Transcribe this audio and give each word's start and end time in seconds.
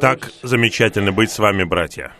Так 0.00 0.30
замечательно 0.42 1.12
быть 1.12 1.30
с 1.30 1.38
вами, 1.38 1.64
братья. 1.64 2.12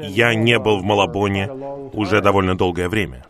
Я 0.00 0.34
не 0.34 0.58
был 0.58 0.78
в 0.78 0.84
Малабоне 0.84 1.50
уже 1.92 2.20
довольно 2.20 2.56
долгое 2.56 2.88
время. 2.88 3.24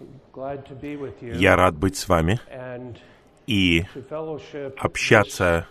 Я 1.23 1.57
рад 1.57 1.77
быть 1.77 1.97
с 1.97 2.09
вами 2.09 2.39
и 3.47 3.85
общаться 4.79 5.67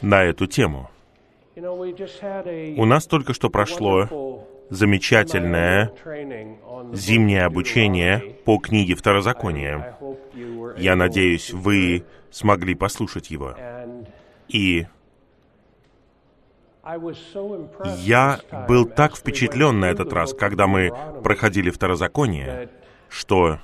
на 0.00 0.24
эту 0.24 0.46
тему. 0.46 0.90
У 1.56 2.84
нас 2.86 3.06
только 3.06 3.34
что 3.34 3.50
прошло 3.50 4.46
замечательное 4.70 5.92
зимнее 6.92 7.44
обучение 7.44 8.36
по 8.44 8.58
книге 8.58 8.94
Второзакония. 8.94 9.96
Я 10.78 10.96
надеюсь, 10.96 11.52
вы 11.52 12.04
смогли 12.30 12.74
послушать 12.74 13.30
его. 13.30 13.54
И 14.48 14.86
я 17.98 18.40
был 18.68 18.86
так 18.86 19.16
впечатлен 19.16 19.80
на 19.80 19.86
этот 19.86 20.12
раз, 20.12 20.32
когда 20.32 20.66
мы 20.66 20.92
проходили 21.22 21.70
Второзаконие, 21.70 22.70
что 23.08 23.58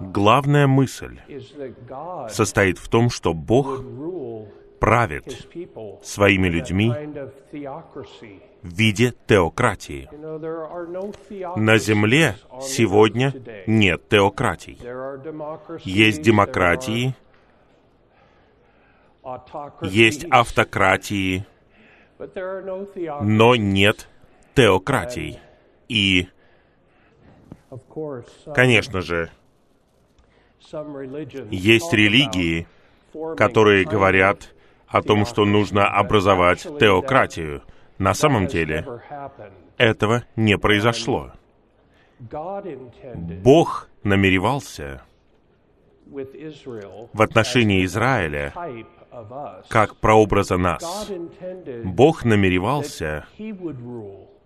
главная 0.00 0.66
мысль 0.66 1.18
состоит 2.30 2.78
в 2.78 2.88
том, 2.88 3.10
что 3.10 3.34
Бог 3.34 3.82
правит 4.78 5.48
своими 6.02 6.48
людьми 6.48 6.92
в 8.62 8.68
виде 8.68 9.14
теократии. 9.26 10.08
На 11.58 11.78
Земле 11.78 12.36
сегодня 12.60 13.34
нет 13.66 14.08
теократий. 14.08 14.78
Есть 15.84 16.22
демократии, 16.22 17.14
есть 19.82 20.24
автократии, 20.30 21.46
но 23.22 23.56
нет 23.56 24.08
теократий. 24.54 25.38
И, 25.88 26.28
конечно 28.54 29.00
же, 29.00 29.30
есть 31.50 31.92
религии, 31.92 32.66
которые 33.36 33.84
говорят 33.84 34.54
о 34.88 35.02
том, 35.02 35.26
что 35.26 35.44
нужно 35.44 35.86
образовать 35.88 36.62
теократию. 36.62 37.62
На 37.98 38.14
самом 38.14 38.46
деле, 38.46 38.86
этого 39.76 40.24
не 40.36 40.56
произошло. 40.56 41.32
Бог 42.20 43.88
намеревался 44.02 45.02
в 47.12 47.22
отношении 47.22 47.84
Израиля 47.84 48.52
как 49.68 49.96
прообраза 49.96 50.56
нас. 50.56 51.10
Бог 51.84 52.24
намеревался, 52.24 53.26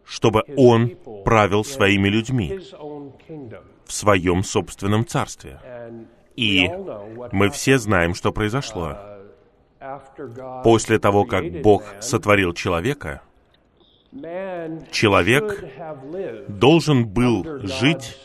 чтобы 0.04 0.42
Он 0.56 0.90
правил 1.24 1.64
своими 1.64 2.08
людьми 2.08 2.60
в 3.84 3.92
своем 3.92 4.42
собственном 4.42 5.06
царстве. 5.06 5.60
И 6.36 6.68
мы 7.32 7.50
все 7.50 7.78
знаем, 7.78 8.14
что 8.14 8.32
произошло. 8.32 8.96
После 10.62 10.98
того, 10.98 11.25
как 11.25 11.44
Бог 11.62 11.84
сотворил 12.00 12.52
человека, 12.55 13.22
человек 14.91 15.64
должен 16.48 17.06
был 17.06 17.44
жить 17.66 18.19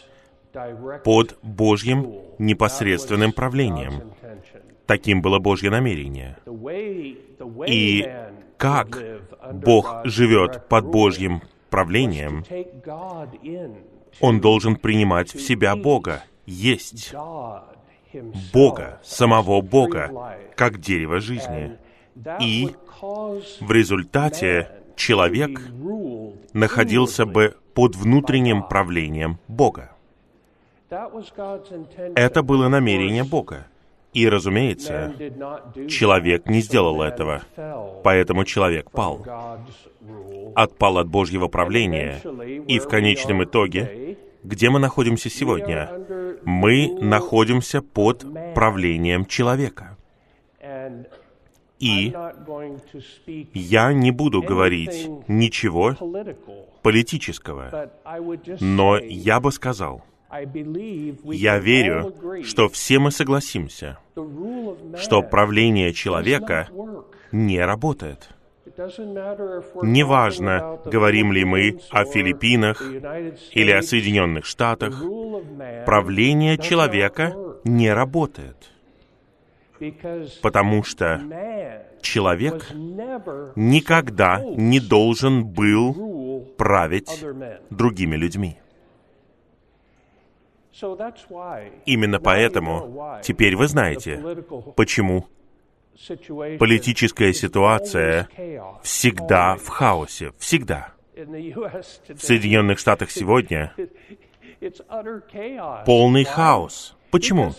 под 1.03 1.38
Божьим 1.41 2.14
непосредственным 2.39 3.31
правлением. 3.31 4.14
Таким 4.86 5.22
было 5.22 5.39
Божье 5.39 5.69
намерение. 5.69 6.38
И 7.67 8.09
как 8.58 9.03
Бог 9.53 10.02
живет 10.05 10.67
под 10.67 10.86
Божьим 10.86 11.42
правлением, 11.70 12.43
он 14.20 14.42
должен 14.42 14.76
принимать 14.77 15.33
в 15.33 15.42
себя 15.42 15.76
Бога, 15.76 16.23
есть 16.45 17.14
Бога, 18.54 19.00
самого 19.04 19.61
Бога, 19.61 20.36
как 20.55 20.80
дерево 20.80 21.20
жизни. 21.20 21.78
И 22.42 22.72
в 23.61 23.72
результате 23.72 24.70
человек 24.95 25.61
находился 26.54 27.26
бы 27.26 27.55
под 27.73 27.95
внутренним 27.95 28.64
правлением 28.64 29.38
Бога. 29.48 29.92
Это 32.16 32.42
было 32.44 32.67
намерение 32.70 33.23
Бога. 33.23 33.67
И, 34.14 34.28
разумеется, 34.28 35.14
человек 35.88 36.48
не 36.48 36.61
сделал 36.61 37.02
этого, 37.04 37.44
поэтому 38.04 38.45
человек 38.45 38.89
пал. 38.89 39.23
Отпал 40.55 40.98
от 40.98 41.08
Божьего 41.08 41.48
правления. 41.48 42.20
И 42.67 42.80
в 42.80 42.88
конечном 42.88 43.44
итоге, 43.44 44.17
где 44.47 44.69
мы 44.69 44.80
находимся 44.80 45.30
сегодня? 45.30 45.91
Мы 46.43 46.97
находимся 47.02 47.81
под 47.81 48.25
правлением 48.55 49.25
человека. 49.25 49.97
И 51.80 52.13
я 53.53 53.93
не 53.93 54.11
буду 54.11 54.41
говорить 54.41 55.09
ничего 55.27 55.95
политического, 56.81 57.91
но 58.59 58.97
я 58.97 59.39
бы 59.39 59.52
сказал, 59.52 60.03
я 61.23 61.59
верю, 61.59 62.43
что 62.43 62.69
все 62.69 62.99
мы 62.99 63.11
согласимся, 63.11 63.99
что 64.97 65.21
правление 65.21 65.93
человека 65.93 66.69
не 67.31 67.59
работает. 67.59 68.30
Неважно, 69.82 70.80
говорим 70.86 71.32
ли 71.32 71.43
мы 71.45 71.80
о 71.89 72.05
Филиппинах 72.05 72.82
или 73.52 73.71
о 73.71 73.82
Соединенных 73.82 74.45
Штатах, 74.45 75.02
правление 75.86 76.58
человека 76.60 77.36
не 77.64 77.92
работает. 77.92 78.71
Потому 80.42 80.83
что 80.83 81.21
человек 82.02 82.71
никогда 83.55 84.43
не 84.43 84.80
должен 84.80 85.45
был 85.45 86.45
править 86.58 87.26
другими 87.71 88.16
людьми. 88.16 88.58
Именно 91.86 92.20
поэтому 92.20 93.20
теперь 93.23 93.55
вы 93.55 93.67
знаете, 93.67 94.43
почему 94.76 95.26
политическая 96.59 97.33
ситуация 97.33 98.30
всегда 98.83 99.55
в 99.55 99.67
хаосе, 99.67 100.31
всегда. 100.37 100.93
В 101.15 102.19
Соединенных 102.19 102.80
Штатах 102.80 103.09
сегодня 103.09 103.73
полный 105.86 106.23
хаос. 106.23 106.95
Почему? 107.09 107.53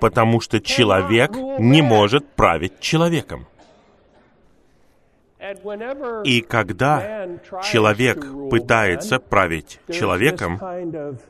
Потому 0.00 0.40
что 0.40 0.60
человек 0.60 1.32
не 1.58 1.82
может 1.82 2.26
править 2.30 2.80
человеком. 2.80 3.46
И 6.24 6.40
когда 6.40 7.28
человек 7.64 8.26
пытается 8.50 9.18
править 9.20 9.80
человеком, 9.88 10.58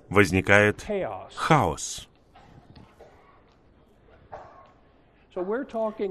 возникает 0.09 0.87
хаос. 1.35 2.08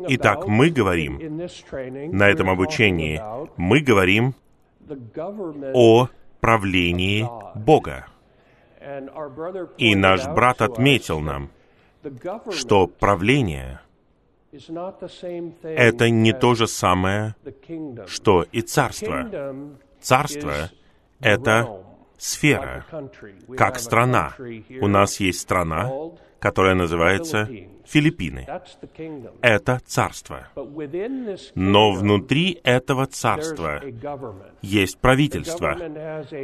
Итак, 0.09 0.47
мы 0.47 0.69
говорим 0.69 1.19
на 2.17 2.29
этом 2.29 2.49
обучении, 2.49 3.21
мы 3.57 3.81
говорим 3.81 4.33
о 5.73 6.07
правлении 6.39 7.27
Бога. 7.55 8.07
И 9.77 9.95
наш 9.95 10.27
брат 10.27 10.61
отметил 10.61 11.19
нам, 11.19 11.49
что 12.51 12.87
правление— 12.87 13.81
это 15.61 16.09
не 16.09 16.33
то 16.33 16.55
же 16.55 16.67
самое, 16.67 17.35
что 18.05 18.45
и 18.51 18.61
царство. 18.61 19.29
Царство— 19.99 20.71
это 21.19 21.83
сфера, 22.17 22.85
как 23.55 23.79
страна. 23.79 24.33
У 24.81 24.87
нас 24.87 25.19
есть 25.19 25.39
страна, 25.39 25.91
которая 26.39 26.75
называется 26.75 27.49
Филиппины. 27.85 28.45
Это 29.41 29.79
царство. 29.85 30.47
Но 31.55 31.91
внутри 31.91 32.59
этого 32.63 33.05
царства 33.05 33.81
есть 34.61 34.99
правительство. 34.99 35.77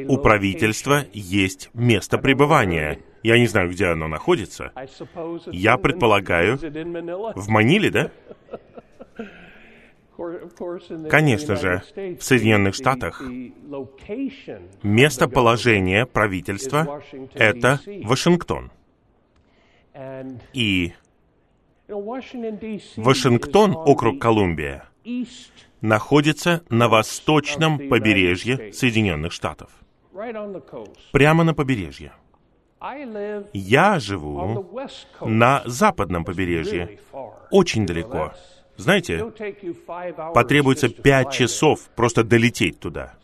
У 0.08 0.18
правительства 0.18 1.04
есть 1.12 1.70
место 1.74 2.18
пребывания. 2.18 3.00
Я 3.24 3.38
не 3.38 3.48
знаю, 3.48 3.70
где 3.70 3.88
оно 3.88 4.08
находится. 4.08 4.72
Я 5.52 5.78
предполагаю, 5.78 6.58
в 6.58 7.50
Маниле, 7.50 7.90
да? 7.90 8.12
Конечно 11.10 11.56
же, 11.56 11.81
в 11.95 12.24
Соединенных 12.24 12.75
Штатах 12.75 13.21
местоположение 14.83 16.06
правительства— 16.06 17.01
это 17.33 17.80
Вашингтон. 18.04 18.71
И 20.54 20.94
Вашингтон, 21.88 23.75
округ 23.75 24.21
Колумбия, 24.21 24.86
находится 25.81 26.62
на 26.69 26.88
восточном 26.88 27.89
побережье 27.89 28.71
Соединенных 28.71 29.31
Штатов. 29.31 29.71
Прямо 31.12 31.44
на 31.44 31.54
побережье. 31.54 32.13
Я 33.54 34.00
живу 34.00 34.80
на 35.21 35.62
западном 35.65 36.25
побережье, 36.25 37.00
очень 37.51 37.86
далеко. 37.86 38.33
Знаете, 38.78 39.31
потребуется 40.34 40.90
пять 40.90 41.31
часов 41.31 41.90
просто 41.96 42.24
долететь 42.24 42.80
туда. 42.80 43.16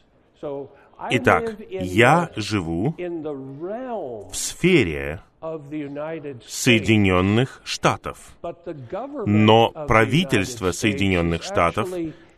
Итак, 1.12 1.56
я 1.70 2.30
живу 2.36 2.96
в 2.98 4.36
сфере 4.36 5.22
Соединенных 6.46 7.62
Штатов. 7.64 8.36
Но 9.26 9.72
правительство 9.88 10.72
Соединенных 10.72 11.44
Штатов 11.44 11.90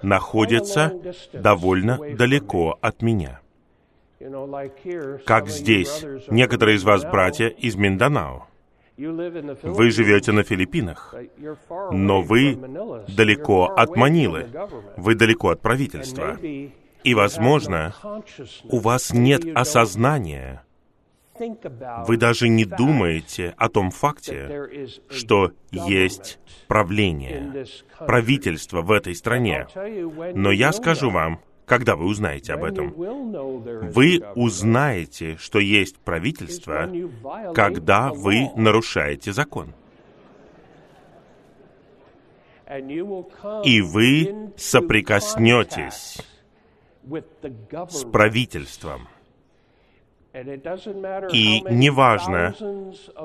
находится 0.03 0.93
довольно 1.33 1.97
далеко 2.15 2.77
от 2.81 3.01
меня. 3.01 3.41
Как 5.25 5.49
здесь, 5.49 6.05
некоторые 6.29 6.77
из 6.77 6.83
вас 6.83 7.03
братья 7.03 7.47
из 7.47 7.75
Минданао. 7.75 8.50
Вы 9.63 9.91
живете 9.91 10.31
на 10.31 10.43
Филиппинах, 10.43 11.15
но 11.91 12.21
вы 12.21 12.55
далеко 13.07 13.65
от 13.65 13.95
Манилы, 13.95 14.49
вы 14.97 15.15
далеко 15.15 15.49
от 15.49 15.61
правительства. 15.61 16.37
И, 17.03 17.13
возможно, 17.15 17.95
у 18.69 18.79
вас 18.79 19.11
нет 19.11 19.41
осознания, 19.55 20.63
вы 22.07 22.17
даже 22.17 22.47
не 22.49 22.65
думаете 22.65 23.55
о 23.57 23.69
том 23.69 23.89
факте, 23.89 24.87
что 25.09 25.51
есть 25.71 26.39
правление, 26.67 27.65
правительство 27.97 28.81
в 28.81 28.91
этой 28.91 29.15
стране. 29.15 29.67
Но 30.35 30.51
я 30.51 30.71
скажу 30.71 31.09
вам, 31.09 31.41
когда 31.71 31.95
вы 31.95 32.07
узнаете 32.07 32.51
об 32.51 32.65
этом? 32.65 32.91
Вы 32.91 34.21
узнаете, 34.35 35.37
что 35.37 35.57
есть 35.57 35.97
правительство, 35.99 36.91
когда 37.53 38.11
вы 38.11 38.49
нарушаете 38.57 39.31
закон. 39.31 39.73
И 43.63 43.79
вы 43.79 44.51
соприкоснетесь 44.57 46.17
с 47.89 48.03
правительством. 48.03 49.07
И 50.33 51.61
неважно, 51.69 52.53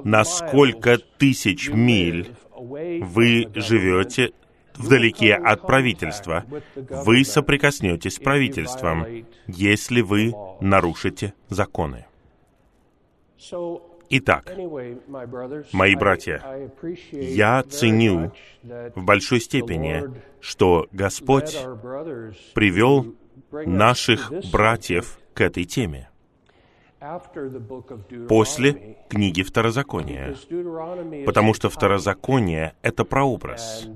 на 0.05 0.23
сколько 0.23 0.99
тысяч 0.99 1.69
миль 1.69 2.33
вы 2.55 3.51
живете 3.57 4.31
вдалеке 4.79 5.35
от 5.35 5.63
правительства, 5.63 6.45
вы 6.75 7.25
соприкоснетесь 7.25 8.15
с 8.15 8.19
правительством, 8.19 9.27
если 9.47 10.01
вы 10.01 10.35
нарушите 10.61 11.35
законы. 11.49 12.07
Итак, 14.09 14.53
мои 15.73 15.95
братья, 15.97 16.71
я 17.13 17.63
ценю 17.65 18.33
в 18.63 19.05
большой 19.05 19.41
степени, 19.41 20.05
что 20.41 20.87
Господь 20.93 21.57
привел 22.55 23.15
наших 23.51 24.33
братьев 24.53 25.19
к 25.35 25.41
этой 25.41 25.65
теме 25.65 26.09
после 28.29 28.97
книги 29.09 29.43
Второзакония, 29.43 30.35
потому 31.25 31.55
что 31.55 31.69
Второзаконие— 31.69 32.75
это 32.83 33.05
прообраз. 33.05 33.89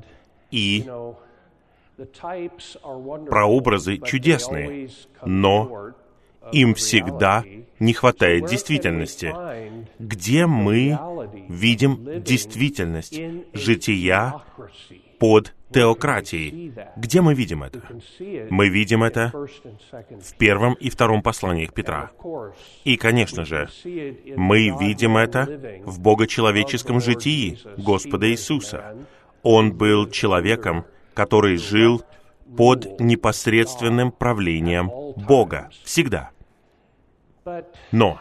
И 0.51 0.89
прообразы 3.29 3.99
чудесные, 3.99 4.91
но 5.25 5.93
им 6.53 6.75
всегда 6.75 7.45
не 7.79 7.93
хватает 7.93 8.47
действительности. 8.47 9.35
Где 9.99 10.47
мы 10.47 10.99
видим 11.49 12.23
действительность 12.23 13.21
жития 13.53 14.35
под 15.19 15.55
теократией? 15.73 16.73
Где 16.97 17.21
мы 17.21 17.35
видим 17.35 17.63
это? 17.63 17.83
Мы 18.51 18.69
видим 18.69 19.05
это 19.05 19.33
в 19.33 20.37
первом 20.39 20.75
и 20.75 20.91
втором 20.91 21.23
посланиях 21.23 21.73
Петра. 21.73 22.11
И, 22.85 22.97
конечно 22.97 23.45
же, 23.45 23.69
мы 24.37 24.75
видим 24.81 25.17
это 25.17 25.81
в 25.85 26.01
богочеловеческом 26.01 27.01
житии 27.01 27.59
Господа 27.77 28.31
Иисуса. 28.31 28.97
Он 29.43 29.73
был 29.73 30.09
человеком, 30.11 30.85
который 31.15 31.57
жил 31.57 32.03
под 32.57 33.01
непосредственным 33.01 34.13
правлением 34.13 34.91
Бога. 35.17 35.71
Всегда. 35.85 36.31
Но 37.93 38.21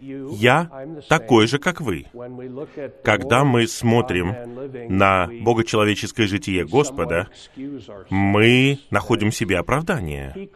я 0.00 0.70
такой 1.08 1.46
же, 1.46 1.58
как 1.58 1.80
вы. 1.80 2.06
Когда 3.04 3.44
мы 3.44 3.66
смотрим 3.66 4.34
на 4.88 5.28
богочеловеческое 5.42 6.26
житие 6.26 6.64
Господа, 6.64 7.28
мы 8.08 8.78
находим 8.90 9.30
себе 9.30 9.58
оправдание. 9.58 10.48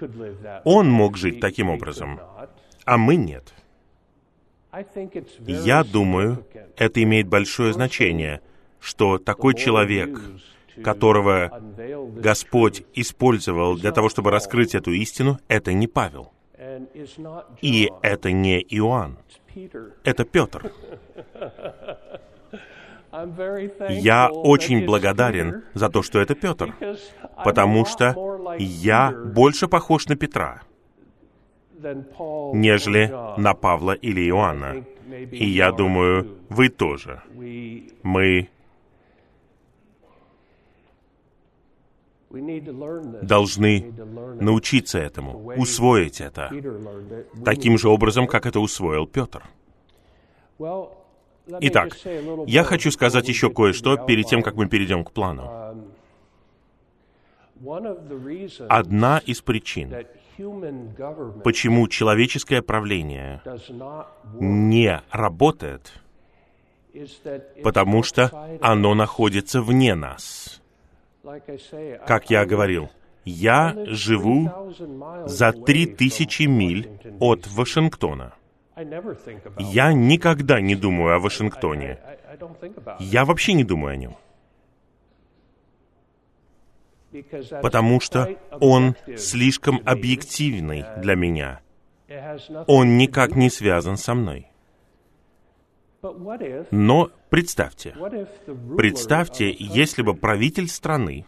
Он 0.65 0.91
мог 0.91 1.17
жить 1.17 1.41
таким 1.41 1.69
образом, 1.69 2.21
а 2.85 2.97
мы 2.97 3.17
нет. 3.17 3.53
Я 5.47 5.85
думаю, 5.85 6.44
это 6.76 7.03
имеет 7.03 7.29
большое 7.29 7.73
значение, 7.73 8.41
что 8.81 9.19
такой 9.19 9.55
человек, 9.55 10.21
которого 10.82 11.62
Господь 12.17 12.85
использовал 12.94 13.76
для 13.76 13.93
того, 13.93 14.09
чтобы 14.09 14.31
раскрыть 14.31 14.75
эту 14.75 14.93
истину, 14.93 15.38
это 15.49 15.73
не 15.73 15.87
Павел. 15.87 16.32
И 17.61 17.91
это 18.03 18.32
не 18.32 18.61
Иоанн. 18.61 19.19
Это 20.03 20.25
Петр. 20.25 20.73
Я 23.91 24.29
очень 24.29 24.85
благодарен 24.85 25.62
за 25.73 25.88
то, 25.88 26.03
что 26.03 26.20
это 26.20 26.35
Петр, 26.35 26.75
потому 27.44 27.85
что 27.85 28.56
я 28.59 29.12
больше 29.12 29.69
похож 29.69 30.09
на 30.09 30.17
Петра, 30.17 30.62
нежели 32.55 33.11
на 33.39 33.55
Павла 33.55 33.93
или 33.93 34.29
Иоанна. 34.29 34.85
И 35.31 35.45
я 35.45 35.73
думаю, 35.73 36.39
вы 36.49 36.69
тоже. 36.69 37.23
Мы 38.03 38.49
должны 43.23 43.93
научиться 44.41 44.99
этому, 44.99 45.53
усвоить 45.56 46.20
это, 46.20 46.51
таким 47.44 47.79
же 47.79 47.89
образом, 47.89 48.27
как 48.27 48.47
это 48.47 48.61
усвоил 48.61 49.06
Петр. 49.06 49.43
Итак, 51.61 51.97
я 52.47 52.65
хочу 52.65 52.91
сказать 52.91 53.29
еще 53.29 53.51
кое-что 53.51 53.97
перед 53.97 54.27
тем, 54.27 54.43
как 54.43 54.55
мы 54.55 54.67
перейдем 54.67 55.05
к 55.05 55.13
плану. 55.13 55.85
Одна 58.69 59.19
из 59.19 59.41
причин, 59.43 59.94
почему 61.43 61.88
человеческое 61.88 62.62
правление 62.62 63.41
не 64.41 65.03
работает, 65.10 65.93
потому 67.62 68.03
что 68.03 68.31
оно 68.60 68.94
находится 68.94 69.62
вне 69.62 69.94
нас. 69.94 70.62
Как 72.06 72.31
я 72.31 72.44
говорил, 72.44 72.91
я 73.24 73.74
живу 73.86 74.50
за 75.26 75.53
три 75.53 75.86
тысячи 75.86 76.43
миль 76.43 76.88
от 77.20 77.46
Вашингтона. 77.46 78.34
Я 79.58 79.93
никогда 79.93 80.60
не 80.60 80.74
думаю 80.74 81.17
о 81.17 81.19
Вашингтоне. 81.20 81.98
Я 82.98 83.24
вообще 83.24 83.53
не 83.53 83.64
думаю 83.64 83.93
о 83.93 83.96
нем. 83.96 84.17
Потому 87.63 88.01
что 88.01 88.37
он 88.61 88.97
слишком 89.17 89.81
объективный 89.85 90.85
для 90.99 91.15
меня. 91.15 91.61
Он 92.67 92.97
никак 92.97 93.37
не 93.37 93.51
связан 93.51 93.97
со 93.97 94.15
мной. 94.15 94.49
Но 96.71 97.11
представьте, 97.31 97.94
представьте, 98.77 99.55
если 99.59 100.03
бы 100.03 100.15
правитель 100.15 100.69
страны 100.69 101.25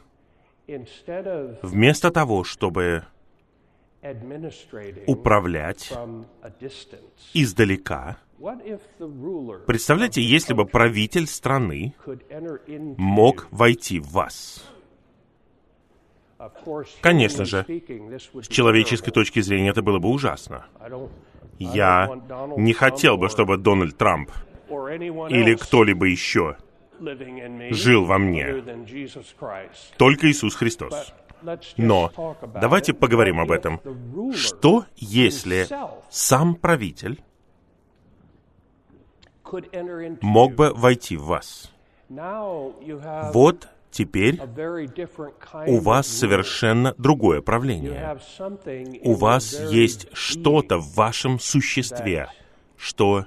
вместо 1.63 2.11
того, 2.11 2.45
чтобы 2.45 3.05
управлять 5.07 5.93
издалека, 7.33 8.19
представляете, 9.67 10.23
если 10.23 10.53
бы 10.53 10.67
правитель 10.67 11.27
страны 11.27 11.95
мог 12.99 13.49
войти 13.51 13.99
в 13.99 14.11
вас. 14.11 14.76
Конечно 17.01 17.45
же, 17.45 17.65
с 18.43 18.49
человеческой 18.49 19.11
точки 19.11 19.41
зрения 19.41 19.71
это 19.71 19.83
было 19.83 19.99
бы 19.99 20.09
ужасно. 20.11 20.67
Я 21.59 22.11
не 22.57 22.73
хотел 22.73 23.17
бы, 23.17 23.29
чтобы 23.29 23.57
Дональд 23.57 23.97
Трамп 23.97 24.31
или 24.69 25.55
кто-либо 25.55 26.07
еще 26.07 26.57
жил 27.71 28.05
во 28.05 28.19
мне, 28.19 28.63
только 29.97 30.31
Иисус 30.31 30.55
Христос. 30.55 31.13
Но 31.77 32.37
давайте 32.61 32.93
поговорим 32.93 33.41
об 33.41 33.51
этом. 33.51 33.81
Что, 34.35 34.85
если 34.97 35.67
сам 36.11 36.55
правитель 36.55 37.23
мог 40.23 40.55
бы 40.55 40.73
войти 40.75 41.17
в 41.17 41.25
вас? 41.25 41.73
Вот 42.09 43.69
теперь 43.97 44.39
у 45.67 45.79
вас 45.79 46.07
совершенно 46.07 46.95
другое 46.99 47.41
правление. 47.41 48.19
У 49.03 49.15
вас 49.15 49.59
есть 49.71 50.09
что-то 50.13 50.79
в 50.79 50.95
вашем 50.95 51.41
существе, 51.41 52.29
что 52.77 53.25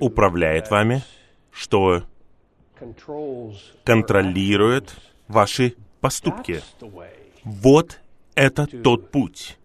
управляет 0.00 0.70
вами, 0.70 1.02
что 1.50 2.02
контролирует 3.84 4.96
ваши 5.28 5.74
поступки. 6.00 6.62
Вот 7.44 8.00
это 8.34 8.66
тот 8.66 9.10
путь, 9.10 9.58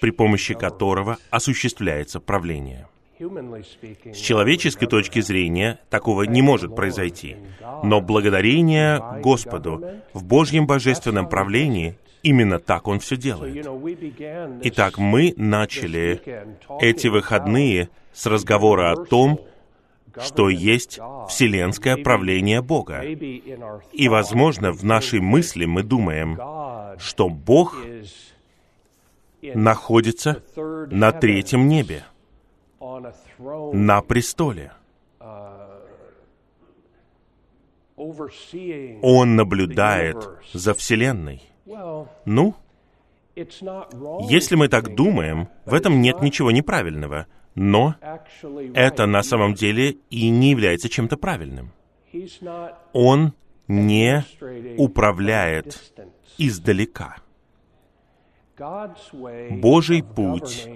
при 0.00 0.10
помощи 0.10 0.52
которого 0.54 1.16
осуществляется 1.30 2.20
правление. 2.20 2.86
С 4.12 4.16
человеческой 4.16 4.86
точки 4.86 5.20
зрения 5.20 5.78
такого 5.90 6.22
не 6.22 6.42
может 6.42 6.74
произойти. 6.74 7.36
Но 7.82 8.00
благодарение 8.00 9.02
Господу 9.20 9.84
в 10.12 10.24
Божьем 10.24 10.66
божественном 10.66 11.28
правлении 11.28 11.96
именно 12.22 12.58
так 12.58 12.88
Он 12.88 13.00
все 13.00 13.16
делает. 13.16 13.66
Итак, 14.62 14.98
мы 14.98 15.34
начали 15.36 16.20
эти 16.80 17.08
выходные 17.08 17.88
с 18.12 18.26
разговора 18.26 18.92
о 18.92 19.04
том, 19.04 19.40
что 20.20 20.48
есть 20.48 20.98
вселенское 21.28 21.96
правление 21.96 22.60
Бога. 22.60 23.02
И, 23.02 24.08
возможно, 24.08 24.72
в 24.72 24.84
нашей 24.84 25.20
мысли 25.20 25.64
мы 25.64 25.82
думаем, 25.82 26.38
что 26.98 27.28
Бог 27.28 27.76
находится 29.42 30.42
на 30.90 31.12
третьем 31.12 31.66
небе, 31.68 32.04
на 33.72 34.02
престоле. 34.02 34.72
Он 37.96 39.36
наблюдает 39.36 40.16
за 40.52 40.74
Вселенной. 40.74 41.42
Ну, 42.24 42.54
если 43.34 44.56
мы 44.56 44.68
так 44.68 44.94
думаем, 44.94 45.48
в 45.64 45.74
этом 45.74 46.00
нет 46.00 46.20
ничего 46.20 46.50
неправильного— 46.50 47.26
но 47.54 47.94
это 48.74 49.06
на 49.06 49.22
самом 49.22 49.54
деле 49.54 49.96
и 50.10 50.28
не 50.30 50.50
является 50.50 50.88
чем-то 50.88 51.16
правильным. 51.16 51.72
Он 52.92 53.32
не 53.68 54.24
управляет 54.78 55.92
издалека. 56.38 57.16
Божий 59.50 60.02
путь 60.02 60.68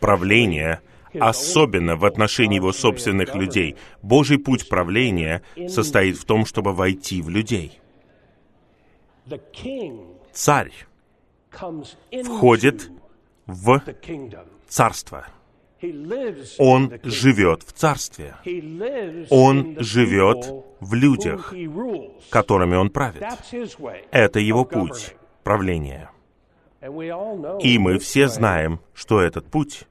правления, 0.00 0.82
особенно 1.20 1.96
в 1.96 2.04
отношении 2.04 2.56
его 2.56 2.72
собственных 2.72 3.34
людей, 3.34 3.76
Божий 4.02 4.38
путь 4.38 4.68
правления 4.68 5.42
состоит 5.68 6.16
в 6.16 6.24
том, 6.24 6.46
чтобы 6.46 6.72
войти 6.72 7.22
в 7.22 7.28
людей. 7.28 7.80
Царь 10.32 10.72
входит 12.24 12.90
в 13.46 13.82
царство. 14.68 15.26
Он 16.58 16.92
живет 17.02 17.62
в 17.62 17.72
Царстве. 17.72 18.36
Он 19.30 19.76
живет 19.78 20.50
в 20.80 20.94
людях, 20.94 21.52
которыми 22.30 22.76
Он 22.76 22.90
правит. 22.90 23.22
Это 24.10 24.40
Его 24.40 24.64
путь 24.64 25.14
правления. 25.42 26.10
И 27.60 27.78
мы 27.78 27.98
все 27.98 28.28
знаем, 28.28 28.80
что 28.94 29.20
этот 29.20 29.46
путь 29.46 29.86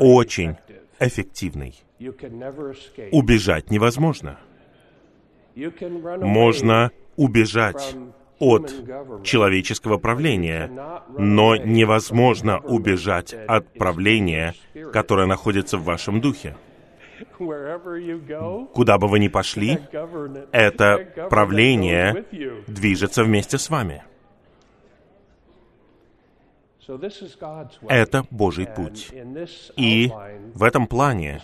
очень 0.00 0.56
эффективный. 0.98 1.74
Убежать 3.12 3.70
невозможно. 3.70 4.38
Можно 5.56 6.90
убежать 7.16 7.96
от 8.38 8.72
человеческого 9.22 9.98
правления, 9.98 10.70
но 11.18 11.56
невозможно 11.56 12.58
убежать 12.58 13.34
от 13.34 13.72
правления, 13.74 14.54
которое 14.92 15.26
находится 15.26 15.76
в 15.76 15.84
вашем 15.84 16.20
духе. 16.20 16.56
Куда 17.36 18.98
бы 18.98 19.08
вы 19.08 19.18
ни 19.18 19.28
пошли, 19.28 19.78
это 20.52 21.28
правление 21.28 22.24
движется 22.66 23.24
вместе 23.24 23.58
с 23.58 23.68
вами. 23.68 24.04
Это 27.88 28.26
Божий 28.30 28.66
путь. 28.66 29.10
И 29.76 30.10
в 30.54 30.62
этом 30.62 30.86
плане 30.86 31.40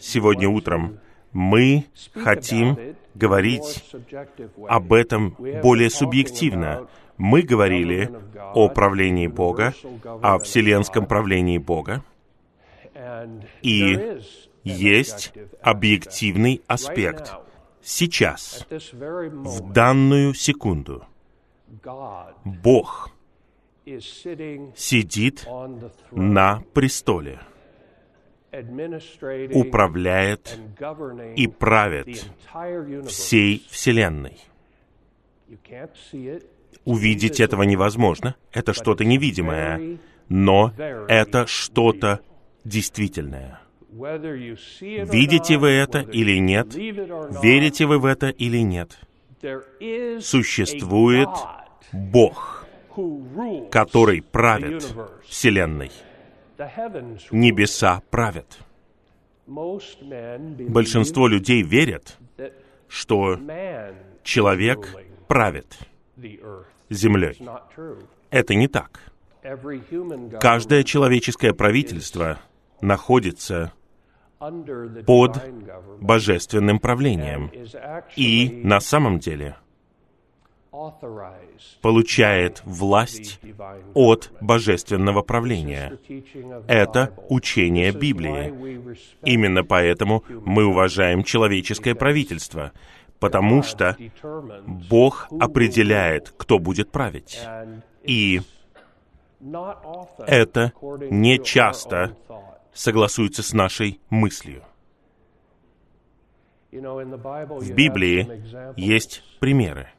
сегодня 0.00 0.48
утром 0.48 0.98
мы 1.32 1.86
хотим 2.14 2.78
говорить 3.14 3.84
об 4.68 4.92
этом 4.92 5.36
более 5.62 5.90
субъективно. 5.90 6.86
Мы 7.16 7.42
говорили 7.42 8.10
о 8.54 8.68
правлении 8.68 9.26
Бога, 9.26 9.74
о 10.22 10.38
вселенском 10.38 11.06
правлении 11.06 11.58
Бога, 11.58 12.02
и 13.62 14.18
есть 14.64 15.32
объективный 15.60 16.62
аспект. 16.66 17.34
Сейчас, 17.82 18.66
в 18.70 19.72
данную 19.72 20.32
секунду, 20.34 21.04
Бог 22.44 23.13
сидит 24.76 25.46
на 26.10 26.62
престоле— 26.72 27.40
управляет 29.52 30.58
и 31.36 31.46
правит 31.46 32.26
всей 33.06 33.66
Вселенной. 33.70 34.38
Увидеть 36.84 37.40
этого 37.40 37.62
невозможно, 37.62 38.36
это 38.52 38.72
что-то 38.72 39.04
невидимое, 39.04 39.98
но 40.28 40.72
это 41.08 41.46
что-то 41.46 42.20
действительное. 42.64 43.60
Видите 43.90 45.56
вы 45.56 45.68
это 45.70 46.00
или 46.00 46.38
нет, 46.38 46.74
верите 46.74 47.86
вы 47.86 47.98
в 47.98 48.06
это 48.06 48.28
или 48.28 48.58
нет, 48.58 48.98
существует 50.20 51.28
Бог, 51.92 52.63
который 53.70 54.22
правит 54.22 54.94
Вселенной 55.26 55.90
небеса 57.30 58.02
правят. 58.10 58.58
Большинство 59.46 61.28
людей 61.28 61.62
верят, 61.62 62.18
что 62.88 63.38
человек 64.22 64.96
правит 65.28 65.78
землей. 66.88 67.38
Это 68.30 68.54
не 68.54 68.68
так. 68.68 69.00
Каждое 70.40 70.84
человеческое 70.84 71.52
правительство 71.52 72.38
находится 72.80 73.72
под 75.06 75.42
божественным 76.00 76.78
правлением. 76.78 77.50
И 78.16 78.60
на 78.64 78.80
самом 78.80 79.18
деле 79.18 79.56
получает 81.80 82.62
власть 82.64 83.40
от 83.94 84.30
божественного 84.40 85.22
правления. 85.22 85.98
Это 86.66 87.14
учение 87.28 87.92
Библии. 87.92 88.98
Именно 89.22 89.64
поэтому 89.64 90.24
мы 90.28 90.64
уважаем 90.66 91.22
человеческое 91.22 91.94
правительство, 91.94 92.72
потому 93.18 93.62
что 93.62 93.96
Бог 94.90 95.28
определяет, 95.40 96.34
кто 96.36 96.58
будет 96.58 96.90
править. 96.90 97.40
И 98.02 98.42
это 100.26 100.72
не 101.10 101.38
часто 101.42 102.16
согласуется 102.72 103.42
с 103.42 103.52
нашей 103.52 104.00
мыслью. 104.10 104.62
В 106.72 107.72
Библии 107.72 108.42
есть 108.76 109.22
примеры. 109.38 109.93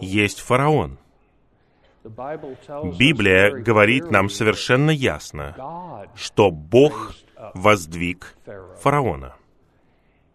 Есть 0.00 0.40
фараон. 0.40 0.98
Библия 2.04 3.50
говорит 3.50 4.10
нам 4.10 4.28
совершенно 4.28 4.90
ясно, 4.90 6.08
что 6.14 6.50
Бог 6.50 7.14
воздвиг 7.54 8.36
фараона. 8.80 9.34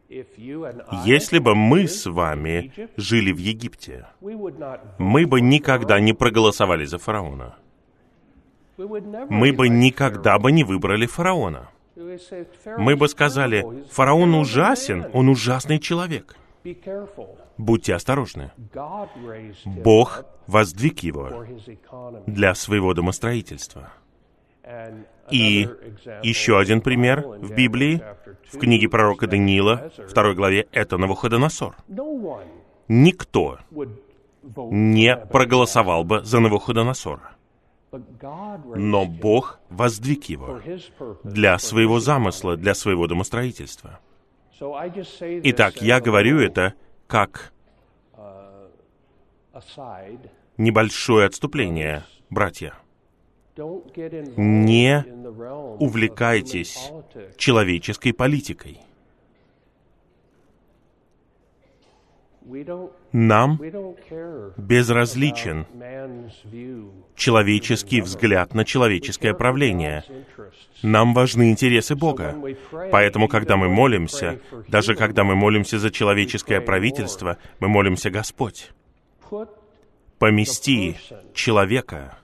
Если 0.09 1.39
бы 1.39 1.55
мы 1.55 1.87
с 1.87 2.05
вами 2.05 2.71
жили 2.95 3.31
в 3.31 3.37
Египте, 3.37 4.07
мы 4.21 5.25
бы 5.27 5.41
никогда 5.41 5.99
не 5.99 6.13
проголосовали 6.13 6.85
за 6.85 6.97
фараона. 6.97 7.55
Мы 8.77 9.53
бы 9.53 9.69
никогда 9.69 10.39
бы 10.39 10.51
не 10.51 10.63
выбрали 10.63 11.05
фараона. 11.05 11.69
Мы 11.95 12.95
бы 12.95 13.07
сказали, 13.09 13.65
фараон 13.91 14.35
ужасен, 14.35 15.07
он 15.13 15.29
ужасный 15.29 15.79
человек. 15.79 16.37
Будьте 17.57 17.93
осторожны. 17.93 18.51
Бог 19.65 20.25
воздвиг 20.47 20.99
его 20.99 21.45
для 22.25 22.55
своего 22.55 22.93
домостроительства. 22.93 23.91
И 25.31 25.67
еще 26.23 26.59
один 26.59 26.81
пример 26.81 27.21
в 27.21 27.53
Библии, 27.53 28.01
в 28.51 28.57
книге 28.57 28.89
пророка 28.89 29.27
Даниила, 29.27 29.91
второй 30.07 30.35
главе, 30.35 30.67
это 30.71 30.97
Навуходоносор. 30.97 31.75
Никто 32.87 33.59
не 34.71 35.15
проголосовал 35.15 36.03
бы 36.03 36.23
за 36.23 36.39
Навуходоносора. 36.39 37.35
Но 38.75 39.05
Бог 39.05 39.59
воздвиг 39.69 40.25
его 40.25 40.59
для 41.23 41.57
своего 41.57 41.99
замысла, 41.99 42.57
для 42.57 42.73
своего 42.73 43.07
домостроительства. 43.07 43.99
Итак, 44.59 45.81
я 45.81 45.99
говорю 45.99 46.39
это 46.39 46.73
как 47.07 47.53
небольшое 50.57 51.27
отступление, 51.27 52.03
братья. 52.29 52.73
Не 53.55 55.05
увлекайтесь 55.79 56.91
человеческой 57.37 58.13
политикой. 58.13 58.79
Нам 63.11 63.59
безразличен 64.57 65.65
человеческий 67.15 68.01
взгляд 68.01 68.53
на 68.53 68.63
человеческое 68.63 69.33
правление. 69.33 70.03
Нам 70.81 71.13
важны 71.13 71.51
интересы 71.51 71.95
Бога. 71.95 72.35
Поэтому, 72.91 73.27
когда 73.27 73.57
мы 73.57 73.69
молимся, 73.69 74.39
даже 74.67 74.95
когда 74.95 75.23
мы 75.23 75.35
молимся 75.35 75.79
за 75.79 75.91
человеческое 75.91 76.61
правительство, 76.61 77.37
мы 77.59 77.67
молимся 77.67 78.09
Господь. 78.09 78.71
Помести 80.19 80.95
человека 81.33 82.17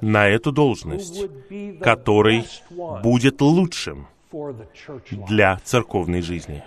на 0.00 0.28
эту 0.28 0.52
должность, 0.52 1.26
который 1.80 2.44
будет 3.02 3.40
лучшим 3.40 4.06
для 5.10 5.58
церковной 5.64 6.22
жизни 6.22 6.62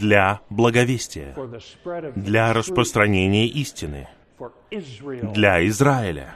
для 0.00 0.40
благовестия, 0.50 1.34
для 2.14 2.52
распространения 2.52 3.46
истины, 3.46 4.08
для 4.70 5.66
Израиля. 5.68 6.34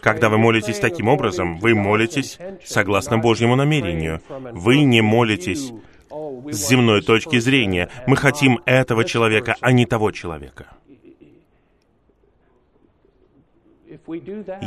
Когда 0.00 0.28
вы 0.28 0.38
молитесь 0.38 0.78
таким 0.78 1.08
образом, 1.08 1.58
вы 1.58 1.74
молитесь 1.74 2.38
согласно 2.64 3.18
Божьему 3.18 3.56
намерению. 3.56 4.22
Вы 4.28 4.84
не 4.84 5.02
молитесь 5.02 5.72
с 6.10 6.68
земной 6.68 7.02
точки 7.02 7.38
зрения. 7.38 7.90
Мы 8.06 8.16
хотим 8.16 8.60
этого 8.64 9.04
человека, 9.04 9.56
а 9.60 9.72
не 9.72 9.86
того 9.86 10.12
человека. 10.12 10.66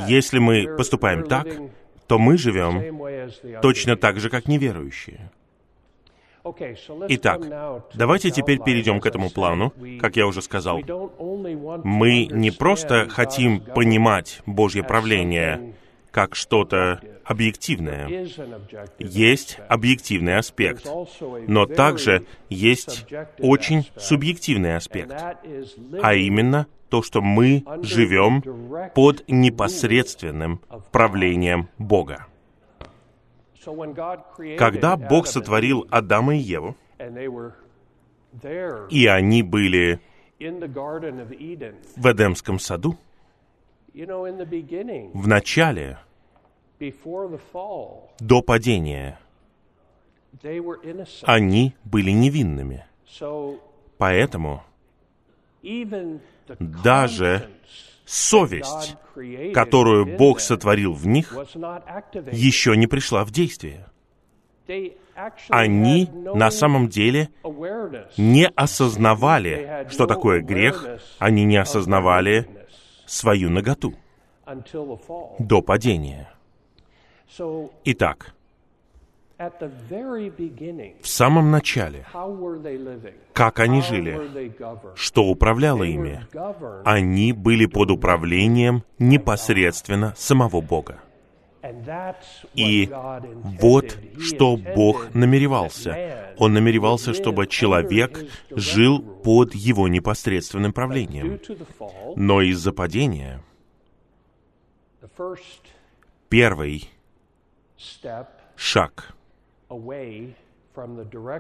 Если 0.07 0.39
мы 0.39 0.75
поступаем 0.75 1.23
так, 1.23 1.47
то 2.07 2.19
мы 2.19 2.37
живем 2.37 2.99
точно 3.61 3.95
так 3.95 4.19
же, 4.19 4.29
как 4.29 4.47
неверующие. 4.47 5.31
Итак, 7.09 7.41
давайте 7.93 8.31
теперь 8.31 8.59
перейдем 8.59 8.99
к 8.99 9.05
этому 9.05 9.29
плану. 9.29 9.73
Как 9.99 10.15
я 10.15 10.27
уже 10.27 10.41
сказал, 10.41 10.79
мы 11.83 12.25
не 12.25 12.51
просто 12.51 13.07
хотим 13.09 13.61
понимать 13.61 14.41
Божье 14.45 14.83
правление 14.83 15.75
как 16.11 16.35
что-то 16.35 16.99
объективное. 17.23 18.27
Есть 18.99 19.59
объективный 19.69 20.37
аспект, 20.37 20.85
но 21.47 21.65
также 21.65 22.25
есть 22.49 23.05
очень 23.39 23.89
субъективный 23.97 24.75
аспект, 24.75 25.13
а 26.01 26.13
именно 26.13 26.67
то, 26.89 27.01
что 27.01 27.21
мы 27.21 27.63
живем 27.81 28.43
под 28.93 29.23
непосредственным 29.29 30.59
правлением 30.91 31.69
Бога. 31.77 32.27
Когда 34.57 34.97
Бог 34.97 35.27
сотворил 35.27 35.87
Адама 35.89 36.35
и 36.35 36.39
Еву, 36.39 36.75
и 38.89 39.07
они 39.07 39.43
были 39.43 39.99
в 40.39 42.11
Эдемском 42.11 42.59
саду, 42.59 42.97
в 43.93 45.27
начале, 45.27 45.99
до 48.19 48.41
падения, 48.41 49.19
они 51.23 51.75
были 51.83 52.11
невинными. 52.11 52.85
Поэтому 53.97 54.63
даже 56.59 57.49
совесть, 58.11 58.97
которую 59.53 60.17
Бог 60.17 60.41
сотворил 60.41 60.93
в 60.93 61.07
них, 61.07 61.33
еще 62.31 62.75
не 62.75 62.87
пришла 62.87 63.23
в 63.23 63.31
действие. 63.31 63.87
Они 65.49 66.09
на 66.11 66.51
самом 66.51 66.89
деле 66.89 67.29
не 68.17 68.49
осознавали, 68.55 69.87
что 69.89 70.07
такое 70.07 70.41
грех, 70.41 70.99
они 71.19 71.45
не 71.45 71.57
осознавали 71.57 72.47
свою 73.05 73.49
наготу 73.49 73.95
до 75.39 75.61
падения. 75.61 76.33
Итак, 77.85 78.35
в 81.01 81.07
самом 81.07 81.51
начале, 81.51 82.05
как 83.33 83.59
они 83.59 83.81
жили, 83.81 84.53
что 84.95 85.25
управляло 85.25 85.83
ими, 85.83 86.27
они 86.85 87.33
были 87.33 87.65
под 87.65 87.91
управлением 87.91 88.83
непосредственно 88.99 90.13
самого 90.17 90.61
Бога. 90.61 90.99
И 92.55 92.91
вот 93.61 93.97
что 94.19 94.57
Бог 94.57 95.13
намеревался. 95.13 96.33
Он 96.37 96.53
намеревался, 96.53 97.13
чтобы 97.13 97.45
человек 97.47 98.19
жил 98.49 98.99
под 98.99 99.53
его 99.53 99.87
непосредственным 99.87 100.73
правлением. 100.73 101.39
Но 102.15 102.41
из-за 102.41 102.73
падения 102.73 103.43
первый 106.29 106.89
шаг 108.55 109.15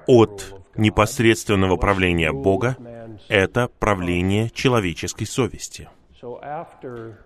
от 0.07 0.63
непосредственного 0.75 1.77
правления 1.77 2.31
Бога— 2.31 2.77
это 3.27 3.69
правление 3.79 4.49
человеческой 4.49 5.25
совести. 5.25 5.89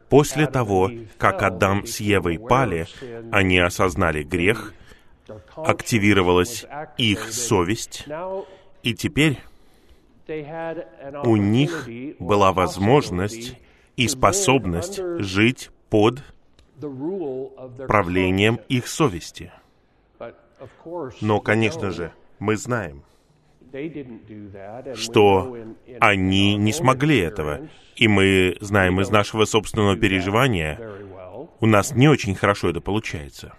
После 0.10 0.48
того, 0.48 0.90
как 1.18 1.44
Адам 1.44 1.86
с 1.86 2.00
Евой 2.00 2.40
пали, 2.40 2.88
они 3.32 3.60
осознали 3.60 4.24
грех, 4.24 4.74
активировалась 5.56 6.66
их 6.98 7.32
совесть, 7.34 8.06
и 8.84 8.94
теперь 8.94 9.40
у 11.24 11.36
них 11.36 11.90
была 12.20 12.54
возможность 12.54 13.58
и 13.98 14.08
способность 14.08 15.02
жить 15.20 15.72
под 15.90 16.24
правлением 17.88 18.60
их 18.70 18.88
совести— 18.88 19.52
но, 21.22 21.40
конечно 21.40 21.92
же, 21.92 22.12
мы 22.40 22.58
знаем, 22.58 23.04
что 24.96 25.58
они 26.00 26.56
не 26.56 26.74
смогли 26.74 27.20
этого. 27.20 27.68
И 27.96 28.08
мы 28.08 28.58
знаем 28.60 29.00
из 29.02 29.10
нашего 29.10 29.46
собственного 29.46 29.96
переживания, 29.96 30.80
у 31.60 31.66
нас 31.66 31.94
не 31.94 32.08
очень 32.10 32.36
хорошо 32.36 32.70
это 32.70 32.82
получается. 32.82 33.54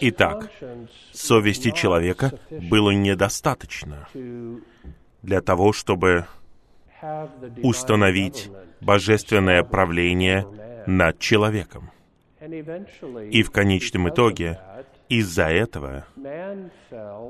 Итак, 0.00 0.50
совести 1.12 1.70
человека 1.70 2.38
было 2.50 2.90
недостаточно 2.90 4.08
для 5.22 5.40
того, 5.40 5.72
чтобы 5.72 6.26
установить 7.62 8.50
божественное 8.80 9.62
правление 9.62 10.46
над 10.86 11.18
человеком. 11.18 11.90
И 13.30 13.42
в 13.42 13.50
конечном 13.50 14.08
итоге 14.08 14.58
из-за 15.18 15.44
этого 15.44 16.06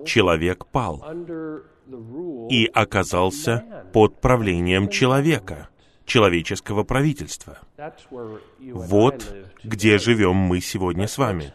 человек 0.07 0.66
пал 0.66 1.05
и 2.49 2.71
оказался 2.73 3.85
под 3.92 4.21
правлением 4.21 4.88
человека, 4.88 5.68
человеческого 6.05 6.85
правительства. 6.85 7.59
Вот 8.61 9.35
где 9.64 9.99
живем 9.99 10.37
мы 10.37 10.61
сегодня 10.61 11.09
с 11.09 11.18
вами. 11.18 11.53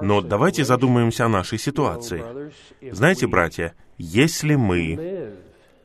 Но 0.00 0.20
давайте 0.20 0.64
задумаемся 0.64 1.26
о 1.26 1.28
нашей 1.28 1.58
ситуации. 1.58 2.22
Знаете, 2.92 3.26
братья, 3.26 3.74
если 3.96 4.54
мы 4.54 5.34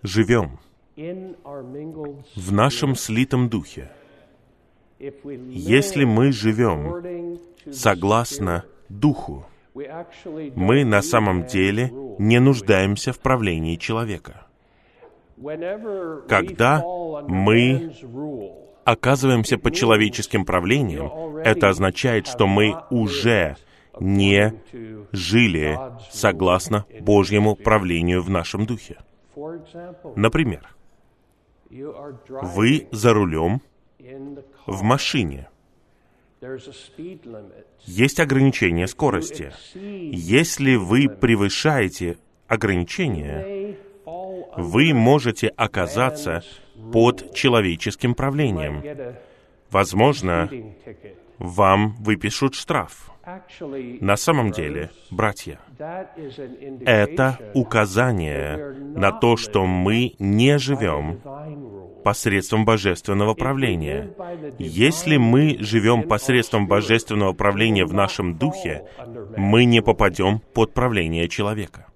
живем 0.03 0.59
в 0.95 2.51
нашем 2.51 2.95
слитом 2.95 3.49
духе, 3.49 3.91
если 4.99 6.03
мы 6.05 6.31
живем 6.31 7.39
согласно 7.71 8.65
Духу, 8.89 9.45
Мы 9.75 10.85
на 10.85 11.01
самом 11.01 11.45
деле 11.45 11.91
не 12.19 12.39
нуждаемся 12.39 13.11
в 13.11 13.19
правлении 13.19 13.75
человека. 13.75 14.47
Когда 16.27 16.83
мы 17.27 17.91
оказываемся 18.85 19.57
под 19.57 19.73
человеческим 19.73 20.45
правлением, 20.45 21.37
это 21.37 21.69
означает, 21.69 22.27
что 22.27 22.47
мы 22.47 22.75
уже 22.91 23.57
не 23.99 24.53
жили 25.11 25.79
согласно 26.11 26.85
Божьему 27.01 27.55
правлению 27.55 28.21
в 28.21 28.29
нашем 28.29 28.65
духе. 28.65 28.97
Например, 30.15 30.67
вы 31.69 32.87
за 32.91 33.13
рулем 33.13 33.61
в 34.67 34.83
машине. 34.83 35.49
Есть 37.85 38.19
ограничение 38.19 38.87
скорости. 38.87 39.51
Если 39.75 40.75
вы 40.75 41.09
превышаете 41.09 42.17
ограничение, 42.47 43.77
вы 44.57 44.93
можете 44.93 45.47
оказаться 45.47 46.43
под 46.91 47.33
человеческим 47.33 48.13
правлением. 48.13 48.83
Возможно, 49.71 50.49
вам 51.39 51.95
выпишут 51.99 52.55
штраф. 52.55 53.11
На 54.01 54.17
самом 54.17 54.51
деле, 54.51 54.91
братья, 55.09 55.59
это 56.85 57.39
указание 57.53 58.73
на 58.73 59.11
то, 59.11 59.37
что 59.37 59.65
мы 59.65 60.15
не 60.19 60.57
живем 60.59 61.21
посредством 62.03 62.65
божественного 62.65 63.33
правления. 63.33 64.13
Если 64.59 65.17
мы 65.17 65.57
живем 65.59 66.03
посредством 66.03 66.67
божественного 66.67 67.33
правления 67.33 67.85
в 67.85 67.93
нашем 67.93 68.37
духе, 68.37 68.85
мы 69.37 69.65
не 69.65 69.81
попадем 69.81 70.39
под 70.53 70.73
правление 70.73 71.27
человека. 71.29 71.87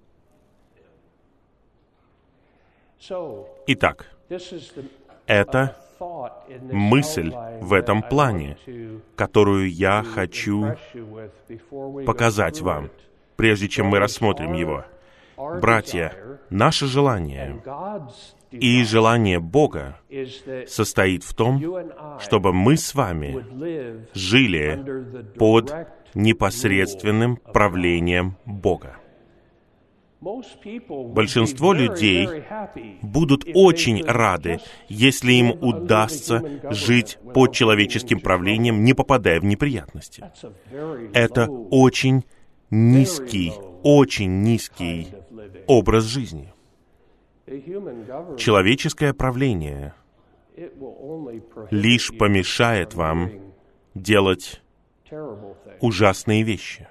Итак, 3.66 4.10
это 5.26 5.76
мысль 6.72 7.32
в 7.60 7.72
этом 7.72 8.02
плане, 8.02 8.56
которую 9.16 9.70
я 9.70 10.02
хочу 10.02 10.76
показать 12.06 12.60
вам, 12.60 12.90
прежде 13.36 13.68
чем 13.68 13.86
мы 13.86 13.98
рассмотрим 13.98 14.52
его. 14.52 14.84
Братья, 15.36 16.12
наше 16.50 16.86
желание 16.86 17.62
и 18.50 18.84
желание 18.84 19.40
Бога 19.40 20.00
состоит 20.66 21.24
в 21.24 21.34
том, 21.34 21.62
чтобы 22.20 22.52
мы 22.52 22.76
с 22.76 22.94
вами 22.94 24.06
жили 24.14 24.82
под 25.38 25.74
непосредственным 26.14 27.36
правлением 27.36 28.36
Бога. 28.44 28.96
Большинство 30.20 31.72
людей 31.72 32.28
будут 33.02 33.44
очень 33.54 34.02
рады, 34.04 34.58
если 34.88 35.32
им 35.32 35.50
удастся 35.62 36.42
жить 36.70 37.18
под 37.34 37.52
человеческим 37.52 38.20
правлением, 38.20 38.82
не 38.82 38.94
попадая 38.94 39.40
в 39.40 39.44
неприятности. 39.44 40.24
Это 41.14 41.48
очень 41.48 42.24
низкий, 42.70 43.52
очень 43.84 44.42
низкий 44.42 45.08
образ 45.66 46.04
жизни. 46.04 46.52
Человеческое 48.36 49.12
правление 49.14 49.94
лишь 51.70 52.16
помешает 52.16 52.94
вам 52.94 53.30
делать 53.94 54.62
ужасные 55.80 56.42
вещи. 56.42 56.88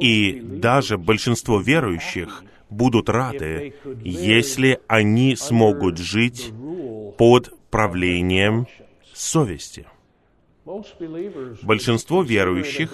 И 0.00 0.40
даже 0.42 0.98
большинство 0.98 1.60
верующих 1.60 2.44
будут 2.68 3.08
рады, 3.08 3.74
если 4.02 4.80
они 4.86 5.34
смогут 5.36 5.98
жить 5.98 6.52
под 7.16 7.54
правлением 7.70 8.66
совести. 9.14 9.86
Большинство 11.62 12.22
верующих 12.22 12.92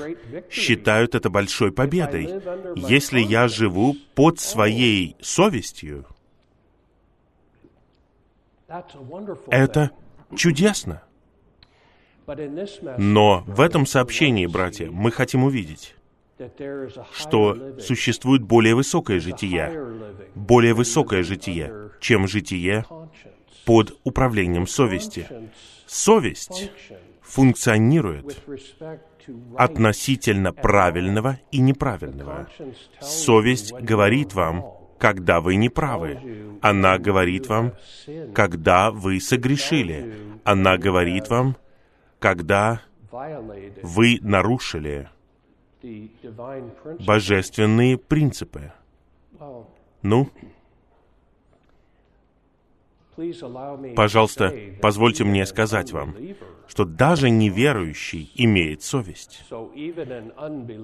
считают 0.51 1.15
это 1.15 1.31
большой 1.31 1.73
победой. 1.73 2.43
Если 2.77 3.21
я 3.21 3.49
живу 3.49 3.97
под 4.15 4.41
своей 4.41 5.17
совестью, 5.21 6.07
это 9.49 9.91
чудесно. 10.37 11.03
Но 12.99 13.45
в 13.47 13.61
этом 13.61 13.87
сообщении, 13.87 14.47
братья, 14.47 14.91
мы 14.91 15.11
хотим 15.11 15.45
увидеть, 15.45 15.97
что 17.13 17.79
существует 17.81 18.43
более 18.43 18.75
высокое 18.75 19.21
житие, 19.21 19.73
более 20.35 20.75
высокое 20.75 21.23
житие, 21.23 21.91
чем 22.01 22.27
житие 22.27 22.85
под 23.65 23.99
управлением 24.05 24.67
совести. 24.67 25.29
Совесть 25.87 26.71
функционирует 27.31 28.43
относительно 29.57 30.53
правильного 30.53 31.39
и 31.53 31.61
неправильного. 31.61 32.49
Совесть 33.01 33.73
говорит 33.73 34.35
вам, 34.35 34.65
когда 34.99 35.41
вы 35.41 35.55
неправы. 35.55 36.59
Она 36.61 36.99
говорит 36.99 37.47
вам, 37.47 37.73
когда 38.35 38.91
вы 38.91 39.21
согрешили. 39.21 40.15
Она 40.45 40.77
говорит 40.77 41.29
вам, 41.29 41.57
когда 42.19 42.83
вы 43.83 44.19
нарушили 44.23 45.09
божественные 47.07 47.97
принципы. 47.97 48.73
Ну, 50.03 50.29
пожалуйста, 53.97 54.55
позвольте 54.81 55.25
мне 55.25 55.47
сказать 55.47 55.93
вам, 55.93 56.15
что 56.69 56.85
даже 56.85 57.31
неверующий 57.31 58.31
имеет 58.35 58.83
совесть. 58.83 59.45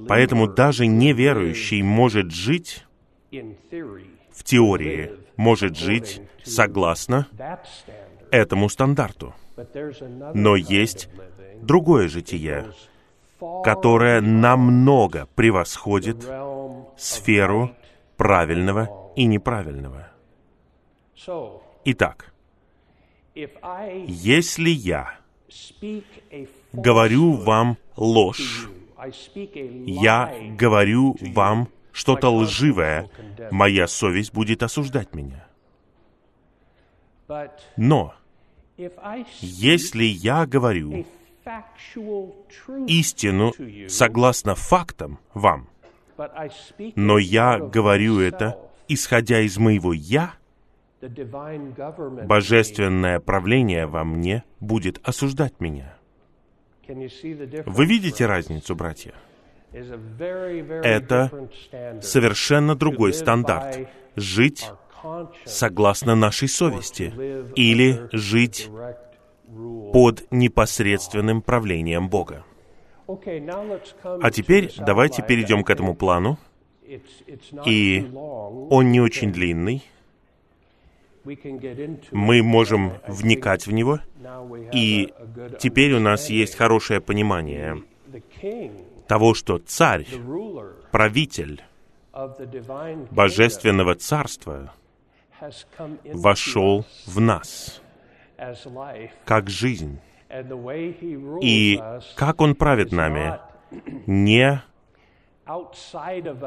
Поэтому 0.09 0.49
даже 0.49 0.87
неверующий 0.87 1.83
может 1.83 2.33
жить 2.33 2.85
в 3.31 4.44
теории, 4.44 5.12
может 5.37 5.77
жить 5.77 6.20
согласно 6.42 7.27
этому 8.31 8.68
стандарту. 8.68 9.35
Но 10.35 10.57
есть 10.57 11.09
другое 11.61 12.09
житие, 12.09 12.66
которая 13.64 14.20
намного 14.20 15.29
превосходит 15.35 16.27
сферу 16.96 17.70
правильного 18.16 19.12
и 19.14 19.25
неправильного. 19.27 20.09
Итак, 21.88 22.33
если 23.37 24.70
я 24.70 25.20
говорю 26.72 27.33
вам 27.35 27.79
ложь, 27.94 28.68
я 29.87 30.35
говорю 30.59 31.16
вам 31.20 31.68
что-то 31.92 32.29
лживое, 32.31 33.09
моя 33.53 33.87
совесть 33.87 34.33
будет 34.33 34.64
осуждать 34.64 35.14
меня. 35.14 35.46
Но 37.77 38.14
если 39.40 40.03
я 40.03 40.44
говорю 40.44 41.07
истину 42.88 43.53
согласно 43.88 44.57
фактам 44.57 45.20
вам, 45.35 45.68
но 46.96 47.18
я 47.18 47.61
говорю 47.61 48.18
это, 48.18 48.59
исходя 48.88 49.40
из 49.40 49.57
моего 49.57 49.92
«я», 49.92 50.35
божественное 52.27 53.21
правление 53.21 53.87
во 53.87 54.05
мне 54.05 54.45
будет 54.61 55.01
осуждать 55.07 55.61
меня. 55.61 55.97
Вы 56.88 57.87
видите 57.87 58.27
разницу, 58.27 58.75
братья? 58.75 59.14
Это 59.73 61.49
совершенно 62.01 62.75
другой 62.75 63.12
стандарт. 63.12 63.88
Жить 64.14 64.71
согласно 65.45 66.14
нашей 66.14 66.49
совести 66.49 67.12
или 67.55 68.09
жить 68.12 68.71
под 69.92 70.27
непосредственным 70.31 71.42
правлением 71.42 72.09
Бога. 72.09 72.45
А 73.07 74.31
теперь 74.31 74.73
давайте 74.79 75.23
перейдем 75.23 75.62
к 75.62 75.71
этому 75.71 75.95
плану. 75.95 76.38
И 77.64 78.11
он 78.14 78.90
не 78.92 79.01
очень 79.01 79.33
длинный. 79.33 79.83
Мы 82.12 82.42
можем 82.42 82.92
вникать 83.08 83.66
в 83.66 83.72
него. 83.72 84.00
И 84.72 85.12
теперь 85.58 85.92
у 85.94 86.00
нас 86.00 86.30
есть 86.30 86.56
хорошее 86.56 87.00
понимание 87.00 87.82
того, 89.06 89.34
что 89.34 89.58
царь, 89.58 90.06
правитель 90.90 91.62
Божественного 93.10 93.94
Царства 93.94 94.72
вошел 96.04 96.86
в 97.06 97.20
нас 97.20 97.82
как 99.24 99.50
жизнь. 99.50 99.98
И 101.40 101.80
как 102.16 102.40
Он 102.40 102.54
правит 102.54 102.92
нами, 102.92 103.38
не 104.06 104.62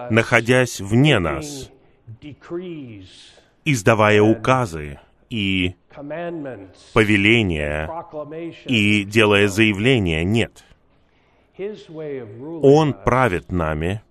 находясь 0.09 0.81
вне 0.81 1.19
нас, 1.19 1.71
издавая 3.71 4.21
указы 4.21 4.99
и 5.29 5.75
повеления 6.93 7.89
и 8.65 9.03
делая 9.03 9.47
заявления. 9.47 10.23
Нет. 10.23 10.63
Он 12.62 12.93
правит 12.93 13.51
нами, 13.51 14.01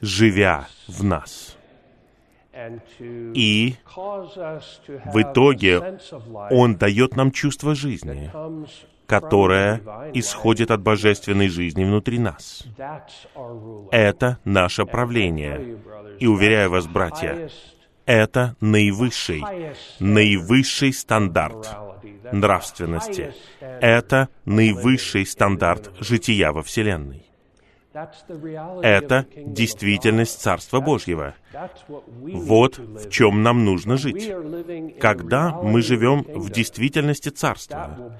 живя 0.00 0.68
в 0.86 1.02
нас. 1.02 1.56
И 3.34 3.74
в 3.86 5.22
итоге 5.22 5.98
Он 6.50 6.76
дает 6.76 7.16
нам 7.16 7.32
чувство 7.32 7.74
жизни, 7.74 8.30
которое 9.06 9.80
исходит 10.12 10.70
от 10.70 10.82
божественной 10.82 11.48
жизни 11.48 11.84
внутри 11.84 12.18
нас. 12.18 12.64
Это 13.90 14.38
наше 14.44 14.84
правление. 14.84 15.78
И 16.20 16.26
уверяю 16.26 16.70
вас, 16.70 16.86
братья, 16.86 17.48
это 18.06 18.56
наивысший, 18.60 19.42
наивысший 20.00 20.92
стандарт 20.92 21.76
нравственности. 22.32 23.34
Это 23.60 24.28
наивысший 24.44 25.26
стандарт 25.26 25.90
жития 26.00 26.52
во 26.52 26.62
Вселенной. 26.62 27.26
Это 28.82 29.26
действительность. 29.36 30.40
Царства 30.40 30.80
Божьего. 30.80 31.34
Вот 32.00 32.78
в 32.78 33.10
чем 33.10 33.42
нам 33.42 33.64
нужно 33.64 33.96
жить. 33.96 34.32
Когда 34.98 35.60
мы 35.62 35.82
живем 35.82 36.22
в 36.22 36.50
действительности 36.50 37.28
Царства, 37.28 38.18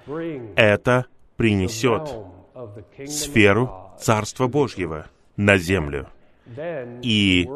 это 0.56 1.06
принесет 1.36 2.10
сферу. 3.06 3.78
Царства 3.98 4.46
Божьего 4.46 5.06
на 5.36 5.56
землю. 5.58 6.08
И 7.02 7.48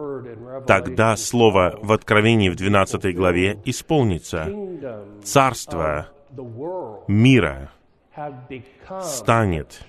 Тогда 0.66 1.16
слово 1.16 1.78
в 1.82 1.92
Откровении 1.92 2.48
в 2.48 2.56
12 2.56 3.14
главе 3.14 3.58
исполнится. 3.64 4.48
Царство 5.22 6.08
мира 7.08 7.70
станет 9.02 9.84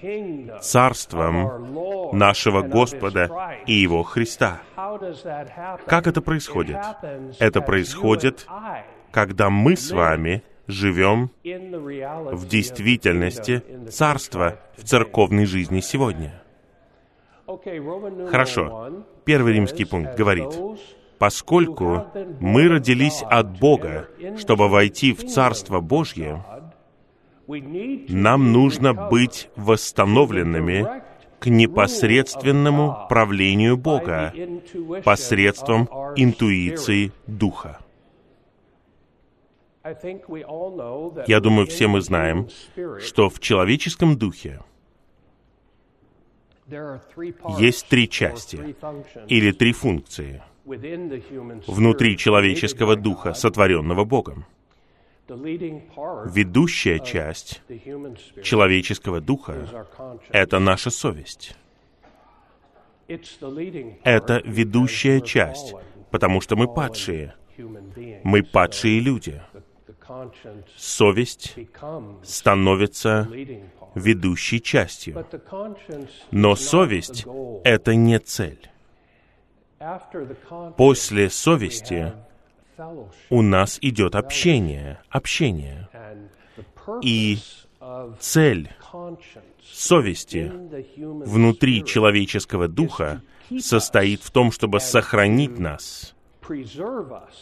царством 0.62 2.18
нашего 2.18 2.62
Господа 2.62 3.56
и 3.66 3.74
Его 3.74 4.04
Христа. 4.04 4.62
Как 5.86 6.08
это 6.08 6.22
происходит? 6.22 6.78
Это 7.40 7.62
происходит, 7.62 8.48
когда 9.12 9.50
мы 9.50 9.78
с 9.78 9.92
вами 9.92 10.44
живем 10.68 11.32
в 11.44 12.48
действительности 12.48 13.64
Царства 13.90 14.60
в 14.76 14.84
церковной 14.84 15.46
жизни 15.46 15.80
сегодня. 15.80 16.42
Хорошо. 18.30 19.06
Первый 19.26 19.54
римский 19.54 19.86
пункт 19.86 20.18
говорит, 20.18 20.50
поскольку 21.18 22.06
мы 22.40 22.68
родились 22.68 23.24
от 23.24 23.60
Бога, 23.60 24.08
чтобы 24.38 24.68
войти 24.68 25.14
в 25.14 25.26
Царство 25.28 25.80
Божье, 25.80 26.44
нам 27.48 28.52
нужно 28.52 28.94
быть 28.94 29.50
восстановленными 29.56 30.86
к 31.40 31.48
непосредственному 31.48 33.08
правлению 33.10 33.78
Бога 33.78 34.34
посредством 35.04 35.88
интуиции. 36.16 37.12
Духа. 37.28 37.80
Я 41.28 41.40
думаю, 41.40 41.68
все 41.68 41.88
мы 41.88 42.02
знаем, 42.02 42.50
что 43.00 43.30
в 43.30 43.40
человеческом 43.40 44.18
духе 44.18 44.60
есть 47.60 47.88
три 47.88 48.10
части 48.10 48.76
или 49.28 49.52
три 49.52 49.74
функции 49.74 50.42
внутри 50.66 52.18
человеческого 52.18 52.96
духа, 52.96 53.34
сотворенного 53.34 54.04
Богом. 54.04 54.46
Ведущая 55.30 57.00
часть 57.00 57.62
человеческого 58.44 59.22
духа 59.22 59.68
это 60.30 60.60
наша 60.60 60.90
совесть. 60.90 61.56
Это 64.04 64.42
ведущая 64.46 65.22
часть, 65.22 65.74
потому 66.12 66.42
что 66.42 66.56
мы 66.56 66.74
падшие. 66.74 67.34
Мы 68.24 68.44
падшие 68.44 69.00
люди. 69.00 69.42
Совесть 70.76 71.56
становится. 72.24 73.28
Ведущей 73.98 74.62
частью. 74.62 75.26
Но 76.32 76.56
совесть 76.56 77.26
это 77.64 77.96
не 77.96 78.20
цель. 78.20 78.70
После 80.78 81.30
совести 81.30 82.14
у 83.30 83.42
нас 83.42 83.78
идет 83.82 84.16
общение, 84.16 85.00
общение. 85.10 85.90
И 87.02 87.38
Цель 88.20 88.70
совести 89.64 90.52
внутри 90.94 91.86
человеческого 91.86 92.68
духа 92.68 93.22
состоит 93.60 94.22
в 94.22 94.32
том, 94.32 94.52
чтобы 94.52 94.80
сохранить 94.80 95.60
нас 95.60 96.16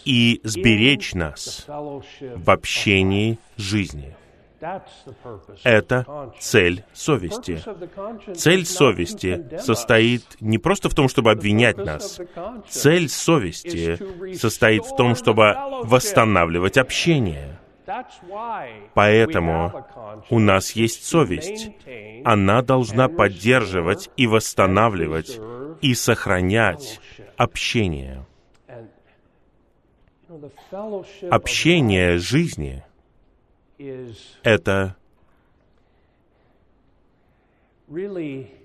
и 0.03 0.41
сберечь 0.43 1.13
нас 1.13 1.65
в 1.67 2.49
общении 2.49 3.39
жизни. 3.55 4.15
Это 5.63 6.34
цель 6.39 6.84
совести. 6.93 7.62
Цель 8.34 8.65
совести 8.65 9.60
состоит 9.60 10.23
не 10.39 10.58
просто 10.58 10.89
в 10.89 10.95
том, 10.95 11.08
чтобы 11.08 11.32
обвинять 11.32 11.78
нас. 11.78 12.19
Цель 12.67 13.10
совести 13.10 14.36
состоит 14.36 14.86
в 14.86 14.95
том, 14.95 15.15
чтобы 15.15 15.56
восстанавливать 15.84 16.78
общение. 16.78 17.60
Поэтому 18.93 19.86
у 20.30 20.39
нас 20.39 20.71
есть 20.71 21.06
совесть. 21.06 21.71
Она 22.23 22.62
должна 22.62 23.08
поддерживать 23.08 24.10
и 24.17 24.28
восстанавливать 24.28 25.39
и 25.82 25.93
сохранять 25.93 26.99
общение. 27.38 28.25
Общение 31.30 32.17
жизни 32.17 32.84
это 34.43 34.95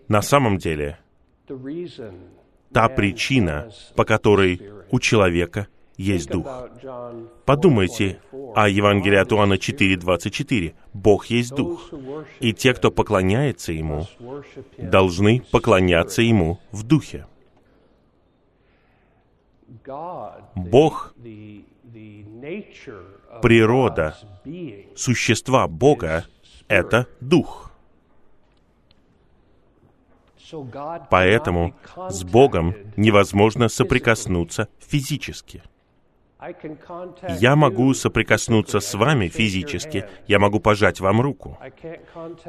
на 0.09 0.23
самом 0.23 0.59
деле 0.59 0.99
та 2.73 2.88
причина, 2.88 3.70
по 3.96 4.05
которой 4.05 4.61
у 4.90 5.01
человека 5.01 5.66
есть 5.96 6.31
дух. 6.31 6.46
Подумайте 7.44 8.20
4:24. 8.33 8.53
о 8.55 8.68
Евангелии 8.68 9.18
от 9.18 9.33
Иоанна 9.33 9.55
is 9.55 9.59
spirit. 9.59 10.03
4.24. 10.03 10.75
Бог 10.94 11.27
есть 11.27 11.55
дух, 11.55 11.92
и 12.40 12.53
те, 12.53 12.73
кто 12.73 12.90
поклоняется 12.90 13.73
Ему, 13.73 14.07
должны 14.79 15.42
поклоняться. 15.51 16.23
Ему 16.23 16.59
в 16.73 16.85
духе. 16.85 17.27
Бог, 20.55 21.14
природа, 23.40 24.16
Существа 24.96 25.68
Бога— 25.68 26.24
это 26.68 27.07
дух. 27.20 27.70
Поэтому 31.11 31.74
с 32.09 32.24
Богом 32.24 32.74
невозможно 32.96 33.68
соприкоснуться 33.68 34.68
физически. 34.81 35.62
Я 37.38 37.55
могу 37.57 37.92
соприкоснуться 37.94 38.81
с 38.81 38.94
вами 38.94 39.29
физически, 39.29 40.07
я 40.26 40.38
могу 40.38 40.59
пожать 40.61 41.00
вам 41.00 41.20
руку. 41.20 41.59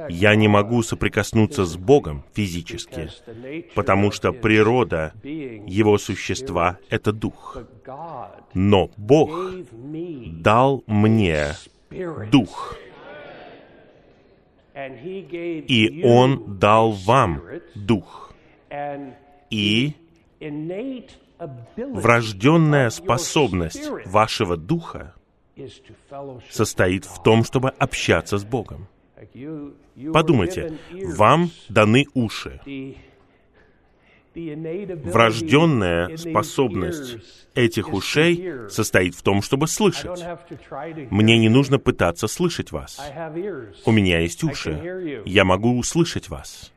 Я 0.09 0.35
не 0.35 0.47
могу 0.47 0.81
соприкоснуться 0.81 1.65
с 1.65 1.75
Богом 1.75 2.23
физически, 2.33 3.09
потому 3.75 4.11
что 4.11 4.31
природа 4.31 5.13
Его 5.23 5.97
существа 5.97 6.77
это 6.89 7.11
дух. 7.11 7.57
Но 8.53 8.89
Бог 8.95 9.31
дал 10.41 10.83
мне 10.87 11.47
дух, 12.31 12.77
и 14.73 16.01
Он 16.05 16.57
дал 16.59 16.91
вам 16.91 17.41
дух. 17.75 18.33
И 19.49 19.95
врожденная 21.77 22.89
способность 22.89 23.89
вашего 24.05 24.57
духа 24.57 25.13
состоит 26.49 27.05
в 27.05 27.21
том, 27.23 27.43
чтобы 27.43 27.69
общаться 27.69 28.37
с 28.37 28.43
Богом. 28.43 28.87
Подумайте, 30.13 30.77
вам 30.91 31.51
даны 31.69 32.05
уши. 32.13 32.59
Врожденная 34.33 36.15
способность 36.15 37.17
этих 37.53 37.91
ушей 37.93 38.69
состоит 38.69 39.13
в 39.13 39.21
том, 39.23 39.41
чтобы 39.41 39.67
слышать. 39.67 40.23
Мне 41.11 41.37
не 41.37 41.49
нужно 41.49 41.79
пытаться 41.79 42.27
слышать 42.27 42.71
вас. 42.71 43.01
У 43.85 43.91
меня 43.91 44.19
есть 44.21 44.43
уши. 44.43 45.21
Я 45.25 45.43
могу 45.43 45.77
услышать 45.77 46.29
вас. 46.29 46.71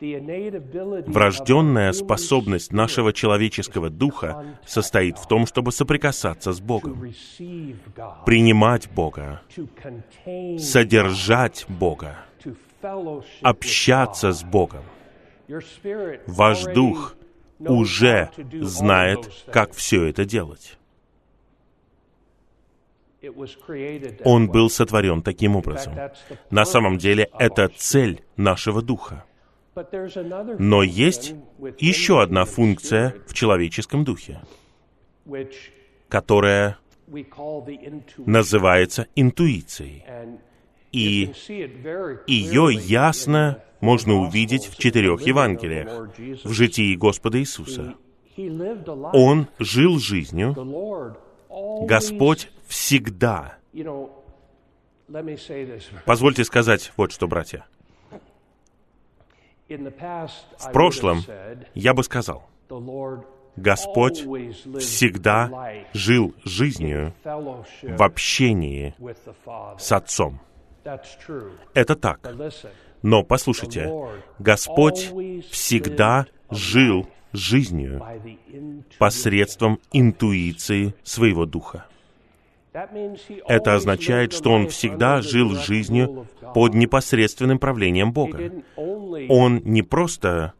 Врожденная 0.00 1.92
способность 1.92 2.72
нашего 2.72 3.12
человеческого 3.12 3.90
духа 3.90 4.44
состоит 4.66 5.18
в 5.18 5.28
том, 5.28 5.46
чтобы 5.46 5.72
соприкасаться 5.72 6.52
с 6.52 6.60
Богом, 6.60 7.12
принимать 8.26 8.90
Бога, 8.90 9.40
содержать 10.58 11.64
Бога, 11.68 12.18
общаться 13.42 14.32
с 14.32 14.42
Богом. 14.42 14.82
Ваш 16.26 16.64
дух 16.64 17.16
уже 17.60 18.30
знает, 18.60 19.30
как 19.50 19.72
все 19.74 20.04
это 20.06 20.24
делать. 20.24 20.76
Он 24.24 24.48
был 24.48 24.68
сотворен 24.68 25.22
таким 25.22 25.56
образом. 25.56 25.94
На 26.50 26.64
самом 26.64 26.98
деле, 26.98 27.30
это 27.38 27.68
цель 27.68 28.22
нашего 28.36 28.82
духа. 28.82 29.24
Но 30.58 30.82
есть 30.82 31.34
еще 31.78 32.22
одна 32.22 32.44
функция 32.44 33.14
в 33.26 33.34
человеческом 33.34 34.04
духе, 34.04 34.40
которая 36.08 36.78
называется 38.18 39.06
интуицией. 39.14 40.04
И 40.92 41.32
ее 42.26 42.68
ясно 42.72 43.62
можно 43.80 44.14
увидеть 44.14 44.66
в 44.66 44.78
четырех 44.78 45.22
Евангелиях, 45.22 46.08
в 46.44 46.52
житии 46.52 46.94
Господа 46.94 47.40
Иисуса. 47.40 47.94
Он 49.12 49.48
жил 49.58 49.98
жизнью, 49.98 50.54
Господь 51.82 52.50
всегда. 52.66 53.58
Позвольте 56.06 56.44
сказать 56.44 56.92
вот 56.96 57.12
что, 57.12 57.26
братья. 57.28 57.66
В 59.76 60.72
прошлом 60.72 61.22
я 61.74 61.94
бы 61.94 62.02
сказал, 62.02 62.48
Господь 63.56 64.18
всегда 64.80 65.84
жил 65.92 66.34
жизнью 66.44 67.14
в 67.22 68.02
общении 68.02 68.94
с 69.78 69.92
Отцом. 69.92 70.40
Это 71.74 71.94
так. 71.94 72.28
Но 73.02 73.22
послушайте, 73.22 73.90
Господь 74.38 75.12
всегда 75.50 76.26
жил 76.50 77.08
жизнью 77.32 78.02
посредством 78.98 79.80
интуиции 79.92 80.94
своего 81.02 81.46
духа. 81.46 81.86
Это 83.46 83.74
означает, 83.74 84.32
что 84.32 84.50
он 84.50 84.68
всегда 84.68 85.22
жил 85.22 85.54
жизнью 85.54 86.26
под 86.54 86.74
непосредственным 86.74 87.58
правлением 87.58 88.12
Бога. 88.12 88.50
Он 89.28 89.60
не 89.64 89.82
просто 89.82 90.54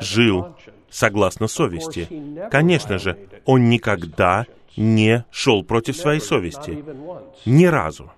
жил 0.00 0.56
согласно 0.90 1.46
совести. 1.46 2.08
Конечно 2.50 2.98
же, 2.98 3.16
он 3.44 3.68
никогда 3.68 4.46
не 4.76 5.24
шел 5.30 5.62
против 5.62 5.96
своей 5.96 6.20
совести. 6.20 6.84
Ни 7.44 7.66
разу. 7.66 8.10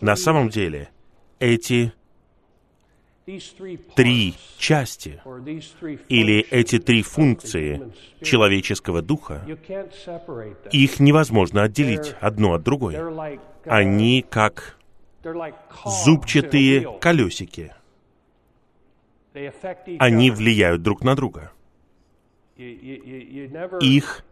На 0.00 0.16
самом 0.16 0.48
деле, 0.50 0.90
эти 1.38 1.92
три 3.94 4.34
части 4.58 5.20
или 6.08 6.40
эти 6.50 6.78
три 6.78 7.02
функции 7.02 7.92
человеческого 8.22 9.02
духа, 9.02 9.46
их 10.72 11.00
невозможно 11.00 11.62
отделить 11.62 12.14
одно 12.20 12.54
от 12.54 12.62
другой. 12.62 12.96
Они 13.64 14.24
как 14.28 14.78
зубчатые 16.04 16.98
колесики. 16.98 17.72
Они 19.98 20.30
влияют 20.30 20.82
друг 20.82 21.04
на 21.04 21.14
друга. 21.14 21.52
Их 22.56 24.24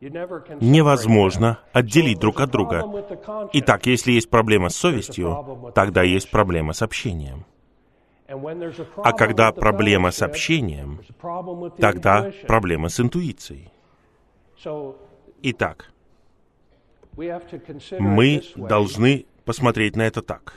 невозможно 0.00 1.58
отделить 1.72 2.18
друг 2.18 2.40
от 2.40 2.50
друга. 2.50 2.84
Итак, 3.52 3.86
если 3.86 4.12
есть 4.12 4.30
проблема 4.30 4.70
с 4.70 4.76
совестью, 4.76 5.72
тогда 5.74 6.02
есть 6.02 6.30
проблема 6.30 6.72
с 6.72 6.82
общением. 6.82 7.44
А 8.28 9.12
когда 9.12 9.52
проблема 9.52 10.10
с 10.10 10.22
общением, 10.22 11.00
тогда 11.78 12.30
проблема 12.46 12.88
с 12.88 13.00
интуицией. 13.00 13.70
Итак, 15.42 15.92
мы 17.98 18.42
должны 18.56 19.26
посмотреть 19.44 19.96
на 19.96 20.02
это 20.02 20.22
так. 20.22 20.54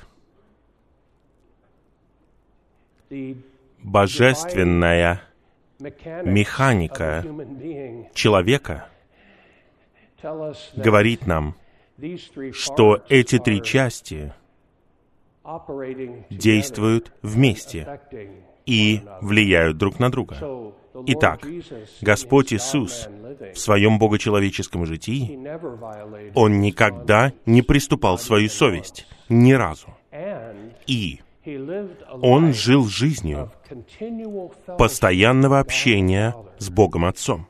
Божественная 3.81 5.21
механика 5.79 7.25
человека 8.13 8.87
говорит 10.75 11.27
нам, 11.27 11.55
что 12.53 13.03
эти 13.09 13.39
три 13.39 13.61
части 13.61 14.33
действуют 16.29 17.11
вместе 17.21 17.99
и 18.65 19.01
влияют 19.21 19.77
друг 19.77 19.99
на 19.99 20.09
друга. 20.09 20.35
Итак, 21.07 21.45
Господь 22.01 22.53
Иисус 22.53 23.09
в 23.53 23.57
своем 23.57 23.99
богочеловеческом 23.99 24.85
житии, 24.85 25.39
Он 26.35 26.61
никогда 26.61 27.33
не 27.45 27.61
приступал 27.61 28.17
свою 28.17 28.49
совесть, 28.49 29.07
ни 29.27 29.53
разу. 29.53 29.87
И 30.87 31.19
Он 32.21 32.53
жил 32.53 32.87
жизнью 32.87 33.51
постоянного 34.77 35.59
общения 35.59 36.35
с 36.57 36.69
Богом 36.69 37.05
Отцом. 37.05 37.47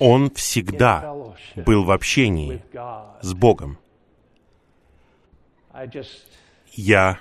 Он 0.00 0.30
всегда 0.30 1.14
был 1.56 1.84
в 1.84 1.90
общении 1.90 2.62
с 3.20 3.34
Богом. 3.34 3.78
Я 6.72 7.18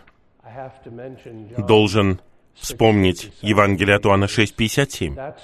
должен 1.57 2.19
вспомнить 2.53 3.31
Евангелие 3.41 3.95
от 3.95 4.05
Иоанна 4.05 4.25
6.57, 4.25 5.35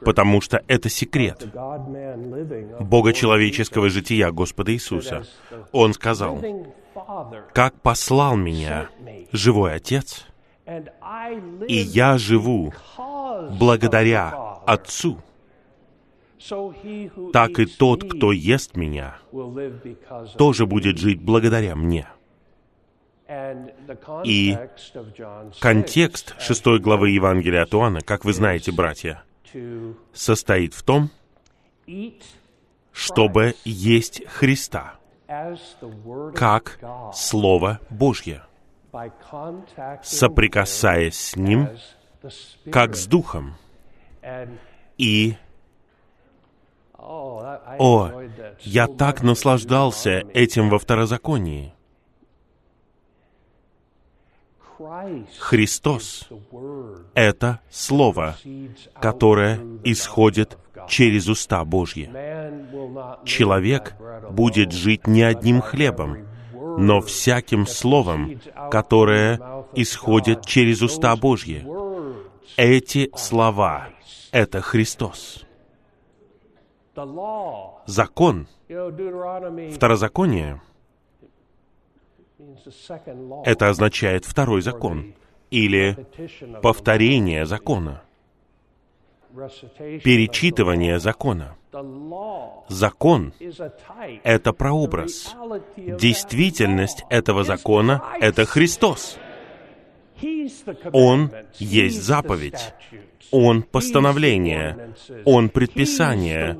потому 0.00 0.40
что 0.40 0.62
это 0.68 0.88
секрет 0.88 1.46
богочеловеческого 2.80 3.90
жития 3.90 4.30
Господа 4.30 4.72
Иисуса. 4.72 5.26
Он 5.72 5.92
сказал, 5.94 6.42
«Как 7.52 7.74
послал 7.80 8.36
меня 8.36 8.88
живой 9.32 9.74
Отец, 9.74 10.26
и 11.68 11.74
я 11.76 12.18
живу 12.18 12.72
благодаря 13.58 14.58
Отцу, 14.66 15.18
так 17.32 17.58
и 17.58 17.66
тот, 17.66 18.04
кто 18.04 18.32
ест 18.32 18.76
меня, 18.76 19.18
тоже 20.36 20.66
будет 20.66 20.98
жить 20.98 21.20
благодаря 21.20 21.74
мне». 21.74 22.08
И 24.24 24.56
контекст 25.60 26.34
шестой 26.40 26.80
главы 26.80 27.10
Евангелия 27.10 27.62
от 27.64 27.74
Иоанна, 27.74 28.00
как 28.00 28.24
вы 28.24 28.32
знаете, 28.32 28.72
братья, 28.72 29.22
состоит 30.14 30.72
в 30.72 30.82
том, 30.82 31.10
чтобы 32.92 33.54
есть 33.64 34.26
Христа, 34.26 34.94
как 36.34 36.78
Слово 37.14 37.80
Божье, 37.90 38.42
соприкасаясь 40.02 41.18
с 41.18 41.36
Ним, 41.36 41.68
как 42.72 42.96
с 42.96 43.06
Духом. 43.06 43.56
И 44.96 45.36
о, 47.08 48.12
я 48.60 48.86
так 48.86 49.22
наслаждался 49.22 50.24
этим 50.34 50.68
во 50.68 50.78
второзаконии. 50.78 51.72
Христос— 55.38 56.28
это 57.14 57.60
Слово, 57.70 58.36
которое 59.00 59.60
исходит 59.84 60.58
через 60.88 61.28
уста 61.28 61.64
Божьи. 61.64 62.10
Человек 63.24 63.96
будет 64.30 64.72
жить 64.72 65.06
не 65.06 65.22
одним 65.22 65.60
хлебом, 65.60 66.28
но 66.52 67.00
всяким 67.00 67.66
словом, 67.66 68.40
которое 68.70 69.40
исходит 69.74 70.46
через 70.46 70.82
уста 70.82 71.16
Божьи. 71.16 71.66
Эти 72.56 73.10
слова— 73.16 73.88
это 74.30 74.60
Христос. 74.60 75.47
Закон, 77.86 78.46
второзаконие— 79.74 80.60
это 83.44 83.68
означает 83.68 84.24
второй 84.24 84.62
закон 84.62 85.14
или 85.50 86.06
повторение 86.62 87.46
закона. 87.46 88.02
перечитывание 90.04 90.98
закона. 90.98 91.56
Закон— 92.68 93.32
это 94.24 94.52
прообраз. 94.52 95.34
Действительность 95.76 97.04
этого 97.10 97.44
закона— 97.44 98.02
это 98.20 98.46
Христос. 98.46 99.18
Он 100.92 101.30
есть 101.58 102.02
заповедь. 102.02 102.74
Он 103.30 103.62
постановление. 103.62 104.94
Он 105.24 105.48
предписание. 105.48 106.56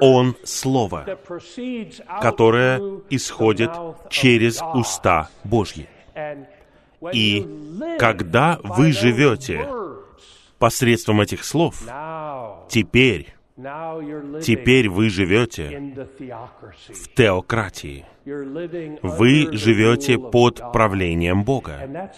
Он 0.00 0.36
слово, 0.44 1.18
которое 2.22 3.00
исходит 3.10 3.70
через 4.08 4.60
уста 4.74 5.28
Божьи. 5.44 5.88
И 7.12 7.46
когда 7.98 8.58
вы 8.62 8.92
живете 8.92 9.66
посредством 10.58 11.20
этих 11.20 11.44
слов, 11.44 11.82
теперь, 12.68 13.34
теперь 14.42 14.88
вы 14.88 15.10
живете 15.10 15.94
в 16.88 17.14
теократии. 17.14 18.04
Вы 19.02 19.48
живете 19.52 20.18
под 20.18 20.72
правлением 20.72 21.44
Бога. 21.44 22.12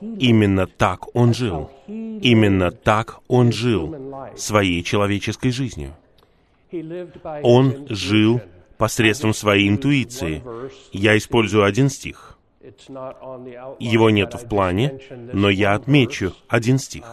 Именно 0.00 0.66
так 0.66 1.14
Он 1.14 1.34
жил. 1.34 1.70
Именно 1.86 2.70
так 2.70 3.20
Он 3.28 3.52
жил 3.52 3.94
своей 4.36 4.82
человеческой 4.82 5.50
жизнью. 5.50 5.94
Он 7.42 7.86
жил 7.88 8.40
посредством 8.76 9.34
своей 9.34 9.68
интуиции. 9.68 10.42
Я 10.92 11.16
использую 11.16 11.64
один 11.64 11.88
стих. 11.88 12.38
Его 13.78 14.10
нет 14.10 14.34
в 14.34 14.48
плане, 14.48 15.00
но 15.32 15.48
я 15.48 15.74
отмечу 15.74 16.34
один 16.48 16.78
стих. 16.78 17.04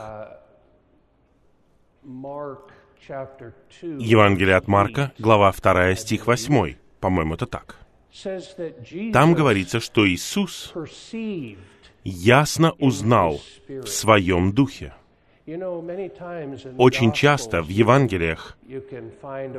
Евангелие 3.07 4.55
от 4.55 4.67
Марка, 4.67 5.11
глава 5.19 5.51
2, 5.51 5.95
стих 5.95 6.27
8. 6.27 6.75
По-моему, 6.99 7.35
это 7.35 7.45
так. 7.45 7.79
Там 9.13 9.33
говорится, 9.33 9.79
что 9.79 10.07
Иисус 10.07 10.73
ясно 12.03 12.71
узнал 12.79 13.41
в 13.67 13.87
своем 13.87 14.53
духе. 14.53 14.93
Очень 16.77 17.11
часто 17.11 17.61
в 17.61 17.69
Евангелиях 17.69 18.57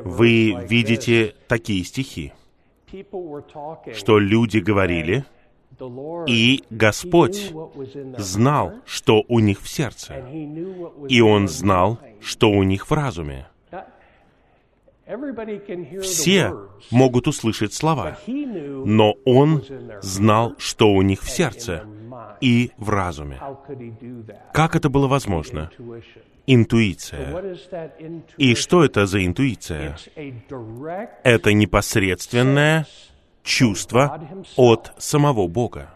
вы 0.03 0.57
видите 0.67 1.33
такие 1.47 1.85
стихи, 1.85 2.33
что 3.93 4.19
люди 4.19 4.57
говорили, 4.57 5.23
и 6.27 6.63
Господь 6.69 7.53
знал, 8.17 8.73
что 8.85 9.23
у 9.27 9.39
них 9.39 9.61
в 9.61 9.69
сердце, 9.69 10.25
и 11.07 11.21
Он 11.21 11.47
знал, 11.47 11.99
что 12.19 12.49
у 12.49 12.63
них 12.63 12.89
в 12.89 12.93
разуме. 12.93 13.47
Все 16.01 16.53
могут 16.91 17.27
услышать 17.27 17.73
слова, 17.73 18.17
но 18.27 19.15
он 19.25 19.63
знал, 20.01 20.55
что 20.57 20.89
у 20.89 21.01
них 21.01 21.21
в 21.21 21.29
сердце 21.29 21.85
и 22.41 22.71
в 22.77 22.89
разуме. 22.89 23.39
Как 24.53 24.75
это 24.75 24.89
было 24.89 25.07
возможно? 25.07 25.71
Интуиция. 26.45 27.55
И 28.37 28.55
что 28.55 28.83
это 28.83 29.05
за 29.05 29.25
интуиция? 29.25 29.97
Это 31.23 31.53
непосредственное 31.53 32.85
чувство 33.47 34.21
от 34.57 34.91
самого 34.97 35.47
Бога. 35.47 35.93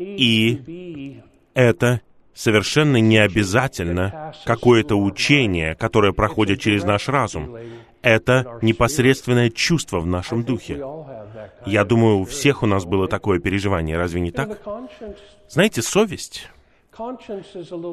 И 0.00 1.20
это 1.54 2.00
совершенно 2.32 2.98
не 2.98 3.18
обязательно 3.18 4.32
какое-то 4.44 4.94
учение, 4.96 5.74
которое 5.74 6.12
проходит 6.12 6.60
через 6.60 6.84
наш 6.84 7.08
разум. 7.08 7.56
Это 8.02 8.58
непосредственное 8.62 9.50
чувство 9.50 9.98
в 9.98 10.06
нашем 10.06 10.44
духе. 10.44 10.80
Я 11.66 11.84
думаю, 11.84 12.18
у 12.18 12.24
всех 12.24 12.62
у 12.62 12.66
нас 12.66 12.84
было 12.84 13.08
такое 13.08 13.40
переживание, 13.40 13.96
разве 13.96 14.20
не 14.20 14.30
так? 14.30 14.62
Знаете, 15.48 15.82
совесть 15.82 16.48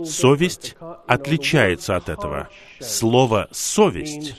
Совесть 0.06 0.78
отличается 1.08 1.98
от 1.98 2.08
этого. 2.08 2.48
Слово 2.80 3.50
«совесть» 3.52 4.36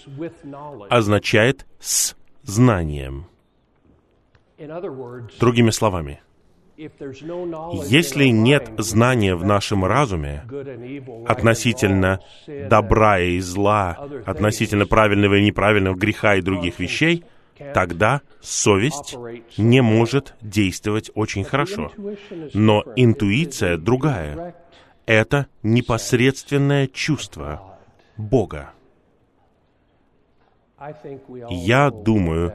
означает 0.89 1.66
«с 1.81 2.16
знанием». 2.45 3.27
Другими 5.41 5.71
словами, 5.71 6.21
если 6.77 8.27
нет 8.27 8.71
знания 8.79 9.35
в 9.35 9.45
нашем 9.45 9.85
разуме 9.85 10.45
относительно 11.27 12.21
добра 12.47 13.21
и 13.21 13.39
зла, 13.41 14.09
относительно 14.27 14.87
правильного 14.87 15.35
и 15.37 15.45
неправильного 15.45 15.95
греха 15.95 16.37
и 16.37 16.41
других 16.41 16.79
вещей, 16.79 17.25
тогда 17.73 18.23
совесть 18.41 19.17
не 19.57 19.83
может 19.83 20.35
действовать 20.41 21.11
очень 21.15 21.45
хорошо. 21.45 21.93
Но 22.55 22.85
интуиция 22.97 23.77
другая. 23.77 24.55
Это 25.07 25.47
непосредственное 25.63 26.87
чувство 26.87 27.79
Бога. 28.17 28.73
Я 31.51 31.91
думаю, 31.91 32.53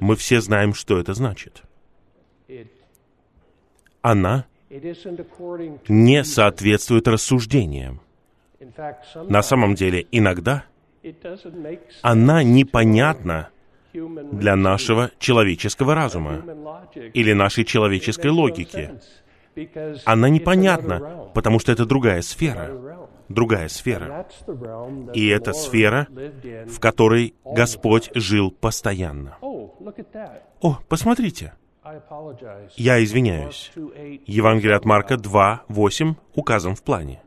мы 0.00 0.16
все 0.16 0.40
знаем, 0.40 0.74
что 0.74 0.98
это 0.98 1.14
значит 1.14 1.62
она 4.02 4.46
не 5.88 6.24
соответствует 6.24 7.08
рассуждениям. 7.08 8.00
На 9.28 9.42
самом 9.42 9.74
деле, 9.74 10.06
иногда 10.10 10.64
она 12.02 12.42
непонятна 12.42 13.48
для 13.92 14.56
нашего 14.56 15.10
человеческого 15.18 15.94
разума 15.94 16.42
или 16.94 17.32
нашей 17.32 17.64
человеческой 17.64 18.30
логики. 18.30 18.90
Она 20.04 20.28
непонятна, 20.28 21.28
потому 21.34 21.58
что 21.58 21.72
это 21.72 21.84
другая 21.84 22.22
сфера. 22.22 23.01
Другая 23.32 23.68
сфера. 23.68 24.26
И 25.14 25.28
это 25.28 25.52
сфера, 25.52 26.06
в 26.66 26.78
которой 26.78 27.34
Господь 27.44 28.10
жил 28.14 28.50
постоянно. 28.50 29.38
О, 30.60 30.78
посмотрите. 30.88 31.54
Я 32.76 33.02
извиняюсь. 33.02 33.72
Евангелие 34.26 34.76
от 34.76 34.84
Марка 34.84 35.14
2.8 35.14 36.14
указан 36.34 36.74
в 36.74 36.82
плане. 36.82 37.22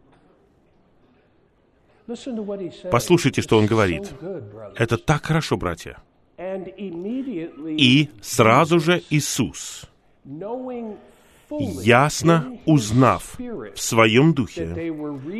Послушайте, 2.91 3.41
что 3.41 3.57
он 3.57 3.65
говорит. 3.65 4.13
Это 4.75 4.97
так 4.97 5.25
хорошо, 5.25 5.57
братья. 5.57 5.97
И 6.37 8.09
сразу 8.21 8.79
же 8.79 9.01
Иисус, 9.09 9.89
ясно 11.49 12.57
узнав 12.65 13.37
в 13.37 13.79
своем 13.81 14.33
духе, 14.33 14.93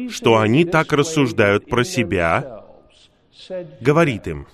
что 0.10 0.38
они 0.38 0.66
так 0.66 0.94
рассуждают 0.94 1.68
про 1.68 1.84
себя, 1.84 2.64
говорит 3.82 4.28
им, 4.28 4.48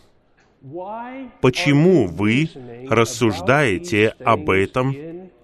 Почему 1.42 2.06
вы 2.06 2.48
рассуждаете 2.88 4.10
об 4.24 4.52
этом 4.52 4.96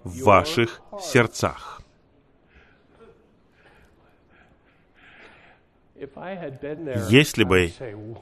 в 0.04 0.22
ваших 0.22 0.80
сердцах? 1.00 1.82
Если 7.10 7.42
бы 7.42 7.72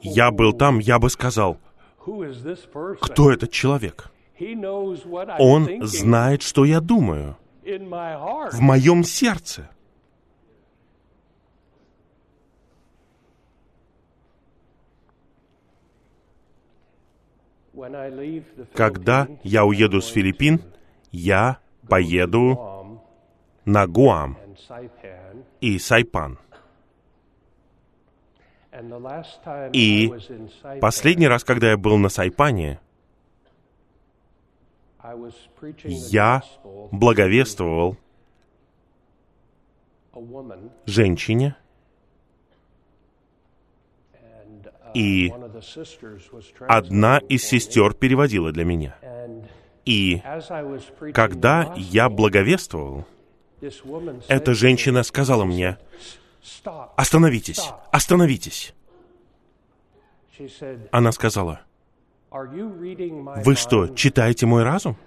я 0.01 0.31
был 0.31 0.53
там, 0.53 0.79
я 0.79 0.97
бы 0.97 1.11
сказал, 1.11 1.59
кто 3.01 3.31
этот 3.31 3.51
человек? 3.51 4.11
Он 5.37 5.85
знает, 5.85 6.41
что 6.41 6.65
я 6.65 6.79
думаю 6.79 7.37
в 7.67 8.61
моем 8.61 9.03
сердце. 9.03 9.69
Когда 18.73 19.27
я 19.43 19.65
уеду 19.65 20.01
с 20.01 20.07
Филиппин, 20.07 20.61
я 21.11 21.59
поеду 21.87 23.03
на 23.65 23.85
Гуам 23.85 24.37
и 25.61 25.77
Сайпан. 25.77 26.39
И 29.73 30.11
последний 30.81 31.27
раз, 31.27 31.43
когда 31.43 31.71
я 31.71 31.77
был 31.77 31.97
на 31.97 32.09
Сайпане, 32.09 32.79
я 35.83 36.43
благовествовал 36.91 37.97
женщине, 40.85 41.55
И 44.93 45.31
одна 46.67 47.19
из 47.29 47.43
сестер 47.43 47.93
переводила 47.93 48.51
для 48.51 48.65
меня. 48.65 48.97
И 49.85 50.21
когда 51.13 51.73
я 51.77 52.09
благовествовал, 52.09 53.05
эта 54.27 54.53
женщина 54.53 55.03
сказала 55.03 55.45
мне, 55.45 55.77
«Остановитесь, 56.95 57.61
остановитесь». 57.91 58.73
Она 60.91 61.11
сказала, 61.11 61.61
«Вы 62.31 63.55
что, 63.55 63.85
mind?» 63.85 63.95
читаете 63.95 64.45
мой 64.45 64.63
разум?» 64.63 64.97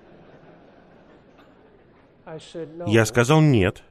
Я 2.87 3.05
сказал, 3.05 3.41
«Нет, 3.41 3.83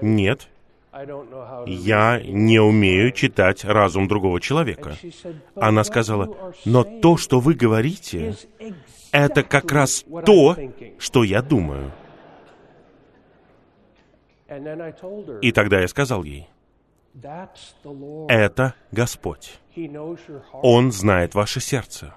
нет, 0.00 0.48
я 0.92 2.18
read 2.18 2.22
it." 2.22 2.30
не 2.30 2.58
умею 2.58 3.12
читать 3.12 3.64
разум 3.64 4.08
другого 4.08 4.40
человека». 4.40 4.96
She 5.02 5.12
said, 5.12 5.36
"But 5.54 5.62
Она 5.62 5.84
сказала, 5.84 6.54
«Но 6.64 6.82
то, 6.82 7.16
что 7.16 7.38
вы 7.38 7.54
говорите, 7.54 8.34
это 9.12 9.42
как 9.42 9.70
раз 9.70 10.04
то, 10.26 10.54
thinking." 10.54 10.94
что 10.98 11.22
я 11.22 11.42
думаю». 11.42 11.92
И 15.42 15.52
тогда 15.52 15.80
я 15.80 15.86
сказал 15.86 16.24
ей. 16.24 16.48
«Это 18.28 18.74
Господь. 18.90 19.60
Он 20.62 20.90
знает 20.90 21.34
ваше 21.34 21.60
сердце. 21.60 22.14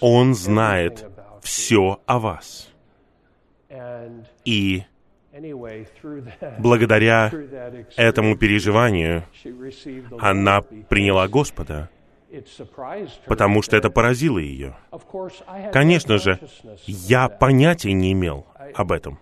Он 0.00 0.34
знает 0.34 1.04
все 1.42 2.00
о 2.06 2.18
вас». 2.18 2.68
И 4.44 4.82
благодаря 6.58 7.30
этому 7.96 8.36
переживанию 8.36 9.24
она 10.18 10.60
приняла 10.60 11.26
Господа, 11.28 11.88
потому 13.26 13.62
что 13.62 13.76
это 13.76 13.88
поразило 13.90 14.38
ее. 14.38 14.76
Конечно 15.72 16.18
же, 16.18 16.38
я 16.86 17.28
понятия 17.28 17.92
не 17.92 18.12
имел 18.12 18.46
об 18.74 18.92
этом. 18.92 19.18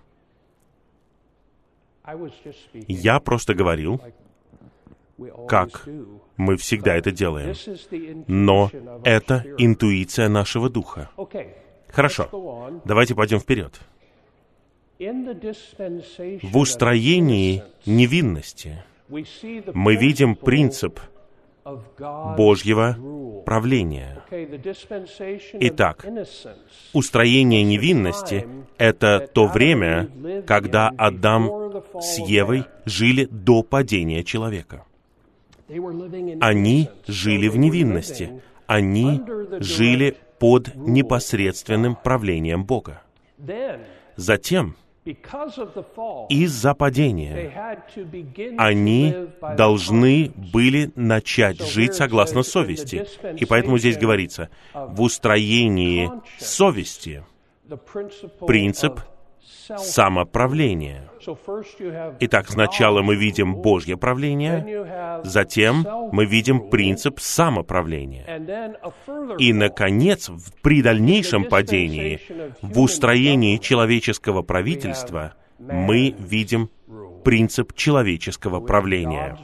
Я 2.89 3.21
просто 3.21 3.55
говорил, 3.55 4.01
как 5.49 5.89
мы 6.37 6.57
всегда 6.57 6.95
это 6.95 7.11
делаем. 7.11 7.55
Но 8.27 8.71
это 9.05 9.45
интуиция 9.59 10.29
нашего 10.29 10.69
духа. 10.71 11.11
Хорошо, 11.89 12.73
давайте 12.85 13.15
пойдем 13.15 13.41
вперед. 13.41 13.81
В 14.99 16.59
устроении 16.59 17.63
невинности 17.87 18.85
мы 19.09 19.97
видим 19.97 20.37
принцип 20.37 21.01
Божьего 22.37 22.97
правления. 23.45 24.23
Итак, 25.61 26.07
Устроение 26.93 27.63
невинности— 27.63 28.47
это 28.79 29.29
то 29.33 29.47
время, 29.47 30.09
когда 30.47 30.91
Адам 30.97 31.83
с 32.01 32.19
Евой 32.19 32.65
жили 32.85 33.27
до 33.31 33.63
падения 33.63 34.25
человека. 34.25 34.85
Они 36.41 36.89
жили 37.07 37.49
в 37.49 37.57
невинности. 37.57 38.43
Они 38.67 39.23
жили 39.61 40.17
под 40.39 40.75
непосредственным 40.75 41.97
правлением 41.97 42.65
Бога. 42.65 43.03
Затем, 44.17 44.77
из-за 46.29 46.75
падения, 46.75 47.75
они 48.59 49.15
должны 49.57 50.33
были 50.53 50.93
начать 50.95 51.61
жить 51.61 51.95
согласно 51.95 52.43
совести. 52.43 53.07
И 53.39 53.45
поэтому 53.45 53.79
здесь 53.79 53.97
говорится, 53.97 54.51
в 54.75 55.01
устроении 55.03 56.11
совести 56.39 57.25
принцип 58.47 59.01
have 59.71 59.83
Итак, 62.21 62.49
сначала 62.49 63.03
мы 63.03 63.15
видим 63.15 63.57
Божье 63.57 63.97
правление, 63.97 65.21
затем 65.23 65.87
мы 66.13 66.25
видим 66.25 66.71
принцип 66.71 67.21
самоправления. 67.21 68.25
И, 69.39 69.53
наконец, 69.53 70.31
при 70.63 70.83
дальнейшем 70.83 71.45
падении, 71.45 72.21
в 72.63 72.81
устроении 72.81 73.59
человеческого 73.59 74.43
правительства, 74.43 75.35
мы 75.59 76.15
видим 76.19 76.71
принцип 77.23 77.75
человеческого 77.75 78.61
правления. 78.61 79.37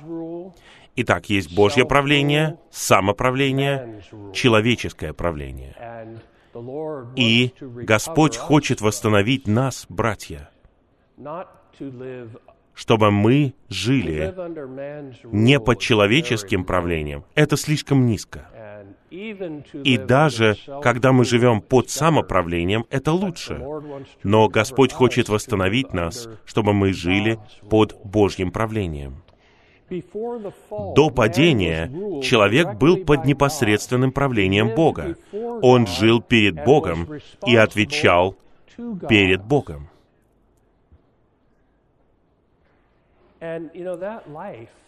Итак, 0.97 1.29
есть 1.29 1.55
Божье 1.55 1.85
правление, 1.85 2.59
самоправление, 2.71 4.03
человеческое 4.33 5.13
правление. 5.13 5.77
И 7.17 7.53
Господь 7.61 8.37
хочет 8.37 8.81
восстановить 8.81 9.47
нас, 9.47 9.87
братья, 9.89 10.51
чтобы 12.75 13.11
мы 13.11 13.55
жили 13.69 14.35
не 15.25 15.59
под 15.61 15.81
человеческим 15.81 16.65
правлением. 16.65 17.25
Это 17.35 17.57
слишком 17.57 18.07
низко. 18.07 18.51
И 19.11 19.99
даже 19.99 20.57
когда 20.83 21.13
мы 21.13 21.25
живем 21.25 21.61
под 21.61 21.91
самоправлением, 21.91 22.85
это 22.91 23.13
лучше. 23.13 23.65
Но 24.23 24.49
Господь 24.49 24.93
хочет 24.93 25.29
восстановить 25.29 25.93
нас, 25.93 26.29
чтобы 26.45 26.73
мы 26.73 26.93
жили 26.93 27.39
под. 27.71 27.97
Божьим 28.05 28.51
правлением. 28.51 29.23
До 30.95 31.11
падения 31.11 31.91
человек 32.23 32.75
был 32.75 33.05
под 33.05 33.25
непосредственным 33.25 34.11
правлением 34.13 34.75
before 34.75 35.17
Он 35.63 35.87
жил 35.87 36.21
перед 36.21 36.65
Богом 36.65 37.09
и 37.47 37.57
отвечал 37.57 38.37
перед 39.09 39.45
Богом. 39.45 39.89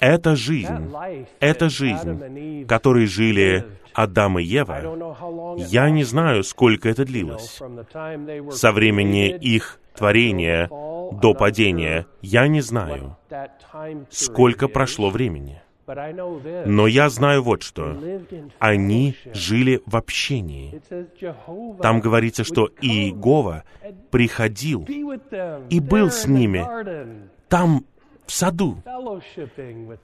Эта 0.00 0.36
жизнь, 0.36 0.92
эта 1.38 1.68
жизнь, 1.68 2.66
которой 2.66 3.06
жили 3.06 3.64
Адам 3.92 4.38
и 4.38 4.42
Ева, 4.42 5.56
я 5.58 5.90
не 5.90 6.04
знаю, 6.04 6.42
сколько 6.44 6.88
это 6.88 7.04
длилось. 7.04 7.60
Со 8.50 8.72
времени 8.72 9.28
их 9.28 9.78
творения 9.94 10.68
до 11.12 11.34
падения 11.34 12.06
я 12.22 12.48
не 12.48 12.60
знаю, 12.60 13.16
сколько 14.10 14.68
прошло 14.68 15.10
времени. 15.10 15.62
Но 16.66 16.86
я 16.86 17.08
знаю 17.08 17.42
вот 17.42 17.62
что. 17.62 17.96
Они 18.58 19.16
жили 19.32 19.80
в 19.86 19.96
общении. 19.96 20.82
Там 21.80 22.00
говорится, 22.00 22.44
что 22.44 22.68
Иегова 22.80 23.64
приходил 24.10 24.86
и 25.70 25.80
был 25.80 26.10
с 26.10 26.26
ними. 26.26 26.66
там, 27.48 27.84
в 28.26 28.32
саду. 28.32 28.82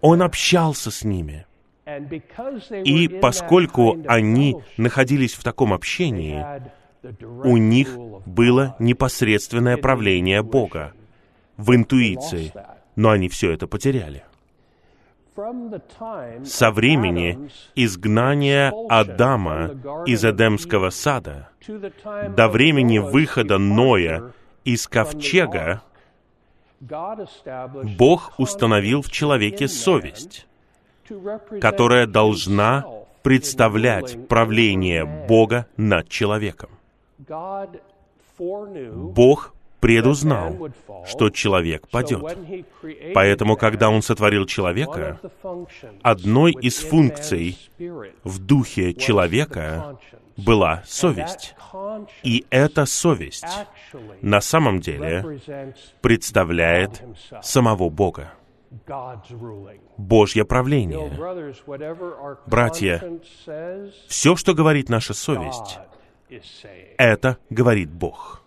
Он 0.00 0.22
общался 0.22 0.90
с 0.90 1.04
ними. 1.04 1.46
И 2.84 3.08
поскольку 3.20 3.98
они 4.06 4.56
находились 4.78 5.34
в 5.34 5.42
таком 5.42 5.74
общении, 5.74 6.42
у 7.44 7.56
них 7.56 7.96
было 8.26 8.76
непосредственное 8.78 9.76
правление. 9.76 10.42
Бога 10.42 10.92
в 11.56 11.74
интуиции. 11.74 12.52
Но 12.96 13.10
они 13.10 13.28
все 13.28 13.52
это 13.52 13.66
потеряли. 13.66 14.24
Со 16.44 16.70
времени 16.70 17.50
изгнания 17.74 18.72
Адама 18.88 19.72
из 20.06 20.24
Эдемского 20.24 20.90
сада 20.90 21.48
до 22.36 22.48
времени 22.48 22.98
выхода 22.98 23.58
Ноя 23.58 24.32
из 24.64 24.86
ковчега 24.86 25.82
Бог 27.98 28.34
установил 28.38 29.02
в 29.02 29.10
человеке 29.10 29.66
совесть, 29.66 30.46
которая 31.60 32.06
должна 32.06 32.84
представлять 33.22 34.28
правление. 34.28 35.04
Бога 35.04 35.66
над 35.76 36.08
человеком. 36.08 36.70
Бог 38.38 39.54
предузнал, 39.80 40.70
что 41.06 41.28
человек 41.30 41.88
падет. 41.88 42.22
Поэтому, 43.14 43.56
когда 43.56 43.90
Он 43.90 44.00
сотворил 44.00 44.46
человека, 44.46 45.20
одной 46.02 46.52
из 46.52 46.78
функций 46.78 47.58
в 48.24 48.38
духе 48.38 48.94
человека 48.94 49.98
была 50.36 50.82
совесть. 50.86 51.54
И 52.22 52.46
эта 52.50 52.86
совесть 52.86 53.44
на 54.22 54.40
самом 54.40 54.80
деле 54.80 55.38
представляет 56.00 57.02
самого 57.42 57.90
Бога. 57.90 58.32
Божье 59.96 60.44
правление. 60.44 61.10
Братья, 62.46 63.20
Все, 64.08 64.34
что 64.34 64.54
говорит 64.54 64.88
наша 64.88 65.14
совесть. 65.14 65.78
Это 66.98 67.38
говорит 67.50 67.90
Бог. 67.90 68.42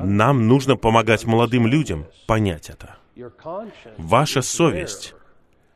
Нам 0.00 0.46
нужно 0.46 0.76
помогать 0.76 1.24
молодым 1.24 1.66
людям 1.66 2.06
понять 2.26 2.70
это. 2.70 2.96
Ваша 3.96 4.42
совесть 4.42 5.14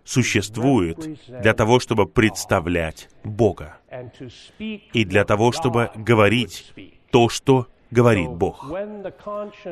существует 0.05 1.19
для 1.27 1.55
того, 1.55 1.81
чтобы 1.81 2.07
представлять 2.07 3.09
Бога. 3.25 3.79
И 4.59 5.05
для 5.05 5.25
того, 5.25 5.53
чтобы 5.53 5.91
говорить 5.95 6.73
то, 7.11 7.29
что 7.29 7.67
говорит 7.91 8.31
Бог. 8.31 8.71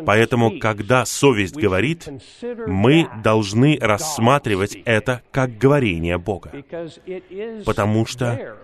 Поэтому, 0.04 0.58
когда 0.58 1.04
совесть 1.04 1.56
говорит, 1.56 2.08
мы 2.66 3.08
должны 3.22 3.78
рассматривать 3.80 4.76
это 4.84 5.22
как 5.30 5.56
говорение 5.56 6.18
Бога, 6.18 6.52
потому 7.64 8.06
что 8.06 8.56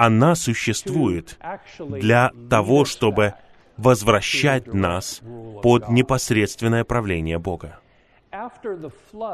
она 0.00 0.34
существует 0.34 1.38
для 1.78 2.32
того, 2.48 2.86
чтобы 2.86 3.34
возвращать 3.76 4.72
нас 4.72 5.20
под 5.62 5.90
непосредственное 5.90 6.84
правление 6.84 7.38
Бога. 7.38 7.80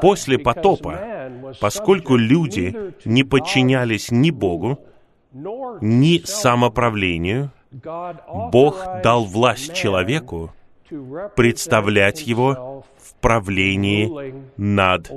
После 0.01 0.37
потопа, 0.37 1.31
поскольку 1.61 2.17
люди 2.17 2.93
не 3.05 3.23
подчинялись 3.23 4.11
ни 4.11 4.29
Богу, 4.29 4.77
ни 5.31 6.19
самоправлению, 6.25 7.51
Бог 8.51 8.85
дал 9.01 9.23
власть 9.23 9.73
человеку 9.73 10.51
представлять 11.37 12.27
его 12.27 12.83
в 12.97 13.13
правлении 13.21 14.35
над 14.57 15.07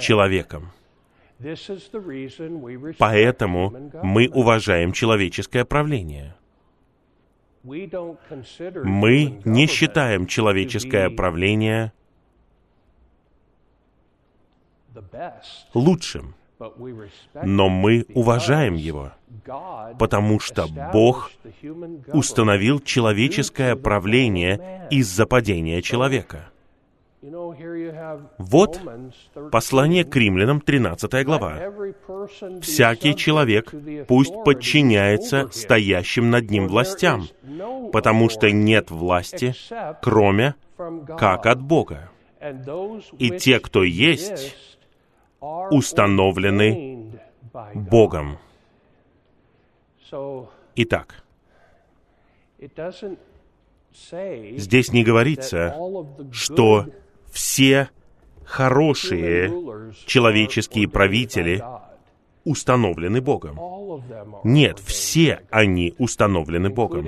человеком. 0.00 0.72
Поэтому 2.98 3.90
мы 4.02 4.28
уважаем 4.28 4.92
человеческое 4.92 5.64
правление. 5.64 6.34
Мы 7.62 9.40
не 9.44 9.66
считаем 9.66 10.26
человеческое 10.26 11.10
правление 11.10 11.92
лучшим, 15.74 16.34
но 17.44 17.68
мы 17.68 18.04
уважаем 18.14 18.74
его, 18.74 19.12
потому 19.98 20.40
что 20.40 20.66
Бог 20.92 21.30
установил 22.12 22.80
человеческое 22.80 23.76
правление 23.76 24.88
из-за 24.90 25.26
падения 25.26 25.82
человека. 25.82 26.50
Вот 28.38 28.80
послание 29.52 30.04
к 30.04 30.16
римлянам, 30.16 30.60
13 30.60 31.24
глава. 31.24 31.72
«Всякий 32.60 33.14
человек 33.14 33.72
пусть 34.06 34.34
подчиняется 34.44 35.48
стоящим 35.52 36.30
над 36.30 36.50
ним 36.50 36.68
властям, 36.68 37.28
потому 37.92 38.28
что 38.28 38.50
нет 38.50 38.90
власти, 38.90 39.54
кроме 40.02 40.54
как 41.18 41.46
от 41.46 41.60
Бога. 41.60 42.10
И 43.18 43.30
те, 43.30 43.58
кто 43.60 43.82
есть, 43.82 44.54
установлены 45.40 47.12
Богом. 47.74 48.38
Итак, 50.76 51.24
здесь 53.92 54.92
не 54.92 55.04
говорится, 55.04 55.76
что 56.32 56.86
все 57.30 57.88
хорошие 58.44 59.52
человеческие 60.06 60.88
правители 60.88 61.62
установлены 62.44 63.20
Богом. 63.20 63.58
Нет, 64.44 64.78
все 64.78 65.40
они 65.50 65.94
установлены 65.98 66.70
Богом, 66.70 67.06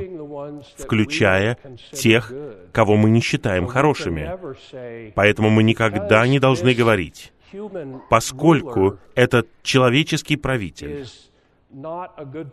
включая 0.77 1.57
тех, 1.93 2.33
кого 2.73 2.97
мы 2.97 3.11
не 3.11 3.21
считаем 3.21 3.67
хорошими. 3.67 5.13
Поэтому 5.15 5.51
мы 5.51 5.63
никогда 5.63 6.27
не 6.27 6.39
должны 6.39 6.75
говорить, 6.75 7.33
поскольку 8.11 8.99
этот 9.15 9.49
человеческий 9.63 10.37
правитель 10.37 11.07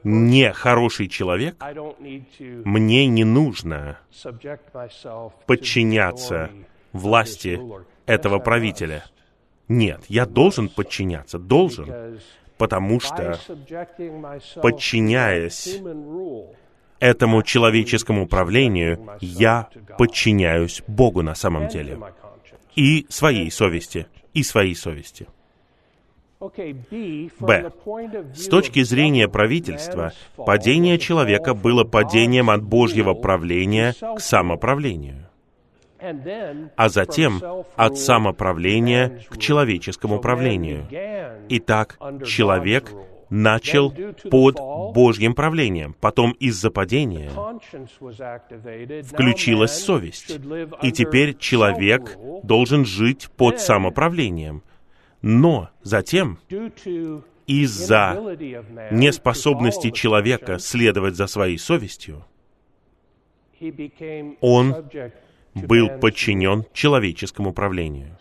не 0.03 0.53
хороший 0.53 1.07
человек, 1.07 1.57
мне 2.39 3.07
не 3.07 3.23
нужно 3.23 3.97
подчиняться 5.45 6.51
власти 6.97 7.59
этого 8.05 8.39
правителя. 8.39 9.03
Нет, 9.67 10.05
я 10.07 10.25
должен 10.25 10.69
подчиняться, 10.69 11.37
должен, 11.37 12.19
потому 12.57 12.99
что, 12.99 13.37
подчиняясь 14.61 15.79
этому 16.99 17.43
человеческому 17.43 18.23
управлению, 18.23 19.17
я 19.19 19.69
подчиняюсь 19.97 20.81
Богу 20.87 21.21
на 21.21 21.35
самом 21.35 21.67
деле. 21.67 21.99
И 22.75 23.05
своей 23.09 23.51
совести, 23.51 24.07
и 24.33 24.43
своей 24.43 24.75
совести. 24.75 25.27
Б. 27.39 27.71
С 28.35 28.47
точки 28.47 28.83
зрения 28.83 29.27
правительства, 29.27 30.13
падение 30.35 30.99
человека 30.99 31.55
было 31.55 31.83
падением 31.83 32.51
от 32.51 32.61
Божьего 32.61 33.15
правления 33.15 33.95
к 34.15 34.19
самоправлению 34.19 35.26
а 36.75 36.89
затем 36.89 37.41
от 37.75 37.97
самоправления 37.97 39.21
к 39.29 39.37
человеческому 39.37 40.19
правлению. 40.19 40.87
Итак, 41.49 41.97
человек 42.25 42.93
начал 43.29 43.93
под 44.29 44.55
Божьим 44.93 45.33
правлением. 45.33 45.95
Потом 45.99 46.31
из-за 46.31 46.71
падения 46.71 47.31
включилась 49.03 49.73
совесть. 49.73 50.39
И 50.81 50.91
теперь 50.91 51.37
человек 51.37 52.17
должен 52.43 52.85
жить 52.85 53.29
под 53.35 53.59
самоправлением. 53.59 54.63
Но 55.21 55.69
затем, 55.81 56.39
из-за 57.47 58.37
неспособности 58.91 59.91
человека 59.91 60.59
следовать 60.59 61.15
за 61.15 61.27
своей 61.27 61.57
совестью, 61.57 62.25
он 64.41 64.75
был 65.65 65.89
подчинен 65.99 66.65
человеческому 66.73 67.53
правлению. 67.53 68.17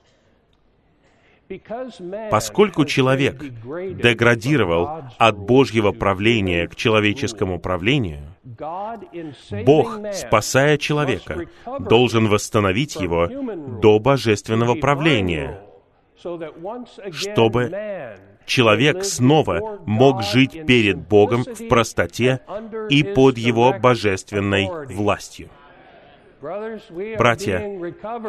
Поскольку 2.30 2.84
человек 2.84 3.41
деградировал 3.41 5.05
от 5.16 5.39
Божьего 5.39 5.93
правления 5.93 6.66
к 6.66 6.74
человеческому 6.74 7.61
правлению, 7.61 8.34
Бог, 9.64 9.99
спасая 10.12 10.76
человека, 10.76 11.47
должен 11.78 12.26
восстановить 12.28 12.97
его 12.97 13.28
до 13.80 14.01
божественного 14.01 14.74
правления, 14.74 15.61
чтобы 17.12 18.16
человек 18.45 19.05
снова 19.05 19.80
мог 19.87 20.24
жить 20.24 20.66
перед 20.66 20.97
Богом 20.97 21.45
в 21.45 21.68
простоте 21.68 22.41
и 22.89 23.05
под 23.05 23.39
его 23.39 23.72
божественной 23.78 24.68
властью. 24.87 25.49
Братья, 26.41 27.61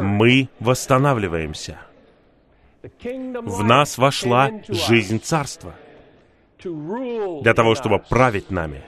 мы 0.02 0.50
восстанавливаемся. 0.60 1.80
В 2.82 3.64
нас 3.64 3.98
вошла 3.98 4.52
жизнь 4.68 5.20
Царства 5.20 5.74
для 6.64 7.54
того, 7.54 7.76
чтобы 7.76 8.00
править 8.00 8.50
нами 8.50 8.82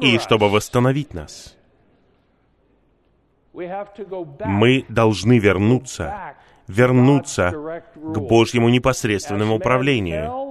и 0.00 0.18
чтобы 0.18 0.50
восстановить 0.50 1.14
нас. 1.14 1.56
Мы 3.54 4.84
должны 4.88 5.38
вернуться, 5.38 6.34
вернуться 6.66 7.82
к 7.94 8.18
Божьему 8.18 8.68
непосредственному 8.68 9.56
управлению. 9.56 10.43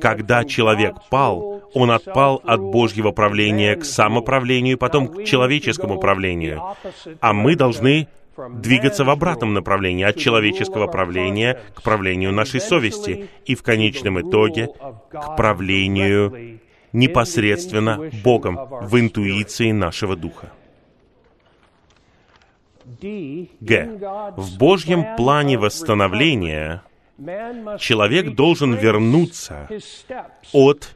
Когда 0.00 0.44
человек 0.44 0.96
пал, 1.10 1.62
он 1.74 1.90
отпал 1.90 2.40
от 2.44 2.60
Божьего 2.60 3.12
правления 3.12 3.76
к 3.76 3.84
самоправлению, 3.84 4.78
потом 4.78 5.08
к 5.08 5.24
человеческому 5.24 6.00
правлению. 6.00 6.62
А 7.20 7.32
мы 7.32 7.54
должны 7.54 8.08
двигаться 8.36 9.04
в 9.04 9.10
обратном 9.10 9.54
направлении, 9.54 10.04
от 10.04 10.16
человеческого 10.16 10.86
правления 10.88 11.60
к 11.74 11.82
правлению 11.82 12.32
нашей 12.32 12.60
совести 12.60 13.28
и 13.44 13.54
в 13.54 13.62
конечном 13.62 14.20
итоге 14.20 14.68
к 15.10 15.36
правлению 15.36 16.60
непосредственно 16.92 18.10
Богом 18.24 18.58
в 18.82 18.98
интуиции 18.98 19.70
нашего 19.70 20.16
духа. 20.16 20.52
Г. 23.00 24.32
В 24.36 24.58
Божьем 24.58 25.16
плане 25.16 25.58
восстановления 25.58 26.82
человек 27.78 28.34
должен 28.34 28.74
вернуться 28.74 29.68
от 30.52 30.94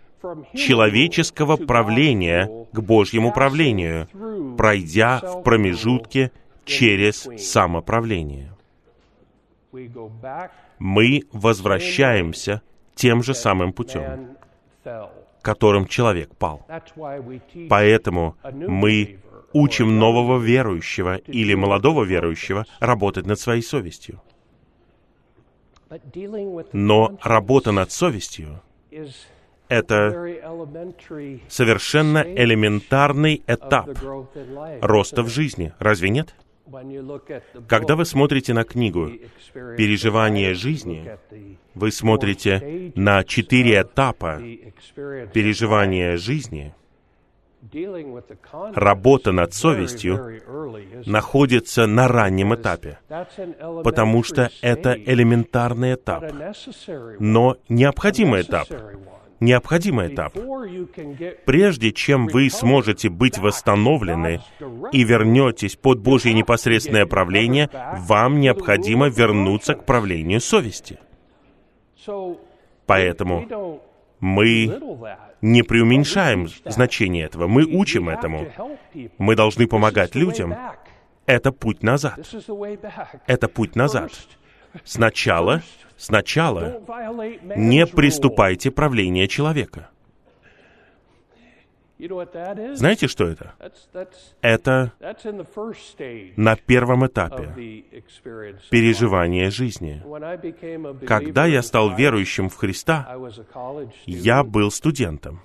человеческого 0.55 1.57
правления 1.57 2.67
к 2.73 2.81
Божьему 2.81 3.33
правлению, 3.33 4.09
пройдя 4.57 5.19
в 5.21 5.43
промежутке 5.43 6.31
через 6.65 7.29
самоправление. 7.39 8.53
Мы 10.79 11.23
возвращаемся 11.33 12.63
тем 12.95 13.23
же 13.23 13.35
самым 13.35 13.73
путем, 13.73 14.37
которым 15.43 15.87
человек 15.87 16.35
пал. 16.37 16.67
Поэтому 17.69 18.37
мы 18.53 19.21
учим 19.53 19.99
нового 19.99 20.39
верующего 20.39 21.17
или 21.17 21.55
молодого 21.55 22.05
верующего 22.05 22.67
работать 22.79 23.27
над 23.27 23.39
своей 23.41 23.63
совестью. 23.63 24.21
Но 26.73 27.19
работа 27.23 27.73
над 27.73 27.91
совестью 27.91 28.63
Это 29.69 30.11
совершенно 31.49 32.19
элементарный 32.19 33.43
этап 33.47 33.91
роста 34.81 35.23
в 35.23 35.29
жизни. 35.29 35.73
Разве 35.79 36.11
нет? 36.11 36.35
Когда 37.69 37.97
вы 37.97 38.05
смотрите 38.05 38.53
на 38.55 38.65
книгу 38.65 39.11
«Переживание 39.77 40.55
жизни», 40.55 41.11
вы 41.75 41.91
смотрите 41.91 42.93
на 42.95 43.25
четыре 43.25 43.83
этапа 43.83 44.41
переживания 45.33 46.17
жизни. 46.17 46.73
Работа 48.75 49.33
над 49.33 49.53
совестью 49.55 50.41
находится 51.07 51.87
на 51.87 52.09
раннем 52.09 52.55
этапе, 52.55 52.99
потому 53.85 54.23
что 54.23 54.51
это 54.63 54.95
элементарный 54.95 55.95
этап, 55.95 56.25
но 57.19 57.57
необходимый 57.69 58.43
этап 58.43 58.69
необходимый 59.41 60.15
этап. 60.15 60.35
Прежде 61.47 61.93
чем 61.93 62.27
вы 62.29 62.51
сможете 62.51 63.09
быть 63.09 63.39
восстановлены 63.39 64.41
и 64.93 65.03
вернетесь 65.03 65.77
под 65.77 66.01
Божье 66.01 66.33
непосредственное 66.35 67.07
правление, 67.07 67.71
вам 67.97 68.41
необходимо 68.41 69.09
вернуться 69.09 69.75
к 69.75 69.85
правлению 69.85 70.41
совести. 70.41 70.99
Поэтому 72.87 73.81
мы 74.21 75.19
не 75.41 75.63
преуменьшаем 75.63 76.49
значение 76.65 77.27
этого, 77.27 77.47
мы 77.47 77.65
учим 77.65 78.09
этому. 78.09 78.47
Мы 79.19 79.37
должны 79.37 79.67
помогать 79.67 80.15
людям. 80.15 80.55
Это 81.27 81.53
путь 81.53 81.83
назад. 81.83 82.19
Это 83.27 83.49
путь 83.49 83.77
назад. 83.77 84.13
Сначала 84.85 85.63
Сначала 86.01 86.81
не 87.57 87.87
приступайте 87.87 88.71
правление 88.71 89.29
человека. 89.29 89.91
Знаете, 92.75 93.09
что 93.09 93.27
это? 93.27 93.55
Это 94.41 94.93
на 96.37 96.57
первом 96.57 97.07
этапе 97.07 97.85
переживания 98.71 99.51
жизни. 99.51 100.03
Когда 101.07 101.47
я 101.47 101.63
стал 101.63 101.95
верующим 101.95 102.49
в 102.49 102.57
Христа, 102.57 103.17
я 104.07 104.45
был 104.45 104.71
студентом. 104.71 105.41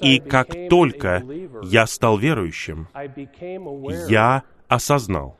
И 0.00 0.20
как 0.20 0.48
только 0.70 1.22
я 1.62 1.86
стал 1.86 2.16
верующим, 2.16 2.88
я 4.08 4.42
осознал, 4.68 5.36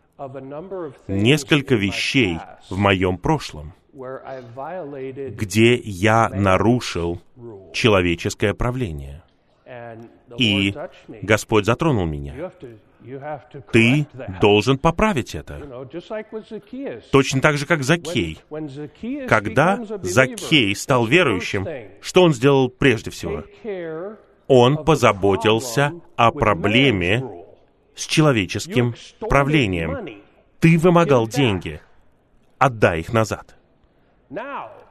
несколько 1.08 1.74
вещей 1.74 2.38
в 2.68 2.76
моем 2.76 3.16
прошлом, 3.16 3.72
где 3.92 5.74
я 5.76 6.28
нарушил 6.28 7.20
человеческое 7.72 8.54
правление. 8.54 9.22
И 10.38 10.74
Господь 11.22 11.66
затронул 11.66 12.06
меня. 12.06 12.50
Ты 13.72 14.06
должен 14.40 14.78
поправить 14.78 15.34
это. 15.34 15.88
Точно 17.10 17.40
так 17.40 17.56
же, 17.56 17.66
как 17.66 17.82
Закей. 17.82 18.38
Когда 19.28 19.80
Закей 20.02 20.74
стал 20.76 21.06
верующим, 21.06 21.66
что 22.00 22.22
он 22.22 22.32
сделал 22.32 22.68
прежде 22.68 23.10
всего? 23.10 23.44
Он 24.46 24.84
позаботился 24.84 25.92
о 26.16 26.30
проблеме 26.30 27.24
с 27.94 28.06
человеческим 28.06 28.94
правлением. 29.20 30.22
Ты 30.60 30.78
вымогал 30.78 31.26
деньги. 31.26 31.80
Отдай 32.58 33.00
их 33.00 33.12
назад. 33.12 33.56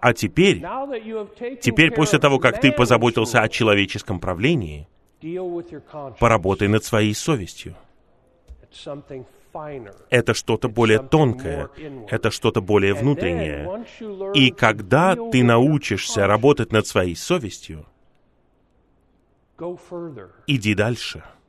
А 0.02 0.14
теперь, 0.14 0.62
теперь 1.62 1.92
после 1.92 2.20
того, 2.20 2.40
как 2.40 2.60
ты 2.60 2.72
позаботился 2.72 3.42
о 3.42 3.50
человеческом 3.50 4.20
правлении, 4.20 4.88
поработай 6.20 6.68
над 6.68 6.84
своей 6.84 7.14
совестью. 7.14 7.76
Это 10.10 10.34
что-то 10.34 10.70
более 10.70 11.00
тонкое, 11.00 11.70
это 12.10 12.32
что-то 12.32 12.62
более 12.62 12.94
внутреннее. 12.94 13.86
И 14.34 14.52
когда 14.52 15.16
ты 15.16 15.44
научишься 15.44 16.28
работать 16.28 16.72
над 16.72 16.88
своей 16.88 17.16
совестью, 17.16 17.86
иди 20.48 20.74
дальше— 20.74 21.24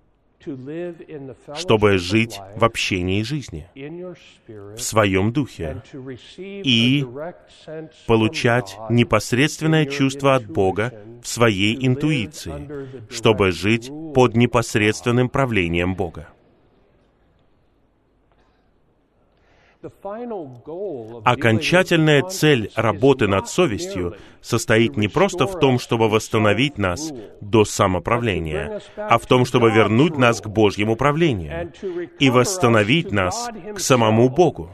чтобы 1.54 1.98
жить 1.98 2.40
в 2.56 2.64
общении 2.64 3.22
жизни, 3.22 3.68
в 4.46 4.78
своем 4.78 5.32
духе, 5.32 5.82
и 6.38 7.06
получать 8.06 8.76
непосредственное 8.90 9.86
чувство 9.86 10.34
от 10.34 10.46
Бога 10.46 10.92
в 11.22 11.28
своей 11.28 11.86
интуиции, 11.86 13.12
чтобы 13.12 13.52
жить 13.52 13.90
под 14.14 14.34
непосредственным 14.36 15.28
правлением 15.28 15.94
Бога. 15.94 16.28
Окончательная 21.24 22.22
цель 22.22 22.70
работы 22.76 23.26
над 23.26 23.48
совестью 23.48 24.16
состоит 24.40 24.96
не 24.96 25.08
просто 25.08 25.46
в 25.46 25.58
том, 25.58 25.80
чтобы 25.80 26.08
восстановить 26.08 26.78
нас 26.78 27.12
до 27.40 27.64
самоправления, 27.64 28.80
а 28.96 29.18
в 29.18 29.26
том, 29.26 29.44
чтобы 29.44 29.70
вернуть 29.70 30.16
нас 30.16 30.40
к 30.40 30.46
Божьему 30.46 30.94
правлению 30.94 31.72
и 32.20 32.30
восстановить 32.30 33.10
нас 33.10 33.50
к 33.74 33.80
самому 33.80 34.28
Богу, 34.28 34.70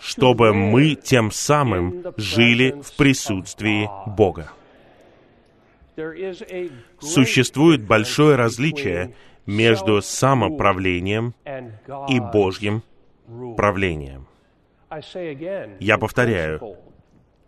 чтобы 0.00 0.54
мы 0.54 0.94
тем 0.94 1.32
самым 1.32 2.04
жили 2.16 2.80
в 2.80 2.92
присутствии 2.92 3.90
Бога. 4.06 4.52
Существует 7.00 7.82
большое 7.82 8.36
различие 8.36 9.14
между 9.44 10.02
самоправлением 10.02 11.34
и 12.08 12.20
Божьим 12.20 12.82
правлением. 13.56 14.26
Я 15.80 15.98
повторяю, 15.98 16.76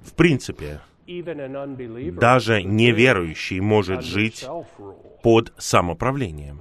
в 0.00 0.14
принципе, 0.14 0.80
даже 1.06 2.62
неверующий 2.62 3.60
может 3.60 4.02
жить 4.02 4.46
под 5.22 5.52
самоправлением, 5.58 6.60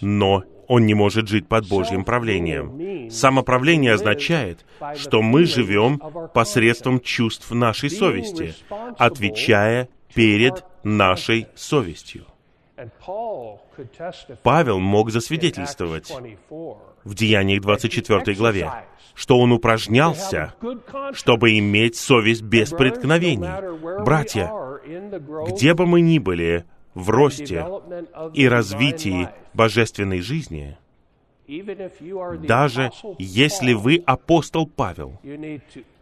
но 0.00 0.44
он 0.68 0.86
не 0.86 0.94
может 0.94 1.28
жить 1.28 1.48
под 1.48 1.68
Божьим 1.68 2.04
правлением. 2.04 3.10
Самоправление 3.10 3.94
означает, 3.94 4.64
что 4.96 5.22
мы 5.22 5.44
живем 5.44 6.00
посредством 6.34 7.00
чувств 7.00 7.50
нашей 7.50 7.90
совести, 7.90 8.54
отвечая 8.98 9.88
перед 10.14 10.64
нашей 10.82 11.46
совестью. 11.54 12.26
Павел 14.42 14.78
мог 14.78 15.10
засвидетельствовать 15.10 16.12
в 17.04 17.14
Деяниях 17.14 17.62
24 17.62 18.36
главе, 18.36 18.72
что 19.14 19.38
он 19.38 19.52
упражнялся, 19.52 20.54
чтобы 21.12 21.58
иметь 21.58 21.96
совесть 21.96 22.42
без 22.42 22.70
преткновений. 22.70 24.02
Братья, 24.04 24.50
где 25.48 25.74
бы 25.74 25.86
мы 25.86 26.00
ни 26.00 26.18
были 26.18 26.64
в 26.94 27.10
росте 27.10 27.66
и 28.32 28.48
развитии 28.48 29.28
божественной 29.52 30.20
жизни, 30.20 30.78
даже 31.46 32.90
если 33.18 33.74
вы 33.74 34.02
апостол 34.06 34.66
Павел, 34.66 35.20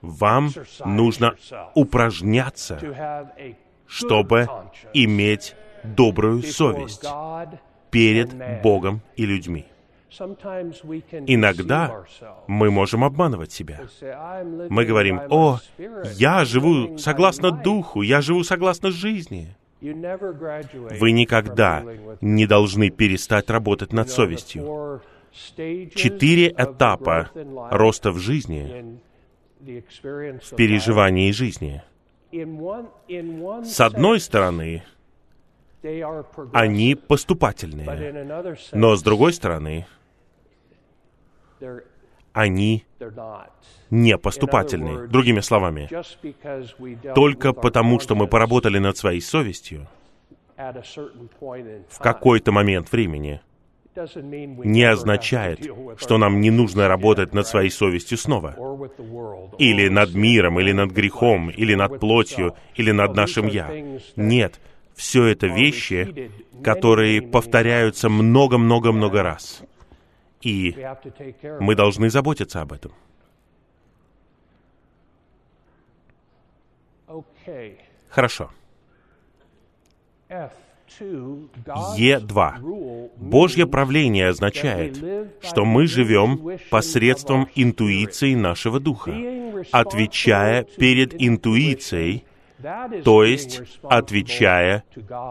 вам 0.01 0.51
нужно 0.85 1.35
упражняться, 1.75 3.29
чтобы 3.87 4.49
иметь 4.95 5.57
добрую 5.85 6.43
совесть 6.43 7.05
перед 7.91 8.63
Богом 8.63 9.01
и 9.17 9.27
людьми. 9.27 9.67
Иногда 11.27 12.05
мы 12.47 12.71
можем 12.71 13.05
обманывать 13.05 13.53
себя. 13.53 13.81
Мы 14.69 14.85
говорим, 14.85 15.21
«О, 15.31 15.59
я 16.17 16.45
живу 16.45 16.99
согласно 16.99 17.51
Духу, 17.51 18.03
я 18.03 18.21
живу 18.21 18.45
согласно 18.45 18.91
жизни». 18.91 19.57
Вы 19.81 21.11
никогда 21.11 21.83
не 22.21 22.47
должны 22.47 22.91
перестать 22.91 23.51
работать 23.51 23.93
над 23.93 24.11
совестью. 24.11 25.01
Четыре 25.33 26.51
этапа 26.51 27.31
роста 27.71 28.13
в 28.13 28.19
жизни, 28.19 29.01
в 29.61 30.57
переживании 30.57 31.33
жизни. 31.33 31.83
С 33.65 33.81
одной 33.81 34.21
стороны, 34.21 34.85
они 36.53 36.95
поступательные, 36.95 38.57
но 38.73 38.97
с 38.97 39.03
другой 39.03 39.33
стороны, 39.33 39.87
они 42.33 42.85
не 43.91 44.19
поступательны. 44.19 45.09
Другими 45.09 45.41
словами, 45.41 45.89
только 47.15 47.53
потому, 47.53 48.01
что 48.01 48.15
мы 48.15 48.27
поработали 48.27 48.79
над 48.79 48.97
своей 48.97 49.21
совестью 49.21 49.89
в 50.57 51.99
какой-то 51.99 52.53
момент 52.53 52.93
времени, 52.93 53.41
не 54.65 54.85
означает, 54.85 55.71
что 55.99 56.17
нам 56.17 56.41
не 56.41 56.51
нужно 56.51 56.89
работать 56.89 57.35
над 57.35 57.47
своей 57.47 57.71
совестью 57.71 58.17
снова. 58.17 58.55
или 59.59 59.89
над 59.89 60.15
миром, 60.15 60.59
или 60.59 60.73
над 60.73 60.91
грехом, 60.93 61.51
или 61.51 61.75
над 61.75 62.01
плотью, 62.01 62.55
или 62.75 62.91
над 62.91 63.15
нашим 63.15 63.47
«я». 63.49 63.71
Нет, 64.17 64.61
все 64.95 65.27
это 65.27 65.47
вещи, 65.47 66.31
которые 66.63 67.23
повторяются 67.23 68.09
много-много-много 68.09 69.23
раз. 69.23 69.63
И 70.41 70.77
мы 71.61 71.75
должны 71.75 72.11
заботиться 72.11 72.61
об 72.61 72.73
этом. 72.73 72.93
Хорошо. 78.09 78.51
Е2. 81.99 83.11
Божье 83.17 83.67
правление 83.67 84.29
означает, 84.29 84.97
что 85.41 85.65
мы 85.65 85.87
живем 85.87 86.59
посредством 86.71 87.49
интуиции 87.55 88.35
нашего 88.35 88.79
духа, 88.81 89.13
отвечая 89.71 90.65
перед 90.65 91.15
интуицией, 91.21 92.25
то 93.05 93.25
есть 93.25 93.63
отвечая 93.83 94.85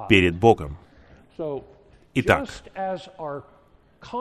перед 0.10 0.36
Богом. 0.36 0.78
Итак, 2.14 2.48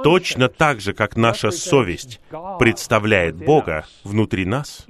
точно 0.03 0.49
так 0.49 0.81
же, 0.81 0.93
как 0.93 1.17
наша 1.17 1.51
совесть 1.51 2.21
представляет 2.59 3.37
Бога 3.37 3.85
внутри 4.05 4.45
нас, 4.47 4.87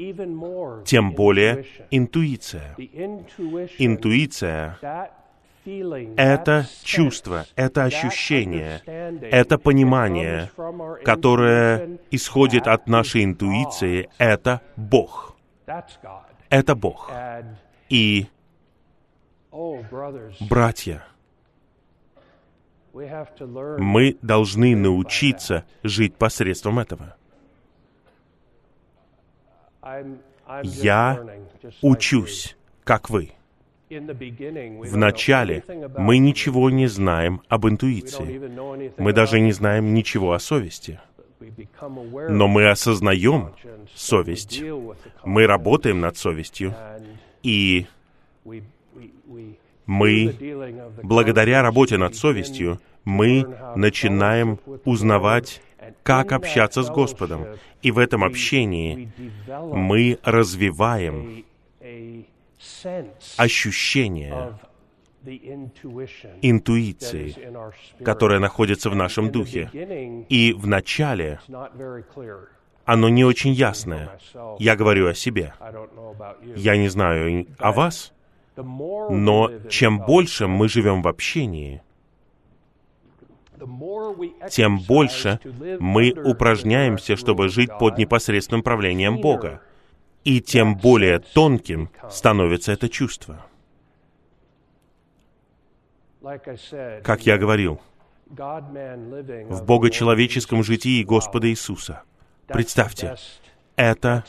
тем 0.85 1.13
более 1.13 1.65
интуиция. 1.91 2.77
Интуиция 3.79 4.79
это 6.17 6.67
чувство, 6.83 7.45
это 7.55 7.85
ощущение, 7.85 8.81
это 9.21 9.59
понимание, 9.59 10.51
которое 11.05 11.99
исходит 12.11 12.67
от 12.67 12.89
нашей 12.89 13.25
интуиции, 13.25 14.09
это 14.19 14.63
Бог. 14.77 15.37
Это 16.49 16.75
Бог. 16.75 17.11
И, 17.91 18.27
братья, 20.49 21.05
мы 22.93 24.17
должны 24.23 24.77
научиться 24.77 25.65
жить 25.83 26.15
посредством 26.15 26.79
этого. 26.79 27.17
Я 30.63 31.27
учусь, 31.83 32.57
как 32.85 33.11
вы. 33.11 33.33
Вначале 33.89 35.65
мы 35.99 36.19
ничего 36.19 36.71
не 36.71 36.87
знаем 36.87 37.43
об 37.49 37.67
интуиции. 37.67 38.41
Мы 38.99 39.13
даже 39.13 39.41
не 39.41 39.51
знаем 39.51 39.95
ничего 39.95 40.33
о 40.33 40.39
совести. 40.39 41.01
Но 42.29 42.47
мы 42.47 42.71
осознаем 42.71 43.53
совесть. 43.95 44.63
Мы 45.25 45.47
работаем 45.47 46.01
над 46.01 46.17
совестью. 46.17 46.73
И 47.43 47.87
мы, 49.87 50.35
благодаря 51.03 51.63
работе 51.63 51.97
над 51.97 52.15
совестью, 52.15 52.81
мы 53.05 53.47
начинаем 53.77 54.59
узнавать, 54.85 55.63
как 56.03 56.33
общаться 56.33 56.83
с 56.83 56.91
Господом. 56.91 57.47
И 57.83 57.91
в 57.91 57.99
этом 57.99 58.23
общении 58.25 59.11
мы 59.49 60.19
развиваем 60.23 61.45
ощущение 63.37 64.59
интуиции, 66.43 67.35
которая 68.05 68.39
находится 68.39 68.91
в 68.91 68.95
нашем 68.95 69.31
духе. 69.31 69.71
И 70.29 70.53
в 70.53 70.67
начале 70.67 71.41
оно 72.93 73.09
не 73.09 73.25
очень 73.25 73.53
ясное. 73.53 74.19
Я 74.59 74.75
говорю 74.75 75.07
о 75.07 75.15
себе. 75.15 75.55
Я 76.57 76.77
не 76.77 76.89
знаю 76.89 77.47
о 77.59 77.71
вас, 77.71 78.13
но 78.57 79.49
чем 79.69 80.01
больше 80.01 80.49
мы 80.49 80.69
живем 80.69 81.01
в 81.03 81.07
общении, 81.07 81.83
тем 84.51 84.81
больше 84.81 85.39
мы 85.79 86.11
упражняемся, 86.11 87.15
чтобы 87.15 87.49
жить 87.49 87.71
под 87.79 87.97
непосредственным 87.97 88.65
правлением 88.65 89.21
Бога 89.21 89.61
и 90.25 90.41
тем 90.41 90.77
более 90.77 91.21
тонким 91.21 91.91
становится 92.11 92.73
это 92.73 92.89
чувство. 92.89 93.47
Как 97.05 97.25
я 97.25 97.39
говорил, 97.39 97.81
в 98.31 99.65
богочеловеческом 99.65 100.65
житии 100.65 101.05
Господа 101.05 101.49
Иисуса, 101.49 102.03
представьте, 102.53 103.17
это 103.77 104.25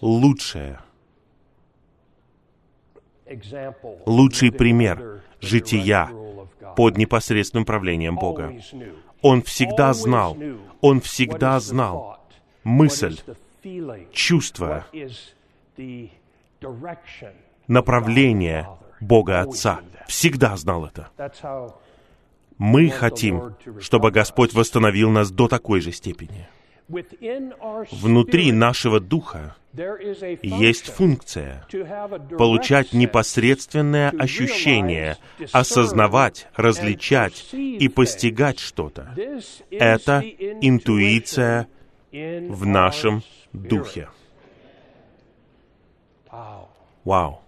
лучшее, 0.00 0.80
лучший 4.06 4.52
пример 4.52 5.22
жития 5.40 6.10
под 6.76 6.96
непосредственным 6.96 7.64
правлением 7.64 8.16
Бога. 8.16 8.54
Он 9.22 9.42
всегда 9.42 9.92
знал, 9.92 10.36
он 10.80 11.00
всегда 11.00 11.58
знал 11.60 12.20
мысль, 12.62 13.18
чувство, 14.12 14.86
направление 17.66 18.68
Бога 19.00 19.40
Отца. 19.40 19.80
Всегда 20.06 20.56
знал 20.56 20.86
это. 20.86 21.10
Мы 22.56 22.88
хотим, 22.90 23.54
чтобы 23.80 24.10
Господь 24.10 24.52
восстановил 24.52 25.10
нас 25.10 25.30
до 25.30 25.48
такой 25.48 25.80
же 25.80 25.92
степени. 25.92 26.48
Внутри 26.88 28.52
нашего 28.52 28.98
духа 28.98 29.56
есть 30.42 30.86
функция 30.86 31.66
получать 32.38 32.92
непосредственное 32.92 34.10
ощущение, 34.10 35.18
осознавать, 35.52 36.48
различать 36.56 37.52
и 37.52 37.88
постигать 37.88 38.58
что-то. 38.58 39.14
Это 39.70 40.20
интуиция 40.20 41.68
в 42.10 42.64
нашем 42.64 43.22
духе. 43.52 44.08
Вау. 47.04 47.42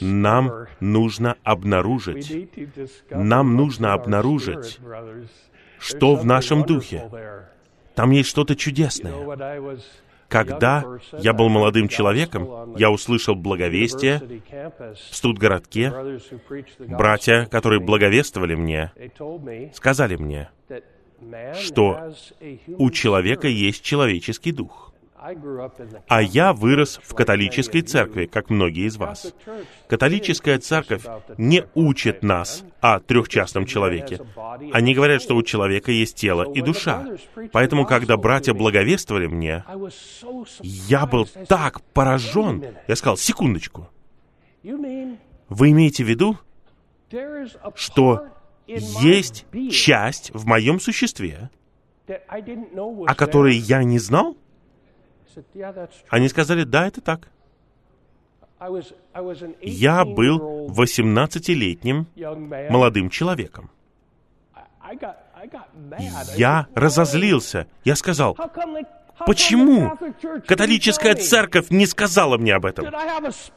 Нам 0.00 0.66
нужно 0.80 1.36
обнаружить, 1.42 2.50
нам 3.10 3.56
нужно 3.56 3.92
обнаружить, 3.94 4.78
что 5.78 6.14
в 6.14 6.24
нашем 6.24 6.64
духе. 6.64 7.10
Там 7.94 8.10
есть 8.10 8.28
что-то 8.28 8.54
чудесное. 8.56 9.14
Когда 10.28 10.84
я 11.18 11.32
был 11.32 11.48
молодым 11.48 11.88
человеком, 11.88 12.74
я 12.76 12.90
услышал 12.90 13.34
благовестие 13.34 14.20
в 14.20 15.14
студгородке. 15.14 15.92
Братья, 16.78 17.46
которые 17.46 17.80
благовествовали 17.80 18.54
мне, 18.54 18.92
сказали 19.74 20.16
мне, 20.16 20.50
что 21.54 22.12
у 22.76 22.90
человека 22.90 23.48
есть 23.48 23.82
человеческий 23.82 24.52
дух. 24.52 24.92
А 26.08 26.22
я 26.22 26.52
вырос 26.52 27.00
в 27.02 27.14
католической 27.14 27.80
церкви, 27.82 28.26
как 28.26 28.50
многие 28.50 28.86
из 28.86 28.96
вас. 28.96 29.34
Католическая 29.88 30.58
церковь 30.58 31.02
не 31.36 31.64
учит 31.74 32.22
нас 32.22 32.64
о 32.80 33.00
трехчастном 33.00 33.66
человеке. 33.66 34.20
Они 34.72 34.94
говорят, 34.94 35.20
что 35.22 35.34
у 35.34 35.42
человека 35.42 35.90
есть 35.90 36.16
тело 36.16 36.50
и 36.52 36.60
душа. 36.60 37.04
Поэтому, 37.52 37.84
когда 37.84 38.16
братья 38.16 38.54
благовествовали 38.54 39.26
мне, 39.26 39.64
я 40.62 41.06
был 41.06 41.26
так 41.48 41.82
поражен. 41.92 42.64
Я 42.86 42.96
сказал, 42.96 43.16
секундочку. 43.16 43.88
Вы 44.62 45.70
имеете 45.70 46.04
в 46.04 46.08
виду, 46.08 46.38
что 47.74 48.26
есть 48.66 49.46
часть 49.70 50.30
в 50.32 50.46
моем 50.46 50.78
существе, 50.78 51.50
о 52.06 53.14
которой 53.14 53.56
я 53.56 53.82
не 53.82 53.98
знал? 53.98 54.36
Они 56.08 56.28
сказали, 56.28 56.64
да, 56.64 56.86
это 56.86 57.00
так. 57.00 57.28
Я 59.60 60.04
был 60.04 60.68
18-летним 60.68 62.06
молодым 62.70 63.10
человеком. 63.10 63.70
Я 66.36 66.66
разозлился. 66.74 67.66
Я 67.84 67.94
сказал, 67.94 68.36
почему 69.26 69.96
католическая 70.46 71.14
церковь 71.14 71.70
не 71.70 71.86
сказала 71.86 72.36
мне 72.36 72.54
об 72.54 72.64
этом? 72.66 72.86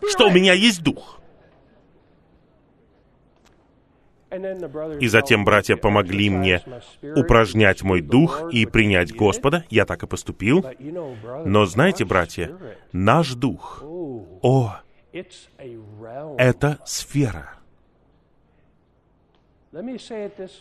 Что 0.10 0.28
у 0.28 0.32
меня 0.32 0.54
есть 0.54 0.84
дух? 0.84 1.21
И 5.00 5.08
затем 5.08 5.44
братья 5.44 5.76
помогли 5.76 6.30
мне 6.30 6.62
упражнять 7.02 7.84
мой 7.84 8.02
дух 8.02 8.44
и 8.52 8.66
принять 8.66 9.14
Господа. 9.14 9.66
Я 9.70 9.86
так 9.86 10.04
и 10.04 10.08
поступил. 10.08 10.66
Но 11.46 11.66
знаете, 11.66 12.06
братья, 12.06 12.56
наш 12.94 13.34
дух, 13.34 13.84
о, 13.84 14.76
это 16.38 16.80
сфера. 16.86 17.56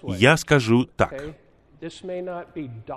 Я 0.03 0.37
скажу 0.37 0.85
так. 0.85 1.15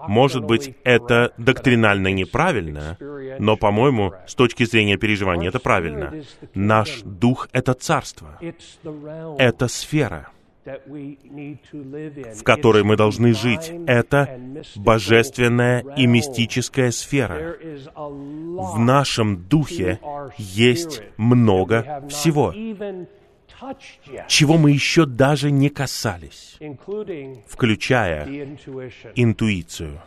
Может 0.08 0.44
быть, 0.44 0.76
это 0.84 1.34
доктринально 1.38 2.12
неправильно, 2.12 2.98
но, 3.40 3.56
по-моему, 3.56 4.14
с 4.28 4.36
точки 4.36 4.66
зрения 4.66 4.98
переживания 4.98 5.50
это 5.50 5.60
правильно. 5.60 6.14
Наш 6.54 7.02
дух— 7.04 7.48
это 7.54 7.74
царство, 7.76 8.38
это 9.38 9.68
сфера, 9.70 10.30
в 10.66 12.44
которой 12.44 12.84
мы 12.84 12.96
должны 12.96 13.34
жить. 13.34 13.72
Это 13.88 14.40
божественная 14.76 15.84
и 15.98 16.06
мистическая 16.08 16.92
сфера. 16.92 17.58
В 17.96 18.80
нашем 18.80 19.44
духе 19.48 20.00
есть 20.38 21.04
много 21.18 22.04
всего, 22.10 22.54
чего 24.28 24.58
мы 24.58 24.72
еще 24.72 25.06
даже 25.06 25.52
не 25.52 25.70
касались, 25.70 26.58
включая 27.48 28.58
интуицию. 29.16 30.02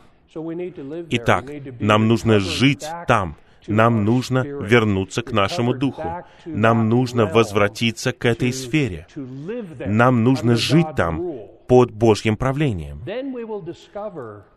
Итак, 1.11 1.51
нам 1.81 2.09
нужно 2.09 2.41
жить 2.41 2.87
там, 3.09 3.37
нам 3.67 4.05
нужно 4.05 4.39
вернуться 4.45 5.23
к 5.23 5.33
нашему 5.33 5.75
духу. 5.75 6.25
Нам 6.45 6.89
нужно 6.89 7.27
возвратиться 7.27 8.13
к 8.13 8.25
этой 8.25 8.53
сфере. 8.53 9.07
Нам 9.87 10.25
нужно 10.25 10.57
жить 10.57 10.95
там 10.97 11.21
под 11.67 11.91
Божьим 11.91 12.37
правлением. 12.37 13.03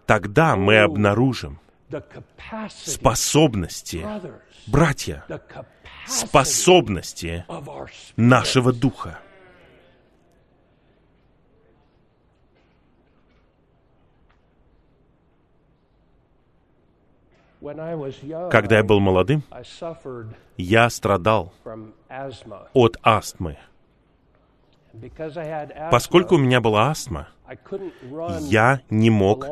Тогда 0.05 0.55
мы 0.55 0.77
обнаружим 0.79 1.59
способности, 2.69 4.05
братья, 4.67 5.23
способности 6.07 7.45
нашего 8.15 8.71
духа. 8.71 9.19
Когда 17.61 18.77
я 18.77 18.83
был 18.83 18.99
молодым, 18.99 19.43
я 20.57 20.89
страдал 20.89 21.53
от 22.73 22.97
астмы. 23.03 23.57
Поскольку 25.91 26.35
у 26.35 26.37
меня 26.37 26.61
была 26.61 26.89
астма, 26.89 27.27
я 28.41 28.81
не 28.89 29.09
мог 29.09 29.45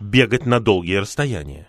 бегать 0.00 0.46
на 0.46 0.60
долгие 0.60 0.96
расстояния. 0.96 1.66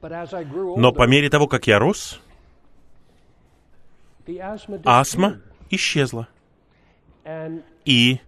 Но 0.00 0.92
по 0.92 1.08
мере 1.08 1.28
того, 1.28 1.48
как 1.48 1.66
я 1.66 1.78
рос, 1.78 2.20
астма 4.84 5.40
исчезла. 5.70 6.28
И 7.84 8.20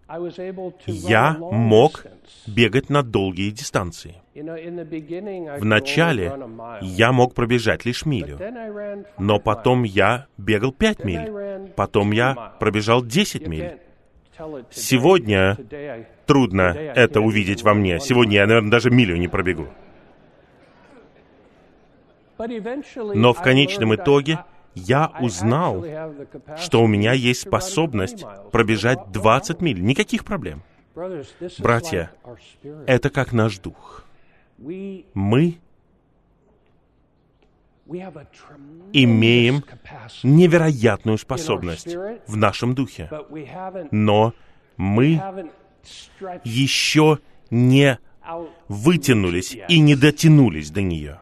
я 0.86 1.36
мог 1.38 2.04
бегать 2.46 2.90
на 2.90 3.02
долгие 3.02 3.50
дистанции. 3.50 4.19
Вначале 4.34 6.32
я 6.82 7.12
мог 7.12 7.34
пробежать 7.34 7.84
лишь 7.84 8.06
милю, 8.06 8.38
но 9.18 9.40
потом 9.40 9.82
я 9.82 10.26
бегал 10.38 10.72
пять 10.72 11.04
миль, 11.04 11.72
потом 11.74 12.12
я 12.12 12.54
пробежал 12.60 13.04
десять 13.04 13.48
миль. 13.48 13.78
Сегодня 14.70 15.58
трудно 16.26 16.74
это 16.74 17.20
увидеть 17.20 17.62
во 17.62 17.74
мне. 17.74 17.98
Сегодня 18.00 18.36
я, 18.36 18.46
наверное, 18.46 18.70
даже 18.70 18.90
милю 18.90 19.16
не 19.16 19.28
пробегу. 19.28 19.68
Но 22.38 23.34
в 23.34 23.42
конечном 23.42 23.94
итоге 23.96 24.38
я 24.74 25.12
узнал, 25.20 25.84
что 26.56 26.82
у 26.82 26.86
меня 26.86 27.12
есть 27.12 27.42
способность 27.42 28.24
пробежать 28.52 29.10
20 29.10 29.60
миль. 29.60 29.82
Никаких 29.82 30.24
проблем. 30.24 30.62
Братья, 31.58 32.12
это 32.86 33.10
как 33.10 33.32
наш 33.32 33.58
дух. 33.58 34.06
Мы 34.60 35.58
имеем 38.92 39.64
невероятную 40.22 41.18
способность 41.18 41.96
в 42.26 42.36
нашем 42.36 42.74
духе, 42.74 43.10
но 43.90 44.34
мы 44.76 45.48
еще 46.44 47.18
не 47.50 47.98
вытянулись 48.68 49.56
и 49.68 49.80
не 49.80 49.96
дотянулись 49.96 50.70
до 50.70 50.82
нее. 50.82 51.20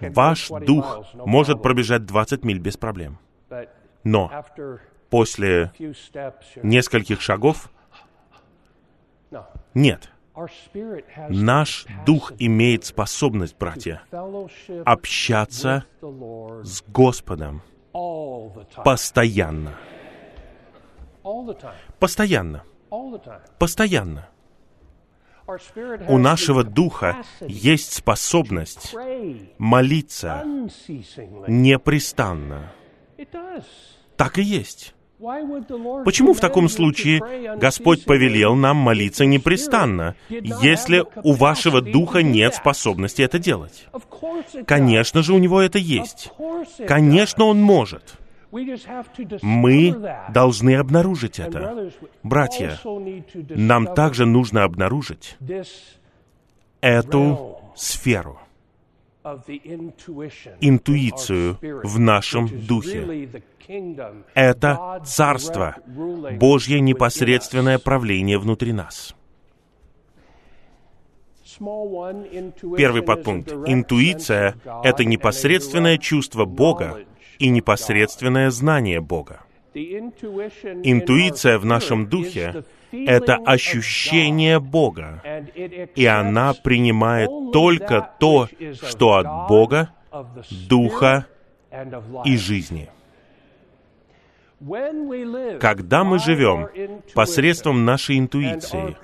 Ваш 0.00 0.48
дух 0.66 1.06
может 1.14 1.62
пробежать 1.62 2.04
20 2.04 2.44
миль 2.44 2.58
без 2.58 2.76
проблем. 2.76 3.18
Но 4.04 4.44
после 5.10 5.72
нескольких 6.62 7.20
шагов 7.20 7.70
нет. 9.74 10.10
Наш 11.28 11.86
дух 12.06 12.32
имеет 12.38 12.84
способность, 12.84 13.56
братья, 13.58 14.02
общаться 14.84 15.84
с 16.00 16.82
Господом 16.88 17.62
постоянно. 18.84 19.76
Постоянно. 21.98 22.64
Постоянно. 23.58 24.28
У 26.08 26.18
нашего 26.18 26.64
духа 26.64 27.22
есть 27.40 27.92
способность 27.92 28.94
молиться 29.58 30.44
непрестанно. 31.48 32.72
Так 34.16 34.38
и 34.38 34.42
есть. 34.42 34.94
Почему 36.04 36.32
в 36.32 36.40
таком 36.40 36.68
случае 36.68 37.56
Господь 37.56 38.04
повелел 38.04 38.56
нам 38.56 38.76
молиться 38.76 39.24
непрестанно, 39.24 40.16
если 40.28 41.04
у 41.22 41.34
вашего 41.34 41.80
духа 41.80 42.22
нет 42.22 42.54
способности 42.56 43.22
это 43.22 43.38
делать? 43.38 43.86
Конечно 44.66 45.22
же, 45.22 45.32
у 45.32 45.38
него 45.38 45.60
это 45.60 45.78
есть. 45.78 46.32
Конечно, 46.88 47.44
он 47.44 47.60
может. 47.60 48.18
Мы 48.50 49.96
должны 50.30 50.74
обнаружить 50.76 51.38
это. 51.38 51.90
Братья, 52.22 52.78
нам 53.48 53.94
также 53.94 54.26
нужно 54.26 54.64
обнаружить 54.64 55.36
эту 56.80 57.60
сферу, 57.76 58.40
интуицию 60.60 61.58
в 61.82 61.98
нашем 61.98 62.48
духе. 62.66 63.28
Это 64.34 65.00
царство, 65.04 65.76
Божье 65.86 66.80
непосредственное 66.80 67.78
правление 67.78 68.38
внутри 68.38 68.72
нас. 68.72 69.14
Первый 72.76 73.02
подпункт. 73.02 73.52
Интуиция— 73.52 74.56
это 74.84 75.04
непосредственное 75.04 75.98
чувство 75.98 76.44
Бога 76.44 77.04
и 77.38 77.48
непосредственное 77.48 78.50
знание 78.50 79.00
Бога. 79.00 79.42
Интуиция 79.74 81.58
в 81.58 81.64
нашем 81.64 82.08
духе— 82.08 82.64
это 82.92 83.36
ощущение 83.36 84.60
Бога, 84.60 85.22
и 85.94 86.06
она 86.06 86.54
принимает 86.54 87.30
только 87.52 88.10
то, 88.20 88.48
что 88.88 89.14
от 89.14 89.48
Бога, 89.48 89.90
Духа 90.68 91.26
и 92.24 92.36
жизни. 92.36 92.88
Когда 95.58 96.04
мы 96.04 96.20
живем 96.20 96.68
посредством 97.14 97.84
нашей 97.84 98.18
интуиции 98.18 98.96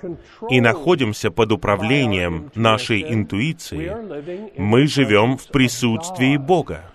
и 0.49 0.61
находимся 0.61 1.31
под 1.31 1.51
управлением 1.51 2.49
нашей 2.55 3.13
интуиции, 3.13 3.93
мы 4.57 4.87
живем 4.87 5.37
в 5.37 5.47
присутствии 5.47 6.37
Бога 6.37 6.85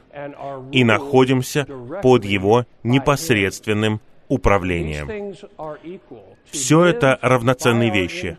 и 0.72 0.82
находимся 0.84 1.66
под 2.02 2.24
Его 2.24 2.64
непосредственным 2.82 4.00
управлением. 4.28 5.34
Все 6.50 6.84
это 6.84 7.18
равноценные 7.20 7.90
вещи. 7.90 8.38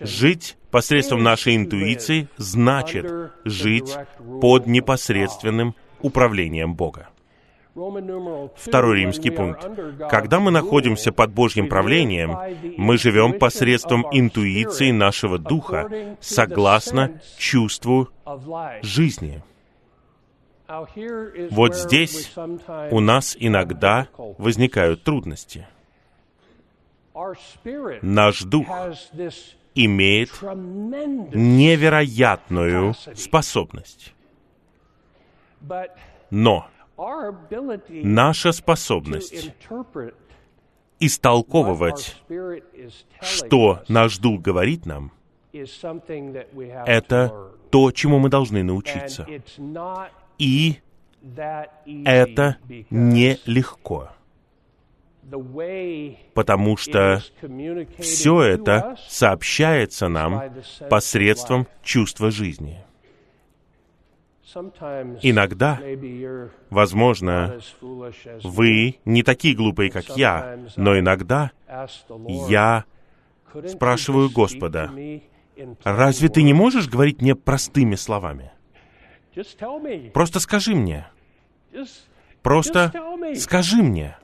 Жить 0.00 0.56
посредством 0.70 1.22
нашей 1.22 1.56
интуиции 1.56 2.28
значит 2.36 3.06
жить 3.44 3.96
под 4.40 4.66
непосредственным 4.66 5.74
управлением 6.00 6.74
Бога. 6.74 7.08
Второй 8.56 9.00
римский 9.00 9.30
пункт. 9.30 9.68
Когда 10.10 10.40
мы 10.40 10.50
находимся 10.50 11.12
под 11.12 11.32
Божьим 11.32 11.68
правлением, 11.68 12.38
мы 12.78 12.96
живем 12.96 13.38
посредством 13.38 14.06
интуиции 14.12 14.90
нашего 14.92 15.38
духа, 15.38 16.16
согласно 16.20 17.20
чувству 17.36 18.08
жизни. 18.82 19.42
Вот 21.50 21.76
здесь 21.76 22.32
у 22.90 23.00
нас 23.00 23.36
иногда 23.38 24.08
возникают 24.38 25.04
трудности. 25.04 25.66
Наш 28.02 28.42
дух 28.42 28.66
имеет 29.74 30.30
невероятную 31.34 32.94
способность. 33.14 34.12
Но 36.30 36.66
наша 37.88 38.52
способность 38.52 39.52
истолковывать, 40.98 42.16
что 43.20 43.82
наш 43.88 44.18
дух 44.18 44.40
говорит 44.40 44.86
нам, 44.86 45.12
это 46.86 47.52
то, 47.70 47.92
чему 47.92 48.18
мы 48.18 48.28
должны 48.28 48.62
научиться. 48.62 49.26
И 50.38 50.80
это 52.04 52.56
нелегко, 52.90 54.10
потому 56.34 56.76
что 56.76 57.22
все 57.98 58.42
это 58.42 58.96
сообщается 59.08 60.08
нам 60.08 60.42
посредством 60.88 61.66
чувства 61.82 62.30
жизни. 62.30 62.82
Иногда, 65.22 65.80
возможно, 66.70 67.58
вы 68.42 68.98
не 69.04 69.22
такие 69.22 69.54
глупые, 69.54 69.90
как 69.90 70.16
я, 70.16 70.58
но 70.76 70.98
иногда 70.98 71.50
я 72.48 72.84
спрашиваю 73.66 74.30
Господа, 74.30 74.92
разве 75.82 76.28
ты 76.28 76.42
не 76.42 76.52
можешь 76.52 76.88
говорить 76.88 77.20
мне 77.20 77.34
простыми 77.34 77.96
словами? 77.96 78.52
Просто 80.12 80.40
скажи 80.40 80.74
мне. 80.74 81.06
Просто 82.42 82.92
скажи 83.34 83.82
мне. 83.82 84.16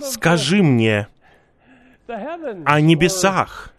Скажи 0.00 0.62
мне 0.62 1.08
о 2.06 2.80
небесах 2.80 3.74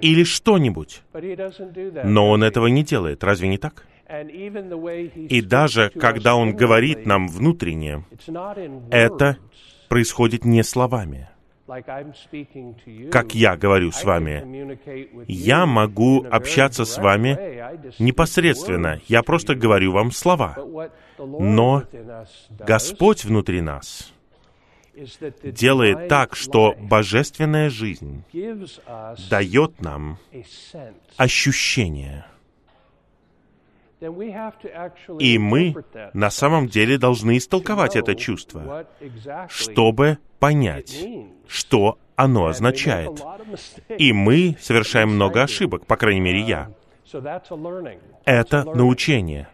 или 0.00 0.24
что-нибудь. 0.24 1.02
Но 2.04 2.30
он 2.30 2.42
этого 2.42 2.66
не 2.66 2.82
делает, 2.82 3.24
разве 3.24 3.48
не 3.48 3.58
так? 3.58 3.86
И 5.14 5.40
даже 5.40 5.90
когда 5.90 6.36
он 6.36 6.54
говорит 6.54 7.06
нам 7.06 7.28
внутренне, 7.28 8.04
это 8.90 9.38
происходит 9.88 10.44
не 10.44 10.62
словами. 10.62 11.28
Как 13.10 13.34
я 13.34 13.56
говорю 13.56 13.92
с 13.92 14.04
вами, 14.04 14.78
я 15.26 15.66
могу 15.66 16.24
общаться 16.30 16.84
с 16.84 16.98
вами 16.98 17.38
непосредственно. 17.98 19.00
Я 19.08 19.22
просто 19.22 19.54
говорю 19.54 19.92
вам 19.92 20.10
слова. 20.10 20.56
Но 21.18 21.84
Господь 22.58 23.24
внутри 23.24 23.60
нас 23.60 24.12
делает 25.44 26.08
так, 26.08 26.36
что 26.36 26.74
божественная 26.78 27.70
жизнь 27.70 28.24
дает 29.30 29.80
нам 29.80 30.18
ощущение. 31.16 32.26
И 35.18 35.38
мы 35.38 35.74
на 36.12 36.30
самом 36.30 36.66
деле 36.68 36.98
должны 36.98 37.38
истолковать 37.38 37.96
это 37.96 38.14
чувство, 38.14 38.86
чтобы 39.48 40.18
понять, 40.38 41.06
что 41.46 41.98
оно 42.16 42.46
означает. 42.46 43.22
И 43.98 44.12
мы 44.12 44.56
совершаем 44.60 45.10
много 45.10 45.42
ошибок, 45.42 45.86
по 45.86 45.96
крайней 45.96 46.20
мере, 46.20 46.40
я. 46.40 46.70
Это 48.24 48.64
научение. 48.64 49.48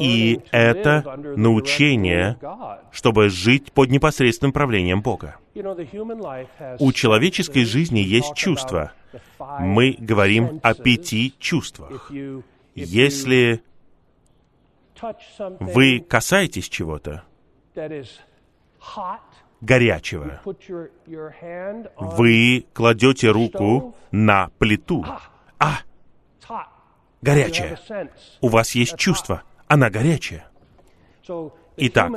И 0.00 0.40
это 0.50 1.18
научение, 1.36 2.38
чтобы 2.90 3.28
жить 3.28 3.72
под 3.72 3.90
непосредственным 3.90 4.52
правлением 4.52 5.02
Бога. 5.02 5.36
У 6.78 6.92
человеческой 6.92 7.64
жизни 7.64 8.00
есть 8.00 8.34
чувства. 8.34 8.92
Мы 9.60 9.96
говорим 9.98 10.60
о 10.62 10.74
пяти 10.74 11.34
чувствах. 11.38 12.10
Если 12.74 13.62
вы 15.60 16.00
касаетесь 16.00 16.68
чего-то 16.68 17.24
горячего, 19.60 20.40
вы 21.96 22.66
кладете 22.72 23.30
руку 23.30 23.94
на 24.10 24.50
плиту. 24.58 25.04
А, 25.58 25.78
горячая. 27.22 27.78
У 28.40 28.48
вас 28.48 28.72
есть 28.72 28.96
чувство, 28.96 29.42
она 29.66 29.90
горячая. 29.90 30.46
Итак, 31.76 32.12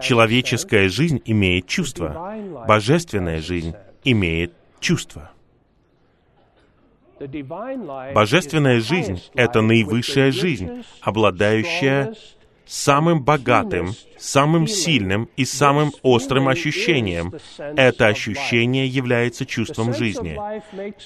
человеческая 0.00 0.88
жизнь 0.88 1.20
имеет 1.24 1.66
чувство, 1.66 2.36
божественная 2.68 3.40
жизнь 3.40 3.74
имеет 4.04 4.54
чувство. 4.78 5.30
Божественная 8.14 8.80
жизнь— 8.80 9.22
это 9.34 9.60
наивысшая 9.60 10.32
жизнь, 10.32 10.84
обладающая 11.00 12.14
самым 12.66 13.22
богатым, 13.22 13.90
самым 14.18 14.66
сильным 14.66 15.28
и 15.36 15.44
самым 15.44 15.92
острым 16.02 16.48
ощущением. 16.48 17.34
Это 17.58 18.06
ощущение 18.06 18.86
является 18.86 19.44
чувством 19.44 19.94
жизни. 19.94 20.38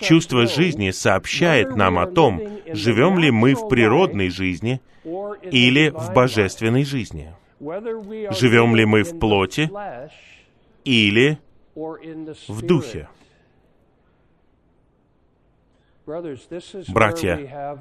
Чувство 0.01 0.47
жизни 0.47 0.91
сообщает 0.91 1.75
нам 1.77 1.99
о 1.99 2.07
том, 2.07 2.41
живем 2.73 3.19
ли 3.19 3.31
мы 3.31 3.55
в 3.55 3.69
природной 3.69 4.31
жизни 4.31 4.81
или 5.05 5.91
в 5.91 6.13
божественной 6.13 6.85
жизни. 6.85 7.33
Живем 7.61 8.77
ли 8.77 8.85
мы 8.85 9.03
в 9.03 9.19
плоти 9.19 9.71
или 10.85 11.39
в 11.75 12.63
духе. 12.63 13.09
Братья, 16.89 17.79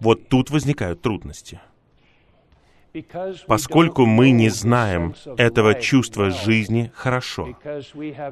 вот 0.00 0.28
тут 0.28 0.50
возникают 0.50 1.02
трудности. 1.02 1.60
Поскольку 3.46 4.06
мы 4.06 4.30
не 4.30 4.48
знаем 4.48 5.14
этого 5.36 5.74
чувства 5.74 6.30
жизни 6.30 6.90
хорошо, 6.94 7.56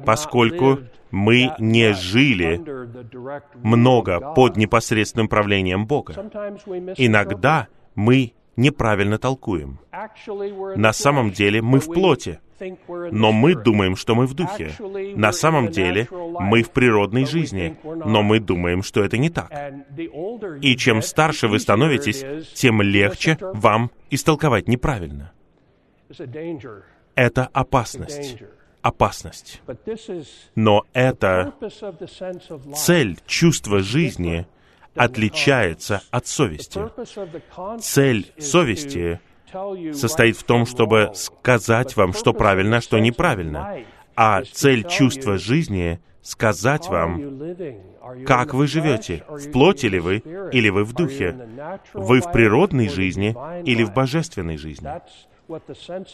поскольку 0.05 0.79
мы 1.11 1.51
не 1.59 1.93
жили 1.93 2.61
много 3.61 4.33
под 4.33 4.57
непосредственным 4.57 5.27
правлением 5.27 5.85
Бога, 5.85 6.13
иногда 6.97 7.67
мы 7.93 8.33
неправильно 8.55 9.17
толкуем. 9.17 9.79
На 10.75 10.93
самом 10.93 11.31
деле 11.31 11.61
мы 11.61 11.79
в 11.79 11.85
плоти, 11.85 12.39
но 13.11 13.31
мы 13.31 13.55
думаем, 13.55 13.95
что 13.95 14.15
мы 14.15 14.25
в 14.25 14.33
духе. 14.33 14.71
На 15.15 15.31
самом 15.31 15.69
деле 15.69 16.07
мы 16.11 16.63
в 16.63 16.71
природной 16.71 17.25
жизни, 17.25 17.77
но 17.83 18.23
мы 18.23 18.39
думаем, 18.39 18.83
что 18.83 19.03
это 19.03 19.17
не 19.17 19.29
так. 19.29 19.51
И 20.61 20.75
чем 20.77 21.01
старше 21.01 21.47
вы 21.47 21.59
становитесь, 21.59 22.23
тем 22.53 22.81
легче 22.81 23.37
вам 23.41 23.91
истолковать 24.09 24.67
неправильно. 24.67 25.31
Это 27.15 27.49
опасность. 27.53 28.37
Опасность. 28.81 29.61
Но 30.53 30.83
это 30.93 31.53
цель 32.75 33.17
чувства 33.25 33.79
жизни 33.79 34.45
отличается 34.95 36.01
от 36.11 36.27
совести. 36.27 36.79
Цель 37.79 38.31
совести 38.37 39.19
состоит 39.93 40.37
в 40.37 40.43
том, 40.43 40.65
чтобы 40.65 41.11
сказать 41.13 41.95
вам, 41.95 42.13
что 42.13 42.33
правильно, 42.33 42.81
что 42.81 42.99
неправильно. 42.99 43.77
А 44.15 44.43
цель 44.43 44.85
чувства 44.87 45.37
жизни— 45.37 45.99
сказать 46.25 46.87
вам, 46.87 47.21
как 48.25 48.53
вы 48.53 48.65
живете, 48.67 49.23
в 49.29 49.51
плоти 49.51 49.85
ли 49.85 49.99
вы, 49.99 50.23
или 50.51 50.69
вы 50.69 50.83
в 50.83 50.93
духе, 50.93 51.37
вы 51.93 52.19
в 52.19 52.31
природной 52.31 52.89
жизни 52.89 53.35
или 53.63 53.83
в 53.83 53.93
божественной 53.93 54.57
жизни. 54.57 54.89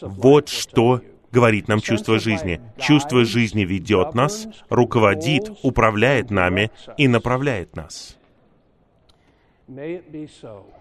Вот 0.02 0.50
что 0.50 1.00
говорит 1.32 1.66
нам 1.66 1.80
чувство 1.80 2.18
жизни. 2.18 2.60
Чувство 2.78 3.24
жизни 3.24 3.62
ведет 3.64 4.14
нас, 4.14 4.46
руководит, 4.68 5.50
управляет 5.62 6.30
нами 6.30 6.70
и 6.98 7.08
направляет 7.08 7.74
нас. 7.74 8.18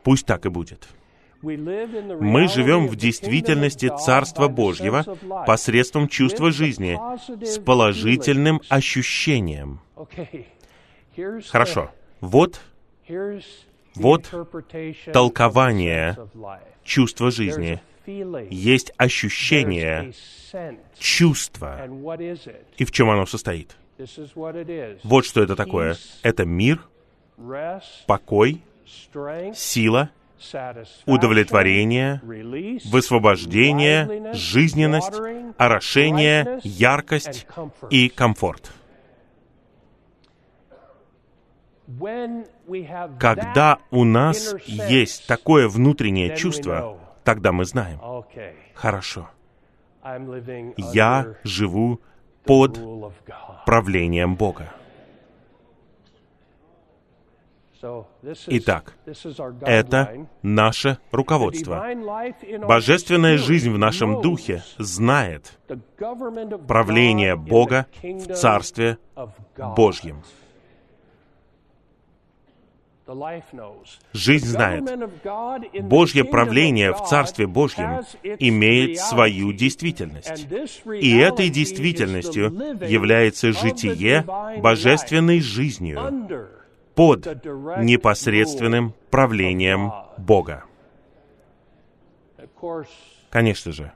Пусть 0.04 0.26
так 0.26 0.46
и 0.46 0.50
будет. 0.50 0.88
Мы 1.42 2.48
живем 2.48 2.88
в 2.88 2.96
действительности 2.96 3.90
Царства 3.98 4.48
Божьего 4.48 5.04
посредством 5.46 6.08
чувства 6.08 6.52
жизни 6.52 7.00
с 7.44 7.58
положительным 7.60 8.62
ощущением. 8.70 9.82
Хорошо. 11.50 11.92
Вот, 12.20 12.62
вот 13.96 14.30
толкование 15.12 16.18
чувства 16.84 17.32
жизни. 17.32 17.82
Есть 18.50 18.92
ощущение, 18.98 20.14
чувство. 20.98 21.88
И 22.78 22.86
в 22.86 22.92
чем 22.92 23.10
оно 23.10 23.26
состоит? 23.26 23.76
Вот 25.04 25.26
что 25.26 25.44
это 25.44 25.56
такое. 25.56 25.96
Это 26.24 26.46
мир, 26.46 26.82
покой, 28.08 28.62
сила, 29.56 30.10
удовлетворение, 31.06 32.22
высвобождение, 32.86 34.34
жизненность, 34.34 35.14
орошение, 35.58 36.60
яркость 36.64 37.48
и 37.90 38.10
комфорт. 38.10 38.72
Когда 43.20 43.80
у 43.92 44.04
нас 44.04 44.56
есть 44.66 45.28
такое 45.28 45.68
внутреннее 45.68 46.36
чувство, 46.36 46.98
тогда 47.24 47.52
мы 47.52 47.66
знаем. 47.66 48.00
Хорошо. 48.74 49.30
Я 50.78 51.36
живу 51.44 52.00
под 52.46 52.80
правлением 53.66 54.36
Бога. 54.36 54.74
Итак, 58.48 58.96
это 59.62 60.28
наше 60.42 60.98
руководство. 61.12 61.86
Божественная 62.68 63.38
жизнь 63.38 63.72
в 63.72 63.78
нашем 63.78 64.22
духе 64.22 64.64
знает 64.78 65.60
правление 66.68 67.36
Бога 67.36 67.88
в 68.02 68.34
Царстве 68.34 68.98
Божьем. 69.76 70.24
Жизнь 74.14 74.48
знает. 74.48 74.84
Божье 75.82 76.24
правление 76.24 76.94
в 76.94 77.02
Царстве 77.02 77.48
Божьем 77.48 78.02
имеет 78.40 79.00
свою 79.00 79.52
действительность. 79.52 80.48
И 81.00 81.18
этой 81.18 81.50
действительностью 81.50 82.46
является 82.88 83.52
житие 83.52 84.24
божественной 84.62 85.42
жизнью 85.42 86.61
под 86.96 87.26
непосредственным 87.46 88.94
правлением 89.10 89.92
Бога. 90.18 90.64
Конечно 93.30 93.72
же, 93.72 93.92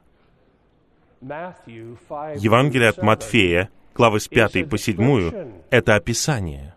Евангелие 1.22 2.90
от 2.90 3.02
Матфея, 3.02 3.70
главы 3.94 4.20
с 4.20 4.28
5 4.28 4.70
по 4.70 4.78
7, 4.78 5.62
это 5.70 5.96
описание. 5.96 6.76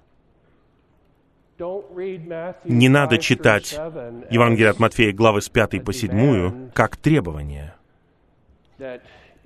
Не 1.59 2.89
надо 2.89 3.19
читать 3.19 3.73
Евангелие 3.73 4.71
от 4.71 4.79
Матфея, 4.79 5.13
главы 5.13 5.43
с 5.43 5.49
5 5.49 5.85
по 5.85 5.93
7, 5.93 6.71
как 6.73 6.97
требование, 6.97 7.75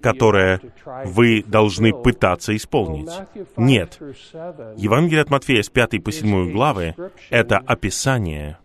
которое 0.03 0.61
вы 1.07 1.43
должны 1.47 1.93
пытаться 1.93 2.55
исполнить. 2.55 3.11
Нет. 3.57 3.99
Евангелие 4.77 5.23
от 5.23 5.31
Матфея 5.31 5.63
с 5.63 5.71
5 5.71 6.03
по 6.03 6.13
7 6.13 6.53
главы— 6.53 6.95
это 7.31 7.59
описание 7.59 8.59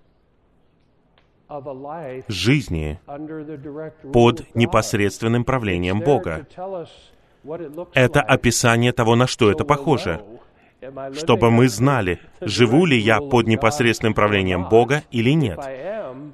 жизни 2.27 2.99
под 4.11 4.55
непосредственным 4.55 5.45
правлением 5.45 6.01
Бога. 6.01 6.45
Это 7.93 8.21
описание 8.21 8.91
того, 8.91 9.15
на 9.15 9.27
что 9.27 9.49
это 9.49 9.63
похоже 9.63 10.21
чтобы 11.13 11.51
мы 11.51 11.67
знали, 11.69 12.19
живу 12.41 12.85
ли 12.85 12.97
я 12.97 13.19
под 13.19 13.47
непосредственным 13.47 14.13
правлением 14.13 14.69
Бога 14.69 15.03
или 15.11 15.31
нет. 15.31 15.59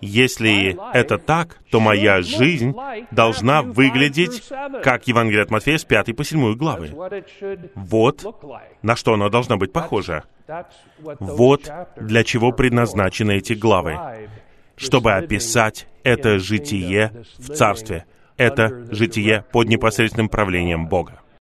Если 0.01 0.77
это 0.93 1.17
так, 1.17 1.59
то 1.71 1.79
моя 1.79 2.21
жизнь 2.21 2.75
должна 3.11 3.61
выглядеть 3.61 4.43
как 4.83 5.07
Евангелие 5.07 5.43
от 5.43 5.51
Матфея 5.51 5.77
с 5.77 5.85
5 5.85 6.15
по 6.15 6.23
7 6.23 6.55
главы. 6.55 6.91
Вот 7.75 8.25
на 8.81 8.95
что 8.95 9.13
оно 9.13 9.29
должно 9.29 9.57
быть 9.57 9.71
похоже. 9.71 10.23
Вот 11.19 11.71
для 11.95 12.23
чего 12.23 12.51
предназначены 12.51 13.37
эти 13.37 13.53
главы. 13.53 13.97
Чтобы 14.75 15.13
описать 15.13 15.87
это 16.03 16.39
житие 16.39 17.11
в 17.37 17.53
Царстве. 17.53 18.05
Это 18.35 18.91
житие 18.91 19.45
под 19.51 19.67
непосредственным 19.69 20.27
правлением 20.27 20.87
Бога. 20.87 21.22